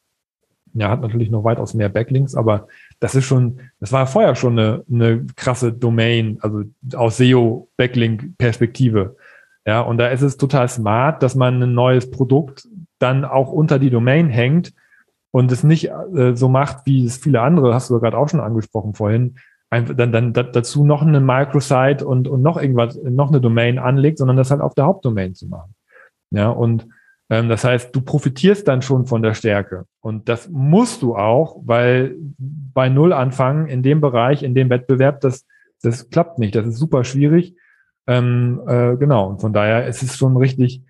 Ja, 0.74 0.90
hat 0.90 1.02
natürlich 1.02 1.32
noch 1.32 1.44
weitaus 1.44 1.74
mehr 1.74 1.90
Backlinks, 1.90 2.36
aber 2.36 2.68
das 3.00 3.16
ist 3.16 3.26
schon, 3.26 3.60
das 3.80 3.92
war 3.92 4.06
vorher 4.06 4.36
schon 4.36 4.60
eine, 4.60 4.84
eine 4.92 5.26
krasse 5.36 5.74
Domain, 5.74 6.38
also 6.42 6.62
aus 6.96 7.18
SEO-Backlink-Perspektive. 7.18 9.16
Ja, 9.66 9.82
und 9.82 9.98
da 9.98 10.08
ist 10.08 10.22
es 10.22 10.38
total 10.38 10.68
smart, 10.68 11.22
dass 11.22 11.36
man 11.36 11.62
ein 11.62 11.74
neues 11.74 12.10
Produkt 12.10 12.68
dann 12.98 13.26
auch 13.26 13.52
unter 13.52 13.80
die 13.80 13.90
Domain 13.90 14.30
hängt 14.30 14.74
und 15.32 15.52
es 15.52 15.64
nicht 15.64 15.90
äh, 16.16 16.36
so 16.36 16.50
macht, 16.50 16.86
wie 16.86 17.06
es 17.06 17.18
viele 17.18 17.42
andere, 17.42 17.74
hast 17.74 17.90
du 17.90 18.00
gerade 18.00 18.18
auch 18.18 18.30
schon 18.30 18.40
angesprochen 18.40 18.94
vorhin, 18.94 19.36
einfach 19.70 19.96
dann, 19.96 20.12
dann 20.12 20.34
da, 20.34 20.44
dazu 20.44 20.86
noch 20.86 21.02
eine 21.02 21.20
Microsite 21.20 22.06
und, 22.06 22.28
und 22.28 22.42
noch 22.42 22.60
irgendwas, 22.60 22.98
noch 23.04 23.30
eine 23.30 23.42
Domain 23.42 23.78
anlegt, 23.80 24.18
sondern 24.18 24.38
das 24.38 24.50
halt 24.52 24.62
auf 24.62 24.74
der 24.74 24.86
Hauptdomain 24.86 25.36
zu 25.36 25.48
machen. 25.48 25.76
Ja, 26.32 26.50
und 26.50 26.88
Ähm, 27.32 27.48
das 27.48 27.64
heißt, 27.64 27.96
du 27.96 28.02
profitierst 28.02 28.68
dann 28.68 28.82
schon 28.82 29.06
von 29.06 29.22
der 29.22 29.36
Stärke. 29.36 29.86
Und 30.02 30.30
das 30.30 30.50
musst 30.50 31.04
du 31.04 31.16
auch, 31.16 31.62
weil 31.64 32.16
bei 32.40 32.90
Null 32.90 33.14
anfangen 33.14 33.68
in 33.68 33.84
dem 33.84 34.02
Bereich, 34.02 34.42
in 34.42 34.56
dem 34.56 34.70
Wettbewerb, 34.72 35.22
das, 35.22 35.46
das 35.84 36.10
klappt 36.10 36.40
nicht. 36.40 36.56
Das 36.56 36.66
ist 36.66 36.78
super 36.78 37.04
schwierig. 37.04 37.56
Ähm, 38.10 38.60
äh, 38.66 38.98
genau. 38.98 39.30
Und 39.30 39.40
von 39.40 39.54
daher 39.54 39.86
ist 39.86 40.02
es 40.02 40.18
schon 40.18 40.36
richtig 40.36 40.82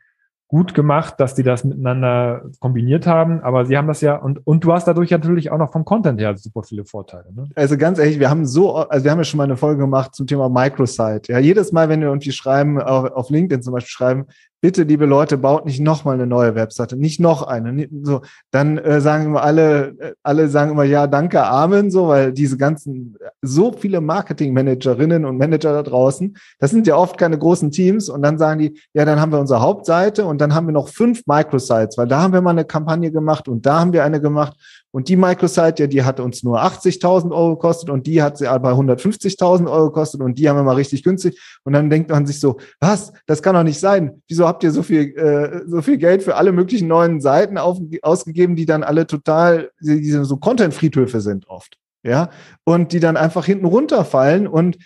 gut 0.49 0.73
gemacht, 0.73 1.13
dass 1.19 1.35
die 1.35 1.43
das 1.43 1.63
miteinander 1.63 2.41
kombiniert 2.59 3.05
haben. 3.05 3.39
Aber 3.41 3.67
sie 3.67 3.77
haben 3.77 3.87
das 3.87 4.01
ja, 4.01 4.15
und, 4.15 4.45
und 4.47 4.63
du 4.63 4.73
hast 4.73 4.87
dadurch 4.87 5.11
natürlich 5.11 5.51
auch 5.51 5.59
noch 5.59 5.71
vom 5.71 5.85
Content 5.85 6.19
her 6.19 6.35
super 6.37 6.63
viele 6.63 6.85
Vorteile. 6.85 7.31
Ne? 7.33 7.47
Also 7.55 7.77
ganz 7.77 7.99
ehrlich, 7.99 8.19
wir 8.19 8.31
haben 8.31 8.47
so, 8.47 8.75
also 8.75 9.03
wir 9.03 9.11
haben 9.11 9.19
ja 9.19 9.23
schon 9.23 9.37
mal 9.37 9.43
eine 9.43 9.57
Folge 9.57 9.79
gemacht 9.79 10.15
zum 10.15 10.25
Thema 10.25 10.49
Microsite. 10.49 11.31
Ja, 11.31 11.37
jedes 11.37 11.71
Mal, 11.71 11.87
wenn 11.87 12.01
wir 12.01 12.07
irgendwie 12.07 12.31
schreiben, 12.31 12.81
auf, 12.81 13.11
auf 13.11 13.29
LinkedIn 13.29 13.61
zum 13.61 13.73
Beispiel 13.73 13.91
schreiben, 13.91 14.25
bitte, 14.61 14.83
liebe 14.83 15.05
Leute, 15.05 15.37
baut 15.37 15.65
nicht 15.65 15.79
nochmal 15.79 16.15
eine 16.15 16.27
neue 16.27 16.55
Webseite, 16.55 16.97
nicht 16.97 17.19
noch 17.19 17.43
eine. 17.43 17.71
Nicht, 17.71 17.89
so, 18.03 18.21
dann 18.51 18.77
äh, 18.77 18.99
sagen 19.01 19.25
immer 19.25 19.43
alle, 19.43 19.95
äh, 19.99 20.13
alle 20.23 20.49
sagen 20.49 20.71
immer 20.71 20.83
ja, 20.83 21.07
danke, 21.07 21.43
Amen, 21.43 21.91
so, 21.91 22.07
weil 22.07 22.33
diese 22.33 22.57
ganzen, 22.57 23.17
so 23.41 23.71
viele 23.71 24.01
Marketingmanagerinnen 24.01 25.25
und 25.25 25.37
Manager 25.37 25.73
da 25.73 25.83
draußen, 25.83 26.35
das 26.59 26.71
sind 26.71 26.87
ja 26.87 26.95
oft 26.95 27.17
keine 27.17 27.37
großen 27.37 27.71
Teams 27.71 28.09
und 28.09 28.21
dann 28.21 28.37
sagen 28.37 28.59
die, 28.59 28.79
ja, 28.93 29.05
dann 29.05 29.19
haben 29.19 29.31
wir 29.31 29.39
unsere 29.39 29.61
Hauptseite 29.61 30.25
und 30.25 30.38
dann 30.41 30.53
haben 30.53 30.67
wir 30.67 30.73
noch 30.73 30.89
fünf 30.89 31.23
Microsites, 31.25 31.97
weil 31.97 32.07
da 32.07 32.21
haben 32.21 32.33
wir 32.33 32.41
mal 32.41 32.51
eine 32.51 32.65
Kampagne 32.65 33.11
gemacht 33.11 33.47
und 33.47 33.65
da 33.65 33.79
haben 33.79 33.93
wir 33.93 34.03
eine 34.03 34.21
gemacht 34.21 34.55
und 34.91 35.07
die 35.07 35.15
Microsite, 35.15 35.83
ja, 35.83 35.87
die 35.87 36.03
hat 36.03 36.19
uns 36.19 36.41
nur 36.41 36.63
80.000 36.63 37.31
Euro 37.31 37.55
gekostet 37.55 37.91
und 37.91 38.07
die 38.07 38.23
hat 38.23 38.39
sie 38.39 38.47
aber 38.47 38.71
150.000 38.71 39.69
Euro 39.69 39.87
gekostet 39.87 40.21
und 40.21 40.39
die 40.39 40.49
haben 40.49 40.55
wir 40.55 40.63
mal 40.63 40.75
richtig 40.75 41.03
günstig. 41.03 41.39
Und 41.63 41.73
dann 41.73 41.91
denkt 41.91 42.09
man 42.09 42.25
sich 42.25 42.39
so, 42.39 42.57
was? 42.79 43.13
Das 43.27 43.43
kann 43.43 43.53
doch 43.53 43.63
nicht 43.63 43.79
sein. 43.79 44.23
Wieso 44.27 44.47
habt 44.47 44.63
ihr 44.63 44.71
so 44.71 44.81
viel, 44.81 45.15
äh, 45.15 45.61
so 45.67 45.83
viel 45.83 45.97
Geld 45.97 46.23
für 46.23 46.35
alle 46.35 46.51
möglichen 46.51 46.87
neuen 46.87 47.21
Seiten 47.21 47.59
auf, 47.59 47.77
ausgegeben, 48.01 48.55
die 48.55 48.65
dann 48.65 48.83
alle 48.83 49.05
total, 49.05 49.69
die 49.79 50.09
so 50.09 50.37
Content-Friedhöfe 50.37 51.21
sind 51.21 51.47
oft. 51.47 51.77
Ja, 52.01 52.29
und 52.63 52.93
die 52.93 53.01
dann 53.01 53.17
einfach 53.17 53.43
hinten 53.43 53.65
runterfallen 53.65 54.47
und 54.47 54.77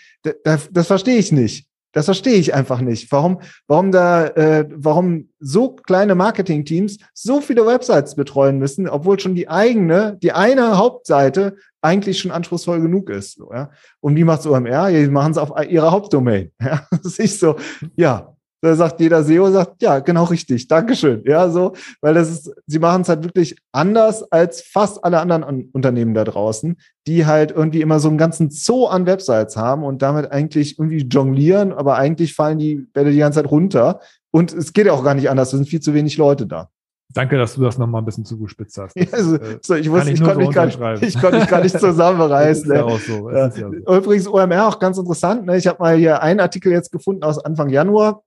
das, 0.44 0.70
das 0.72 0.88
verstehe 0.88 1.18
ich 1.18 1.32
nicht. 1.32 1.68
Das 1.94 2.06
verstehe 2.06 2.36
ich 2.36 2.54
einfach 2.54 2.82
nicht. 2.82 3.12
Warum, 3.12 3.40
warum 3.68 3.92
da, 3.92 4.28
äh, 4.28 4.68
warum 4.70 5.30
so 5.40 5.76
kleine 5.76 6.16
Marketingteams 6.16 6.98
so 7.14 7.40
viele 7.40 7.66
Websites 7.66 8.16
betreuen 8.16 8.58
müssen, 8.58 8.90
obwohl 8.90 9.20
schon 9.20 9.36
die 9.36 9.48
eigene, 9.48 10.18
die 10.22 10.34
eine 10.34 10.78
Hauptseite 10.78 11.56
eigentlich 11.82 12.20
schon 12.20 12.32
anspruchsvoll 12.32 12.82
genug 12.82 13.10
ist. 13.10 13.38
So, 13.38 13.52
ja? 13.54 13.70
Und 14.00 14.16
wie 14.16 14.24
macht's 14.24 14.48
OMR? 14.48 14.90
Die 14.90 15.08
machen 15.08 15.32
es 15.32 15.38
auf 15.38 15.52
ihrer 15.70 15.92
Hauptdomain. 15.92 16.52
Ja? 16.62 16.88
Das 16.92 17.20
ist 17.20 17.40
so, 17.40 17.58
ja, 17.96 18.36
da 18.63 18.76
sagt 18.76 19.02
jeder 19.02 19.23
SEO, 19.23 19.52
sagt, 19.52 19.82
ja, 19.82 19.99
genau 19.99 20.23
richtig, 20.23 20.69
Dankeschön. 20.69 21.21
Ja, 21.26 21.49
so, 21.49 21.73
weil 21.99 22.13
das 22.13 22.30
ist, 22.30 22.52
sie 22.65 22.80
machen 22.80 23.02
es 23.02 23.10
halt 23.10 23.23
wirklich 23.23 23.58
anders 23.73 24.23
als 24.32 24.62
fast 24.62 25.04
alle 25.04 25.19
anderen 25.19 25.69
Unternehmen 25.73 26.13
da 26.13 26.23
draußen, 26.23 26.78
die 27.06 27.26
halt 27.26 27.52
irgendwie 27.52 27.82
immer 27.82 27.99
so 27.99 28.08
einen 28.08 28.17
ganzen 28.17 28.49
Zoo 28.52 28.86
an 28.86 29.06
Websites 29.06 29.58
haben 29.58 29.84
und 29.84 30.02
damit 30.02 30.32
eigentlich 30.32 30.80
irgendwie 30.80 31.06
jonglieren, 31.06 31.73
aber 31.73 31.97
eigentlich 31.97 32.36
fallen 32.36 32.58
die 32.58 32.76
Bälle 32.93 33.12
die 33.12 33.17
ganze 33.17 33.41
Zeit 33.41 33.52
runter. 33.52 33.99
Und 34.32 34.54
es 34.54 34.71
geht 34.71 34.86
ja 34.86 34.93
auch 34.93 35.04
gar 35.04 35.13
nicht 35.13 35.30
anders, 35.30 35.49
es 35.49 35.58
sind 35.58 35.67
viel 35.67 35.82
zu 35.82 35.93
wenig 35.93 36.15
Leute 36.15 36.47
da. 36.47 36.69
Danke, 37.13 37.38
dass 37.38 37.56
du 37.56 37.62
das 37.62 37.78
nochmal 37.78 38.02
ein 38.02 38.06
bisschen 38.06 38.23
zugespitzt 38.23 38.78
hast. 38.78 38.95
Das, 38.95 39.13
also, 39.13 39.38
so, 39.62 39.76
ich, 39.76 39.91
wusste, 39.91 40.10
ich, 40.10 40.21
ich, 40.21 40.23
konnte 40.23 40.39
mich 40.39 40.52
gar 40.52 40.65
nicht, 40.65 40.80
ich 41.04 41.19
konnte 41.19 41.39
mich 41.39 41.47
gar 41.47 41.62
nicht 41.62 41.78
zusammenreißen. 41.78 42.73
ja 42.73 42.97
so. 42.97 43.30
ja. 43.30 43.47
Ja 43.47 43.52
so. 43.52 43.67
Übrigens, 43.67 44.28
OMR 44.28 44.69
auch 44.69 44.80
ganz 44.80 44.97
interessant. 44.97 45.45
Ne? 45.45 45.58
Ich 45.58 45.67
habe 45.67 45.80
mal 45.80 45.97
hier 45.97 46.23
einen 46.23 46.39
Artikel 46.39 46.71
jetzt 46.71 46.93
gefunden 46.93 47.23
aus 47.23 47.43
Anfang 47.43 47.69
Januar. 47.69 48.23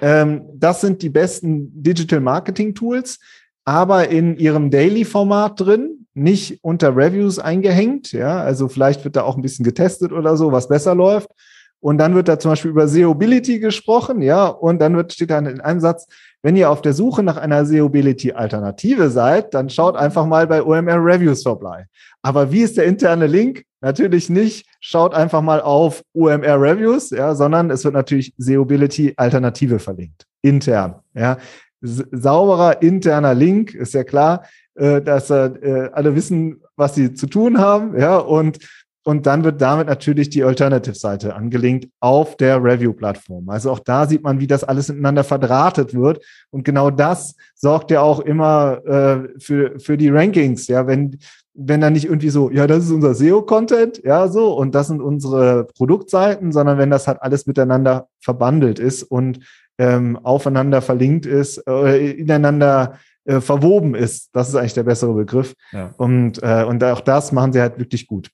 Ähm, 0.00 0.42
das 0.54 0.80
sind 0.80 1.02
die 1.02 1.10
besten 1.10 1.70
Digital 1.82 2.20
Marketing 2.20 2.74
Tools, 2.74 3.18
aber 3.64 4.08
in 4.08 4.36
ihrem 4.36 4.70
Daily-Format 4.70 5.60
drin, 5.60 6.06
nicht 6.14 6.62
unter 6.62 6.96
Reviews 6.96 7.38
eingehängt. 7.38 8.12
Ja, 8.12 8.40
also 8.40 8.68
vielleicht 8.68 9.04
wird 9.04 9.16
da 9.16 9.22
auch 9.22 9.36
ein 9.36 9.42
bisschen 9.42 9.64
getestet 9.64 10.12
oder 10.12 10.36
so, 10.36 10.52
was 10.52 10.68
besser 10.68 10.94
läuft. 10.94 11.28
Und 11.84 11.98
dann 11.98 12.14
wird 12.14 12.28
da 12.28 12.38
zum 12.38 12.52
Beispiel 12.52 12.70
über 12.70 12.88
SEObility 12.88 13.58
gesprochen, 13.58 14.22
ja, 14.22 14.46
und 14.46 14.78
dann 14.80 14.96
wird, 14.96 15.12
steht 15.12 15.28
dann 15.28 15.44
in 15.44 15.60
einem 15.60 15.80
Satz, 15.80 16.06
wenn 16.42 16.56
ihr 16.56 16.70
auf 16.70 16.80
der 16.80 16.94
Suche 16.94 17.22
nach 17.22 17.36
einer 17.36 17.66
SEObility-Alternative 17.66 19.10
seid, 19.10 19.52
dann 19.52 19.68
schaut 19.68 19.94
einfach 19.94 20.24
mal 20.24 20.46
bei 20.46 20.62
OMR 20.62 21.04
Reviews 21.04 21.42
vorbei. 21.42 21.84
Aber 22.22 22.50
wie 22.50 22.62
ist 22.62 22.78
der 22.78 22.86
interne 22.86 23.26
Link? 23.26 23.64
Natürlich 23.82 24.30
nicht, 24.30 24.66
schaut 24.80 25.12
einfach 25.12 25.42
mal 25.42 25.60
auf 25.60 26.02
OMR 26.14 26.58
Reviews, 26.58 27.10
ja, 27.10 27.34
sondern 27.34 27.70
es 27.70 27.84
wird 27.84 27.92
natürlich 27.92 28.32
SEObility 28.38 29.12
Alternative 29.18 29.78
verlinkt. 29.78 30.24
Intern, 30.40 30.94
ja. 31.12 31.36
Sauberer 31.82 32.80
interner 32.80 33.34
Link, 33.34 33.74
ist 33.74 33.92
ja 33.92 34.04
klar, 34.04 34.44
äh, 34.74 35.02
dass 35.02 35.28
äh, 35.28 35.90
alle 35.92 36.14
wissen, 36.16 36.62
was 36.76 36.94
sie 36.94 37.12
zu 37.12 37.26
tun 37.26 37.58
haben, 37.58 38.00
ja, 38.00 38.16
und 38.16 38.58
und 39.04 39.26
dann 39.26 39.44
wird 39.44 39.60
damit 39.60 39.86
natürlich 39.86 40.30
die 40.30 40.42
Alternative-Seite 40.42 41.36
angelinkt 41.36 41.88
auf 42.00 42.38
der 42.38 42.64
Review-Plattform. 42.64 43.50
Also 43.50 43.70
auch 43.70 43.78
da 43.78 44.06
sieht 44.06 44.22
man, 44.22 44.40
wie 44.40 44.46
das 44.46 44.64
alles 44.64 44.88
miteinander 44.88 45.24
verdrahtet 45.24 45.92
wird. 45.92 46.24
Und 46.50 46.64
genau 46.64 46.90
das 46.90 47.36
sorgt 47.54 47.90
ja 47.90 48.00
auch 48.00 48.20
immer 48.20 48.80
äh, 48.86 49.38
für, 49.38 49.78
für 49.78 49.98
die 49.98 50.08
Rankings. 50.08 50.68
Ja, 50.68 50.86
wenn, 50.86 51.18
wenn 51.52 51.82
da 51.82 51.90
nicht 51.90 52.06
irgendwie 52.06 52.30
so, 52.30 52.50
ja, 52.50 52.66
das 52.66 52.84
ist 52.84 52.92
unser 52.92 53.14
SEO-Content, 53.14 54.02
ja, 54.04 54.28
so, 54.28 54.56
und 54.56 54.74
das 54.74 54.86
sind 54.86 55.02
unsere 55.02 55.66
Produktseiten, 55.76 56.50
sondern 56.50 56.78
wenn 56.78 56.90
das 56.90 57.06
halt 57.06 57.20
alles 57.20 57.46
miteinander 57.46 58.08
verbandelt 58.20 58.78
ist 58.78 59.02
und 59.02 59.40
ähm, 59.76 60.18
aufeinander 60.22 60.80
verlinkt 60.80 61.26
ist, 61.26 61.62
äh, 61.68 62.10
ineinander 62.12 62.98
äh, 63.24 63.40
verwoben 63.40 63.94
ist. 63.94 64.30
Das 64.32 64.48
ist 64.48 64.54
eigentlich 64.54 64.74
der 64.74 64.84
bessere 64.84 65.12
Begriff. 65.12 65.54
Ja. 65.72 65.92
Und, 65.98 66.42
äh, 66.42 66.64
und 66.64 66.82
auch 66.84 67.00
das 67.00 67.32
machen 67.32 67.52
sie 67.52 67.60
halt 67.60 67.78
wirklich 67.78 68.06
gut. 68.06 68.30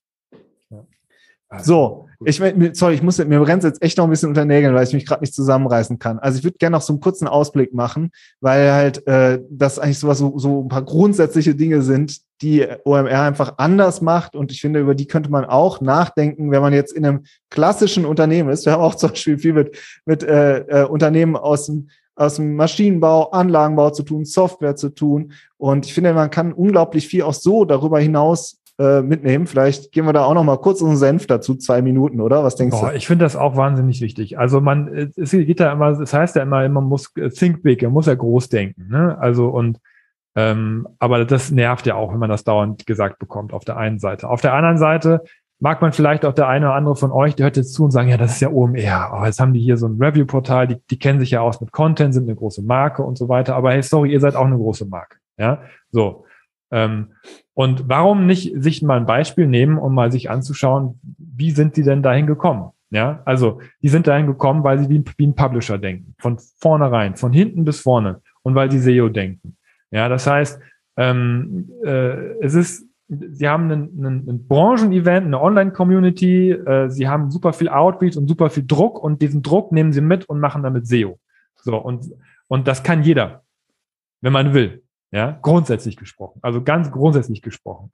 So, 1.59 2.07
ich, 2.25 2.41
sorry, 2.75 2.95
ich 2.95 3.03
muss, 3.03 3.19
mir 3.19 3.41
brennt 3.41 3.65
jetzt 3.65 3.83
echt 3.83 3.99
noch 3.99 4.05
ein 4.05 4.11
bisschen 4.11 4.29
unter 4.29 4.45
Nägeln, 4.45 4.75
weil 4.75 4.87
ich 4.87 4.93
mich 4.93 5.05
gerade 5.05 5.23
nicht 5.23 5.35
zusammenreißen 5.35 5.99
kann. 5.99 6.21
Also 6.21 6.39
ich 6.39 6.45
würde 6.45 6.59
gerne 6.59 6.77
noch 6.77 6.83
so 6.83 6.93
einen 6.93 7.01
kurzen 7.01 7.27
Ausblick 7.27 7.75
machen, 7.75 8.13
weil 8.41 8.73
halt 8.73 9.07
äh, 9.09 9.41
das 9.51 9.81
eigentlich 9.81 9.99
sowas 9.99 10.19
so, 10.19 10.39
so 10.39 10.63
ein 10.63 10.69
paar 10.69 10.85
grundsätzliche 10.85 11.57
Dinge 11.57 11.83
sind, 11.83 12.21
die 12.43 12.67
OMR 12.85 13.23
einfach 13.23 13.55
anders 13.57 14.01
macht 14.01 14.37
und 14.37 14.53
ich 14.53 14.61
finde, 14.61 14.81
über 14.81 14.95
die 14.95 15.07
könnte 15.07 15.31
man 15.31 15.45
auch 15.45 15.81
nachdenken, 15.81 16.51
wenn 16.53 16.63
man 16.63 16.73
jetzt 16.73 16.93
in 16.93 17.05
einem 17.05 17.25
klassischen 17.51 18.05
Unternehmen 18.05 18.51
ist. 18.51 18.65
Wir 18.65 18.75
haben 18.75 18.83
auch 18.83 18.95
zum 18.97 19.11
Beispiel 19.11 19.39
viel 19.39 19.53
mit, 19.53 19.77
mit 20.05 20.23
äh, 20.23 20.61
äh, 20.61 20.85
Unternehmen 20.85 21.37
aus 21.37 21.67
dem 21.67 21.89
aus 22.17 22.35
dem 22.35 22.55
Maschinenbau, 22.55 23.31
Anlagenbau 23.31 23.91
zu 23.91 24.03
tun, 24.03 24.27
Software 24.27 24.77
zu 24.77 24.91
tun. 24.91 25.33
Und 25.57 25.87
ich 25.87 25.95
finde, 25.95 26.13
man 26.13 26.31
kann 26.31 26.53
unglaublich 26.53 27.09
viel 27.09 27.23
auch 27.23 27.33
so 27.33 27.65
darüber 27.65 27.99
hinaus 27.99 28.60
äh, 28.81 29.03
mitnehmen. 29.03 29.47
Vielleicht 29.47 29.93
gehen 29.93 30.07
wir 30.07 30.14
da 30.14 30.25
auch 30.25 30.33
noch 30.33 30.43
mal 30.43 30.57
kurz 30.57 30.81
unseren 30.81 30.97
Senf 30.97 31.27
dazu, 31.27 31.55
zwei 31.55 31.83
Minuten, 31.83 32.21
oder? 32.21 32.43
Was 32.43 32.57
denkst 32.57 32.81
Boah, 32.81 32.90
du? 32.90 32.97
Ich 32.97 33.07
finde 33.07 33.27
das 33.27 33.37
auch 33.37 33.55
wahnsinnig 33.55 34.01
wichtig. 34.01 34.38
Also 34.38 34.62
man, 34.62 35.12
es 35.16 35.33
geht 35.33 35.61
da 35.61 35.73
immer, 35.73 36.01
es 36.01 36.14
heißt 36.14 36.35
ja 36.37 36.43
immer, 36.43 36.66
man 36.69 36.85
muss 36.85 37.14
äh, 37.16 37.29
think 37.29 37.62
big, 37.62 37.83
man 37.83 37.93
muss 37.93 38.07
ja 38.07 38.14
groß 38.14 38.49
denken. 38.49 38.88
Ne? 38.88 39.19
Also 39.21 39.49
und 39.49 39.79
ähm, 40.35 40.88
aber 40.99 41.27
das 41.27 41.51
nervt 41.51 41.85
ja 41.87 41.97
auch, 41.97 42.12
wenn 42.12 42.21
man 42.21 42.31
das 42.31 42.45
dauernd 42.45 42.87
gesagt 42.87 43.19
bekommt 43.19 43.53
auf 43.53 43.64
der 43.64 43.77
einen 43.77 43.99
Seite. 43.99 44.31
Auf 44.31 44.40
der 44.40 44.55
anderen 44.55 44.79
Seite 44.79 45.25
mag 45.59 45.83
man 45.83 45.93
vielleicht 45.93 46.25
auch 46.25 46.33
der 46.33 46.49
eine 46.49 46.66
oder 46.66 46.75
andere 46.75 46.97
von 46.97 47.12
euch, 47.12 47.35
der 47.35 47.45
hört 47.45 47.59
jetzt 47.59 47.75
zu 47.75 47.85
und 47.85 47.90
sagen, 47.90 48.09
ja, 48.09 48.16
das 48.16 48.33
ist 48.33 48.40
ja 48.40 48.49
OMR. 48.49 49.12
Oh, 49.14 49.25
jetzt 49.27 49.40
haben 49.40 49.53
die 49.53 49.61
hier 49.61 49.77
so 49.77 49.88
ein 49.88 50.01
Review-Portal, 50.01 50.69
die, 50.69 50.77
die 50.90 50.99
kennen 50.99 51.21
sich 51.21 51.33
ja 51.33 51.43
aus 51.43 51.61
mit 51.61 51.71
Content, 51.73 52.14
sind 52.14 52.23
eine 52.23 52.37
große 52.37 52.62
Marke 52.62 53.03
und 53.03 53.19
so 53.19 53.29
weiter. 53.29 53.57
Aber 53.57 53.73
hey, 53.73 53.83
sorry, 53.83 54.12
ihr 54.12 54.21
seid 54.21 54.37
auch 54.37 54.47
eine 54.47 54.57
große 54.57 54.87
Marke. 54.87 55.19
Ja, 55.37 55.61
so. 55.90 56.25
Ähm, 56.71 57.13
und 57.55 57.89
warum 57.89 58.27
nicht 58.27 58.53
sich 58.63 58.83
mal 58.83 58.97
ein 58.97 59.07
Beispiel 59.07 59.47
nehmen, 59.47 59.79
um 59.79 59.95
mal 59.95 60.13
sich 60.13 60.31
anzuschauen, 60.31 61.01
wie 61.19 61.51
sind 61.51 61.77
die 61.77 61.83
denn 61.83 62.03
dahin 62.03 62.27
gekommen? 62.27 62.71
Ja, 62.91 63.23
also 63.25 63.61
die 63.83 63.89
sind 63.89 64.07
dahin 64.09 64.27
gekommen, 64.27 64.65
weil 64.65 64.79
sie 64.81 64.89
wie 64.89 64.99
ein, 64.99 65.05
wie 65.17 65.27
ein 65.27 65.37
Publisher 65.37 65.79
denken, 65.79 66.15
von 66.19 66.39
vornherein, 66.59 67.17
von 67.17 67.33
hinten 67.33 67.64
bis 67.64 67.81
vorne 67.81 68.21
und 68.43 68.57
weil 68.57 68.68
die 68.68 68.79
SEO 68.79 69.09
denken. 69.09 69.57
Ja, 69.93 70.09
das 70.09 70.27
heißt, 70.27 70.61
ähm, 70.97 71.71
äh, 71.85 72.35
es 72.41 72.55
ist, 72.55 72.89
sie 73.07 73.49
haben 73.49 73.71
einen, 73.71 74.05
einen, 74.05 74.29
ein 74.29 74.49
Branchenevent, 74.49 75.27
eine 75.27 75.41
Online-Community, 75.41 76.51
äh, 76.51 76.91
sie 76.91 77.09
haben 77.09 77.31
super 77.31 77.53
viel 77.53 77.68
Outreach 77.68 78.16
und 78.16 78.27
super 78.27 78.51
viel 78.51 78.66
Druck 78.66 79.01
und 79.01 79.23
diesen 79.23 79.43
Druck 79.43 79.71
nehmen 79.71 79.93
sie 79.93 80.01
mit 80.01 80.29
und 80.29 80.41
machen 80.41 80.64
damit 80.64 80.89
SEO. 80.89 81.18
So 81.62 81.77
und 81.77 82.11
und 82.51 82.66
das 82.66 82.83
kann 82.83 83.05
jeder, 83.05 83.45
wenn 84.21 84.33
man 84.33 84.53
will. 84.53 84.83
Ja, 85.13 85.39
grundsätzlich 85.43 85.97
gesprochen. 85.97 86.39
Also 86.43 86.63
ganz 86.63 86.91
grundsätzlich 86.91 87.43
gesprochen. 87.43 87.91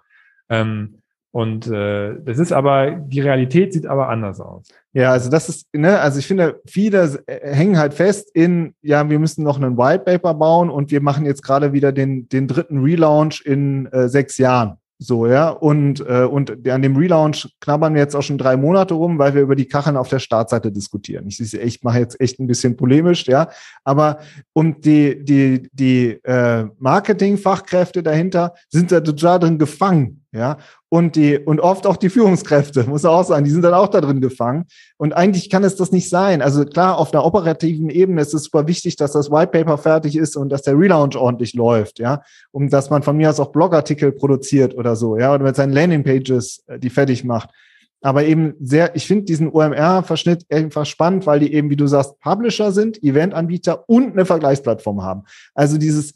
Ähm, 0.49 1.03
und 1.37 1.67
äh, 1.67 2.15
das 2.25 2.39
ist 2.39 2.53
aber, 2.53 2.93
die 2.93 3.21
Realität 3.21 3.75
sieht 3.75 3.87
aber 3.87 4.09
anders 4.09 4.41
aus. 4.41 4.69
Ja, 4.95 5.13
also 5.13 5.29
das 5.29 5.51
ist, 5.51 5.67
ne, 5.75 6.01
also 6.01 6.19
ich 6.19 6.27
finde, 6.27 6.63
viele 6.67 7.23
hängen 7.27 7.79
halt 7.79 7.93
fest 7.93 8.31
in, 8.33 8.75
ja, 8.81 9.11
wir 9.11 9.19
müssen 9.19 9.45
noch 9.45 9.61
einen 9.61 9.77
White 9.77 10.05
Paper 10.05 10.33
bauen 10.33 10.71
und 10.71 10.91
wir 10.91 11.03
machen 11.03 11.27
jetzt 11.27 11.43
gerade 11.43 11.75
wieder 11.75 11.93
den, 11.93 12.27
den 12.31 12.49
dritten 12.49 12.83
Relaunch 12.83 13.43
in 13.45 13.85
äh, 13.93 14.09
sechs 14.09 14.39
Jahren. 14.39 14.79
So, 14.99 15.27
ja. 15.27 15.51
Und, 15.51 16.01
äh, 16.01 16.25
und 16.25 16.67
an 16.69 16.83
dem 16.83 16.97
Relaunch 16.97 17.49
knabbern 17.61 17.95
wir 17.95 18.01
jetzt 18.01 18.15
auch 18.15 18.23
schon 18.23 18.39
drei 18.39 18.57
Monate 18.57 18.95
rum, 18.95 19.19
weil 19.19 19.35
wir 19.35 19.43
über 19.43 19.55
die 19.55 19.67
Kacheln 19.67 19.97
auf 19.97 20.09
der 20.09 20.21
Startseite 20.21 20.73
diskutieren. 20.73 21.27
Ich 21.29 21.55
echt, 21.55 21.85
mache 21.85 21.99
jetzt 21.99 22.21
echt 22.21 22.41
ein 22.41 22.47
bisschen 22.47 22.77
polemisch, 22.77 23.27
ja. 23.27 23.49
Aber 23.85 24.19
und 24.55 24.85
die, 24.87 25.23
die, 25.23 25.69
die 25.73 26.19
äh, 26.25 26.67
Marketingfachkräfte 26.79 28.03
dahinter 28.03 28.55
sind 28.71 28.91
da 28.91 29.01
total 29.01 29.39
drin 29.39 29.59
gefangen, 29.59 30.25
ja. 30.33 30.57
Und 30.97 31.15
die, 31.15 31.37
und 31.37 31.61
oft 31.61 31.87
auch 31.87 31.99
die 31.99 32.09
Führungskräfte, 32.09 32.85
muss 32.85 33.05
auch 33.05 33.23
sagen, 33.23 33.45
die 33.45 33.51
sind 33.51 33.61
dann 33.61 33.75
auch 33.75 33.89
da 33.89 34.01
drin 34.01 34.23
gefangen. 34.23 34.65
Und 34.97 35.13
eigentlich 35.13 35.51
kann 35.51 35.63
es 35.63 35.77
das 35.77 35.93
nicht 35.93 36.09
sein. 36.09 36.41
Also 36.41 36.65
klar, 36.65 36.97
auf 36.97 37.11
der 37.11 37.23
operativen 37.23 37.91
Ebene 37.91 38.23
ist 38.23 38.33
es 38.33 38.45
super 38.45 38.67
wichtig, 38.67 38.97
dass 38.97 39.13
das 39.13 39.31
White 39.31 39.49
Paper 39.49 39.77
fertig 39.77 40.17
ist 40.17 40.39
und 40.39 40.49
dass 40.49 40.63
der 40.63 40.73
Relaunch 40.73 41.15
ordentlich 41.15 41.53
läuft, 41.53 41.99
ja. 41.99 42.23
Und 42.51 42.73
dass 42.73 42.89
man 42.89 43.03
von 43.03 43.15
mir 43.15 43.29
aus 43.29 43.39
auch 43.41 43.53
Blogartikel 43.53 44.11
produziert 44.11 44.75
oder 44.75 44.97
so, 44.97 45.19
ja, 45.19 45.35
oder 45.35 45.45
mit 45.45 45.55
seinen 45.55 45.75
Landingpages 45.75 46.65
äh, 46.67 46.79
die 46.79 46.89
fertig 46.89 47.25
macht. 47.25 47.51
Aber 48.01 48.25
eben 48.25 48.55
sehr, 48.59 48.97
ich 48.97 49.07
finde 49.07 49.27
diesen 49.27 49.51
OMR-Verschnitt 49.53 50.47
einfach 50.51 50.87
spannend, 50.87 51.27
weil 51.27 51.41
die 51.41 51.53
eben, 51.53 51.69
wie 51.69 51.77
du 51.77 51.87
sagst, 51.87 52.19
Publisher 52.21 52.73
sind, 52.73 53.03
Eventanbieter 53.03 53.85
und 53.87 54.13
eine 54.13 54.25
Vergleichsplattform 54.25 55.03
haben. 55.03 55.25
Also 55.55 55.77
dieses, 55.77 56.15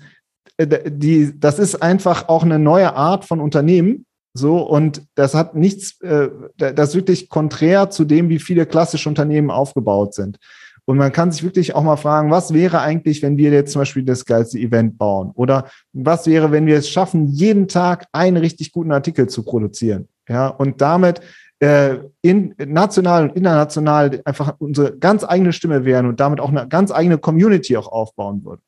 äh, 0.56 0.90
die, 0.90 1.38
das 1.38 1.58
ist 1.58 1.82
einfach 1.82 2.30
auch 2.30 2.44
eine 2.44 2.58
neue 2.58 2.94
Art 2.94 3.26
von 3.26 3.40
Unternehmen, 3.40 4.06
so, 4.32 4.58
und 4.60 5.02
das 5.14 5.34
hat 5.34 5.54
nichts, 5.54 6.00
äh, 6.02 6.28
das 6.56 6.90
ist 6.90 6.94
wirklich 6.94 7.28
konträr 7.28 7.90
zu 7.90 8.04
dem, 8.04 8.28
wie 8.28 8.38
viele 8.38 8.66
klassische 8.66 9.08
Unternehmen 9.08 9.50
aufgebaut 9.50 10.14
sind. 10.14 10.38
Und 10.84 10.96
man 10.96 11.12
kann 11.12 11.30
sich 11.30 11.42
wirklich 11.42 11.74
auch 11.74 11.82
mal 11.82 11.96
fragen, 11.96 12.30
was 12.30 12.52
wäre 12.52 12.80
eigentlich, 12.80 13.22
wenn 13.22 13.36
wir 13.36 13.50
jetzt 13.50 13.72
zum 13.72 13.80
Beispiel 13.80 14.04
das 14.04 14.24
geilste 14.24 14.58
Event 14.58 14.98
bauen? 14.98 15.30
Oder 15.34 15.68
was 15.92 16.26
wäre, 16.26 16.52
wenn 16.52 16.66
wir 16.66 16.76
es 16.76 16.88
schaffen, 16.88 17.28
jeden 17.28 17.68
Tag 17.68 18.06
einen 18.12 18.36
richtig 18.36 18.72
guten 18.72 18.92
Artikel 18.92 19.28
zu 19.28 19.44
produzieren? 19.44 20.08
Ja, 20.28 20.48
und 20.48 20.80
damit 20.80 21.20
äh, 21.58 21.98
in, 22.22 22.54
national 22.58 23.24
und 23.24 23.36
international 23.36 24.20
einfach 24.24 24.54
unsere 24.58 24.96
ganz 24.96 25.24
eigene 25.24 25.52
Stimme 25.52 25.84
wären 25.84 26.06
und 26.06 26.18
damit 26.18 26.40
auch 26.40 26.50
eine 26.50 26.66
ganz 26.66 26.90
eigene 26.90 27.18
Community 27.18 27.76
auch 27.76 27.90
aufbauen 27.90 28.44
würden. 28.44 28.62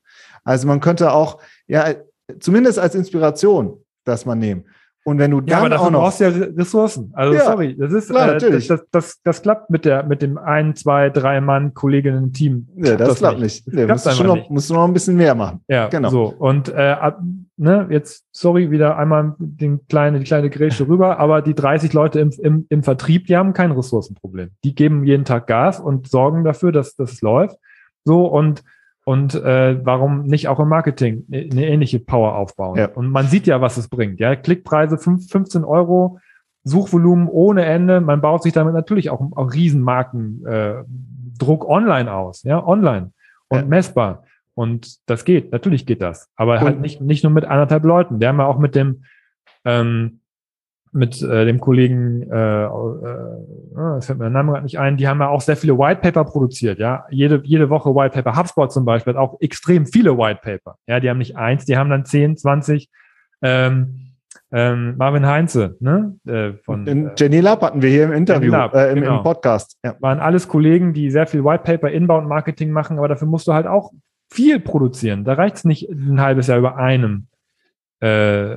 Also 0.45 0.67
man 0.67 0.81
könnte 0.81 1.13
auch, 1.13 1.39
ja, 1.67 1.95
zumindest 2.41 2.79
als 2.79 2.95
Inspiration 2.95 3.79
das 4.05 4.27
man 4.27 4.39
nehmen. 4.39 4.65
Und 5.05 5.19
wenn 5.19 5.33
du 5.33 5.41
dann 5.41 5.49
ja, 5.49 5.59
aber 5.59 5.69
dafür 5.69 5.87
auch 5.87 5.91
noch, 5.91 6.01
brauchst 6.01 6.21
ja 6.21 6.29
Ressourcen. 6.29 7.11
Also 7.15 7.35
ja, 7.35 7.45
sorry, 7.45 7.77
das 7.77 7.93
ist 7.93 8.11
klar, 8.11 8.29
äh, 8.29 8.33
natürlich. 8.35 8.69
Das, 8.69 8.85
das, 8.93 9.21
das, 9.25 9.43
klappt 9.43 9.69
mit 9.69 9.85
der 9.85 10.05
mit 10.05 10.23
dem 10.23 10.39
ein, 10.39 10.77
zwei, 10.77 11.11
drei 11.11 11.41
Mann 11.41 11.75
Kolleginnen 11.75 12.33
Team. 12.33 12.69
Ja, 12.77 12.97
das, 12.97 13.09
das 13.09 13.19
klappt 13.19 13.41
nicht. 13.41 13.67
nicht. 13.67 13.77
Nee, 13.77 13.87
musst, 13.87 14.07
du 14.07 14.11
schon 14.13 14.27
noch, 14.27 14.49
musst 14.49 14.71
du 14.71 14.75
noch 14.75 14.85
ein 14.85 14.93
bisschen 14.93 15.17
mehr 15.17 15.35
machen. 15.35 15.61
Ja, 15.67 15.89
genau. 15.89 16.09
So 16.11 16.25
und 16.27 16.69
äh, 16.69 16.97
ne, 17.57 17.89
jetzt 17.91 18.27
sorry 18.31 18.71
wieder 18.71 18.97
einmal 18.97 19.35
den 19.39 19.87
kleine 19.89 20.21
die 20.21 20.25
kleine 20.25 20.51
Grätsche 20.51 20.87
rüber, 20.87 21.19
aber 21.21 21.43
die 21.43 21.55
30 21.55 21.93
Leute 21.93 22.21
im, 22.21 22.31
im, 22.41 22.67
im 22.69 22.83
Vertrieb, 22.85 23.27
die 23.27 23.37
haben 23.37 23.55
kein 23.55 23.73
Ressourcenproblem. 23.73 24.51
Die 24.63 24.75
geben 24.75 25.05
jeden 25.05 25.25
Tag 25.25 25.49
Gas 25.49 25.81
und 25.81 26.09
sorgen 26.09 26.45
dafür, 26.45 26.71
dass 26.71 26.95
dass 26.95 27.13
es 27.13 27.23
läuft. 27.23 27.57
So 28.05 28.27
und 28.27 28.63
und 29.05 29.35
äh, 29.35 29.85
warum 29.85 30.25
nicht 30.25 30.49
auch 30.49 30.61
im 30.61 30.69
Marketing 30.69 31.25
eine 31.31 31.67
ähnliche 31.67 31.99
Power 31.99 32.37
aufbauen? 32.37 32.79
Ja. 32.79 32.89
Und 32.89 33.11
man 33.11 33.27
sieht 33.27 33.47
ja, 33.47 33.61
was 33.61 33.77
es 33.77 33.89
bringt. 33.89 34.21
Ja, 34.21 34.37
Klickpreise 34.37 34.97
5, 34.97 35.29
15 35.29 35.65
Euro, 35.65 36.21
Suchvolumen 36.65 37.29
ohne 37.29 37.65
Ende. 37.65 38.01
Man 38.01 38.21
baut 38.21 38.45
sich 38.45 38.53
damit 38.53 38.75
natürlich 38.75 39.11
auch, 39.11 39.21
auch 39.33 39.53
Riesenmarken 39.53 40.47
äh, 40.47 40.85
Druck 41.39 41.69
online 41.69 42.13
aus, 42.13 42.45
ja, 42.45 42.65
online 42.65 43.13
und 43.49 43.59
ja. 43.59 43.67
messbar. 43.67 44.25
Und 44.55 44.99
das 45.07 45.25
geht, 45.25 45.51
natürlich 45.51 45.87
geht 45.87 46.03
das. 46.03 46.31
Aber 46.37 46.61
halt 46.61 46.81
nicht, 46.81 47.01
nicht 47.01 47.25
nur 47.25 47.33
mit 47.33 47.45
anderthalb 47.45 47.85
Leuten. 47.85 48.21
Wir 48.21 48.29
haben 48.29 48.39
ja 48.39 48.47
auch 48.47 48.59
mit 48.59 48.75
dem 48.75 49.05
ähm, 49.65 50.21
mit 50.93 51.23
äh, 51.23 51.47
dem 51.47 51.59
Kollegen, 51.59 52.31
äh, 52.31 52.65
äh, 52.65 52.69
ah, 53.77 54.01
fällt 54.01 54.19
mir 54.19 54.25
der 54.25 54.31
Name 54.31 54.53
gerade 54.53 54.65
nicht 54.65 54.79
ein, 54.79 54.99
die 54.99 55.09
haben 55.09 55.21
ja 55.21 55.29
auch 55.29 55.41
sehr 55.41 55.57
viele 55.57 55.79
White 55.79 56.03
Paper 56.03 56.25
produziert, 56.25 56.79
ja. 56.79 57.07
Jede, 57.11 57.41
jede 57.45 57.71
Woche 57.71 57.95
White 57.95 58.15
Paper. 58.15 58.39
HubSpot 58.39 58.71
zum 58.71 58.85
Beispiel 58.85 59.15
hat 59.15 59.21
auch 59.21 59.41
extrem 59.41 59.87
viele 59.87 60.19
White 60.19 60.41
Paper. 60.43 60.77
Ja, 60.87 61.01
die 61.01 61.09
haben 61.09 61.19
nicht 61.19 61.37
eins, 61.37 61.65
die 61.65 61.77
haben 61.77 61.89
dann 61.89 62.05
10, 62.05 62.37
20. 62.37 62.91
Ähm, 63.41 64.13
ähm, 64.55 64.97
Marvin 64.99 65.27
Heinze, 65.27 65.77
ne? 65.81 66.15
Äh, 66.27 66.53
von, 66.65 66.87
äh, 66.87 67.11
Jenny 67.17 67.41
Lab 67.41 67.63
hatten 67.63 67.81
wir 67.81 67.89
hier 67.89 68.05
im 68.05 68.13
Interview, 68.13 68.53
Lab, 68.53 68.75
äh, 68.75 68.93
im, 68.93 69.01
genau. 69.01 69.19
im, 69.19 69.23
Podcast. 69.23 69.79
Ja. 69.83 69.97
Waren 70.01 70.21
alles 70.21 70.47
Kollegen, 70.47 70.93
die 70.93 71.11
sehr 71.11 71.27
viel 71.27 71.43
White 71.43 71.65
Paper 71.65 71.91
Inbound 71.91 72.29
Marketing 72.29 72.71
machen, 72.71 72.99
aber 72.99 73.09
dafür 73.09 73.29
musst 73.29 73.49
du 73.49 73.55
halt 73.55 73.67
auch 73.67 73.93
viel 74.31 74.61
produzieren. 74.61 75.25
Da 75.25 75.35
reicht 75.35 75.57
es 75.57 75.65
nicht 75.65 75.89
ein 75.89 76.21
halbes 76.21 76.49
Jahr 76.49 76.59
über 76.59 76.77
einem 76.77 77.29
äh, 78.01 78.53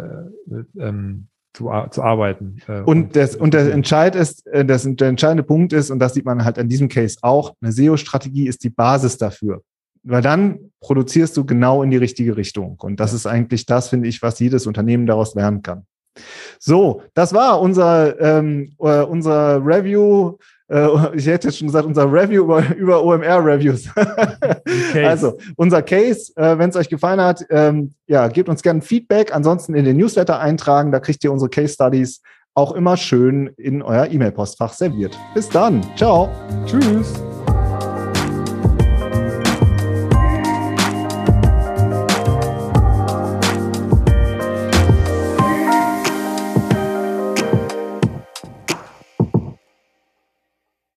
ähm, 0.77 1.27
zu, 1.55 1.71
zu 1.89 2.03
arbeiten. 2.03 2.57
Äh, 2.67 2.79
und, 2.79 2.87
und, 2.87 3.15
das, 3.15 3.35
und 3.35 3.53
der 3.53 3.71
Entscheid 3.73 4.15
ist, 4.15 4.45
äh, 4.47 4.65
das, 4.65 4.83
der 4.87 5.07
entscheidende 5.07 5.43
Punkt 5.43 5.73
ist, 5.73 5.89
und 5.89 5.99
das 5.99 6.13
sieht 6.13 6.25
man 6.25 6.43
halt 6.43 6.57
in 6.57 6.69
diesem 6.69 6.89
Case 6.89 7.17
auch, 7.21 7.53
eine 7.61 7.71
SEO-Strategie 7.71 8.47
ist 8.47 8.63
die 8.63 8.69
Basis 8.69 9.17
dafür. 9.17 9.61
Weil 10.03 10.21
dann 10.21 10.71
produzierst 10.81 11.35
du 11.35 11.45
genau 11.45 11.81
in 11.81 11.89
die 11.89 11.97
richtige 11.97 12.37
Richtung. 12.37 12.77
Und 12.79 12.99
das 12.99 13.13
ist 13.13 13.25
eigentlich 13.25 13.65
das, 13.65 13.89
finde 13.89 14.07
ich, 14.07 14.21
was 14.21 14.39
jedes 14.39 14.67
Unternehmen 14.67 15.07
daraus 15.07 15.33
lernen 15.33 15.63
kann. 15.63 15.85
So, 16.59 17.01
das 17.13 17.33
war 17.33 17.59
unser, 17.59 18.19
ähm, 18.21 18.75
äh, 18.79 19.01
unser 19.01 19.65
Review 19.65 20.37
ich 20.67 21.27
hätte 21.27 21.47
jetzt 21.47 21.57
schon 21.57 21.67
gesagt, 21.67 21.85
unser 21.85 22.11
Review 22.11 22.43
über, 22.43 22.75
über 22.75 23.03
OMR-Reviews. 23.03 23.89
Also, 24.95 25.37
unser 25.57 25.81
Case, 25.81 26.31
äh, 26.35 26.57
wenn 26.57 26.69
es 26.69 26.75
euch 26.75 26.89
gefallen 26.89 27.21
hat, 27.21 27.45
ähm, 27.49 27.93
ja, 28.07 28.27
gebt 28.27 28.49
uns 28.49 28.63
gerne 28.63 28.81
Feedback. 28.81 29.33
Ansonsten 29.35 29.75
in 29.75 29.85
den 29.85 29.97
Newsletter 29.97 30.39
eintragen, 30.39 30.91
da 30.91 30.99
kriegt 30.99 31.23
ihr 31.23 31.31
unsere 31.31 31.49
Case 31.49 31.73
Studies 31.73 32.21
auch 32.53 32.71
immer 32.71 32.97
schön 32.97 33.47
in 33.57 33.81
euer 33.81 34.07
E-Mail-Postfach 34.07 34.73
serviert. 34.73 35.17
Bis 35.33 35.49
dann. 35.49 35.85
Ciao. 35.95 36.29
Tschüss. 36.65 37.13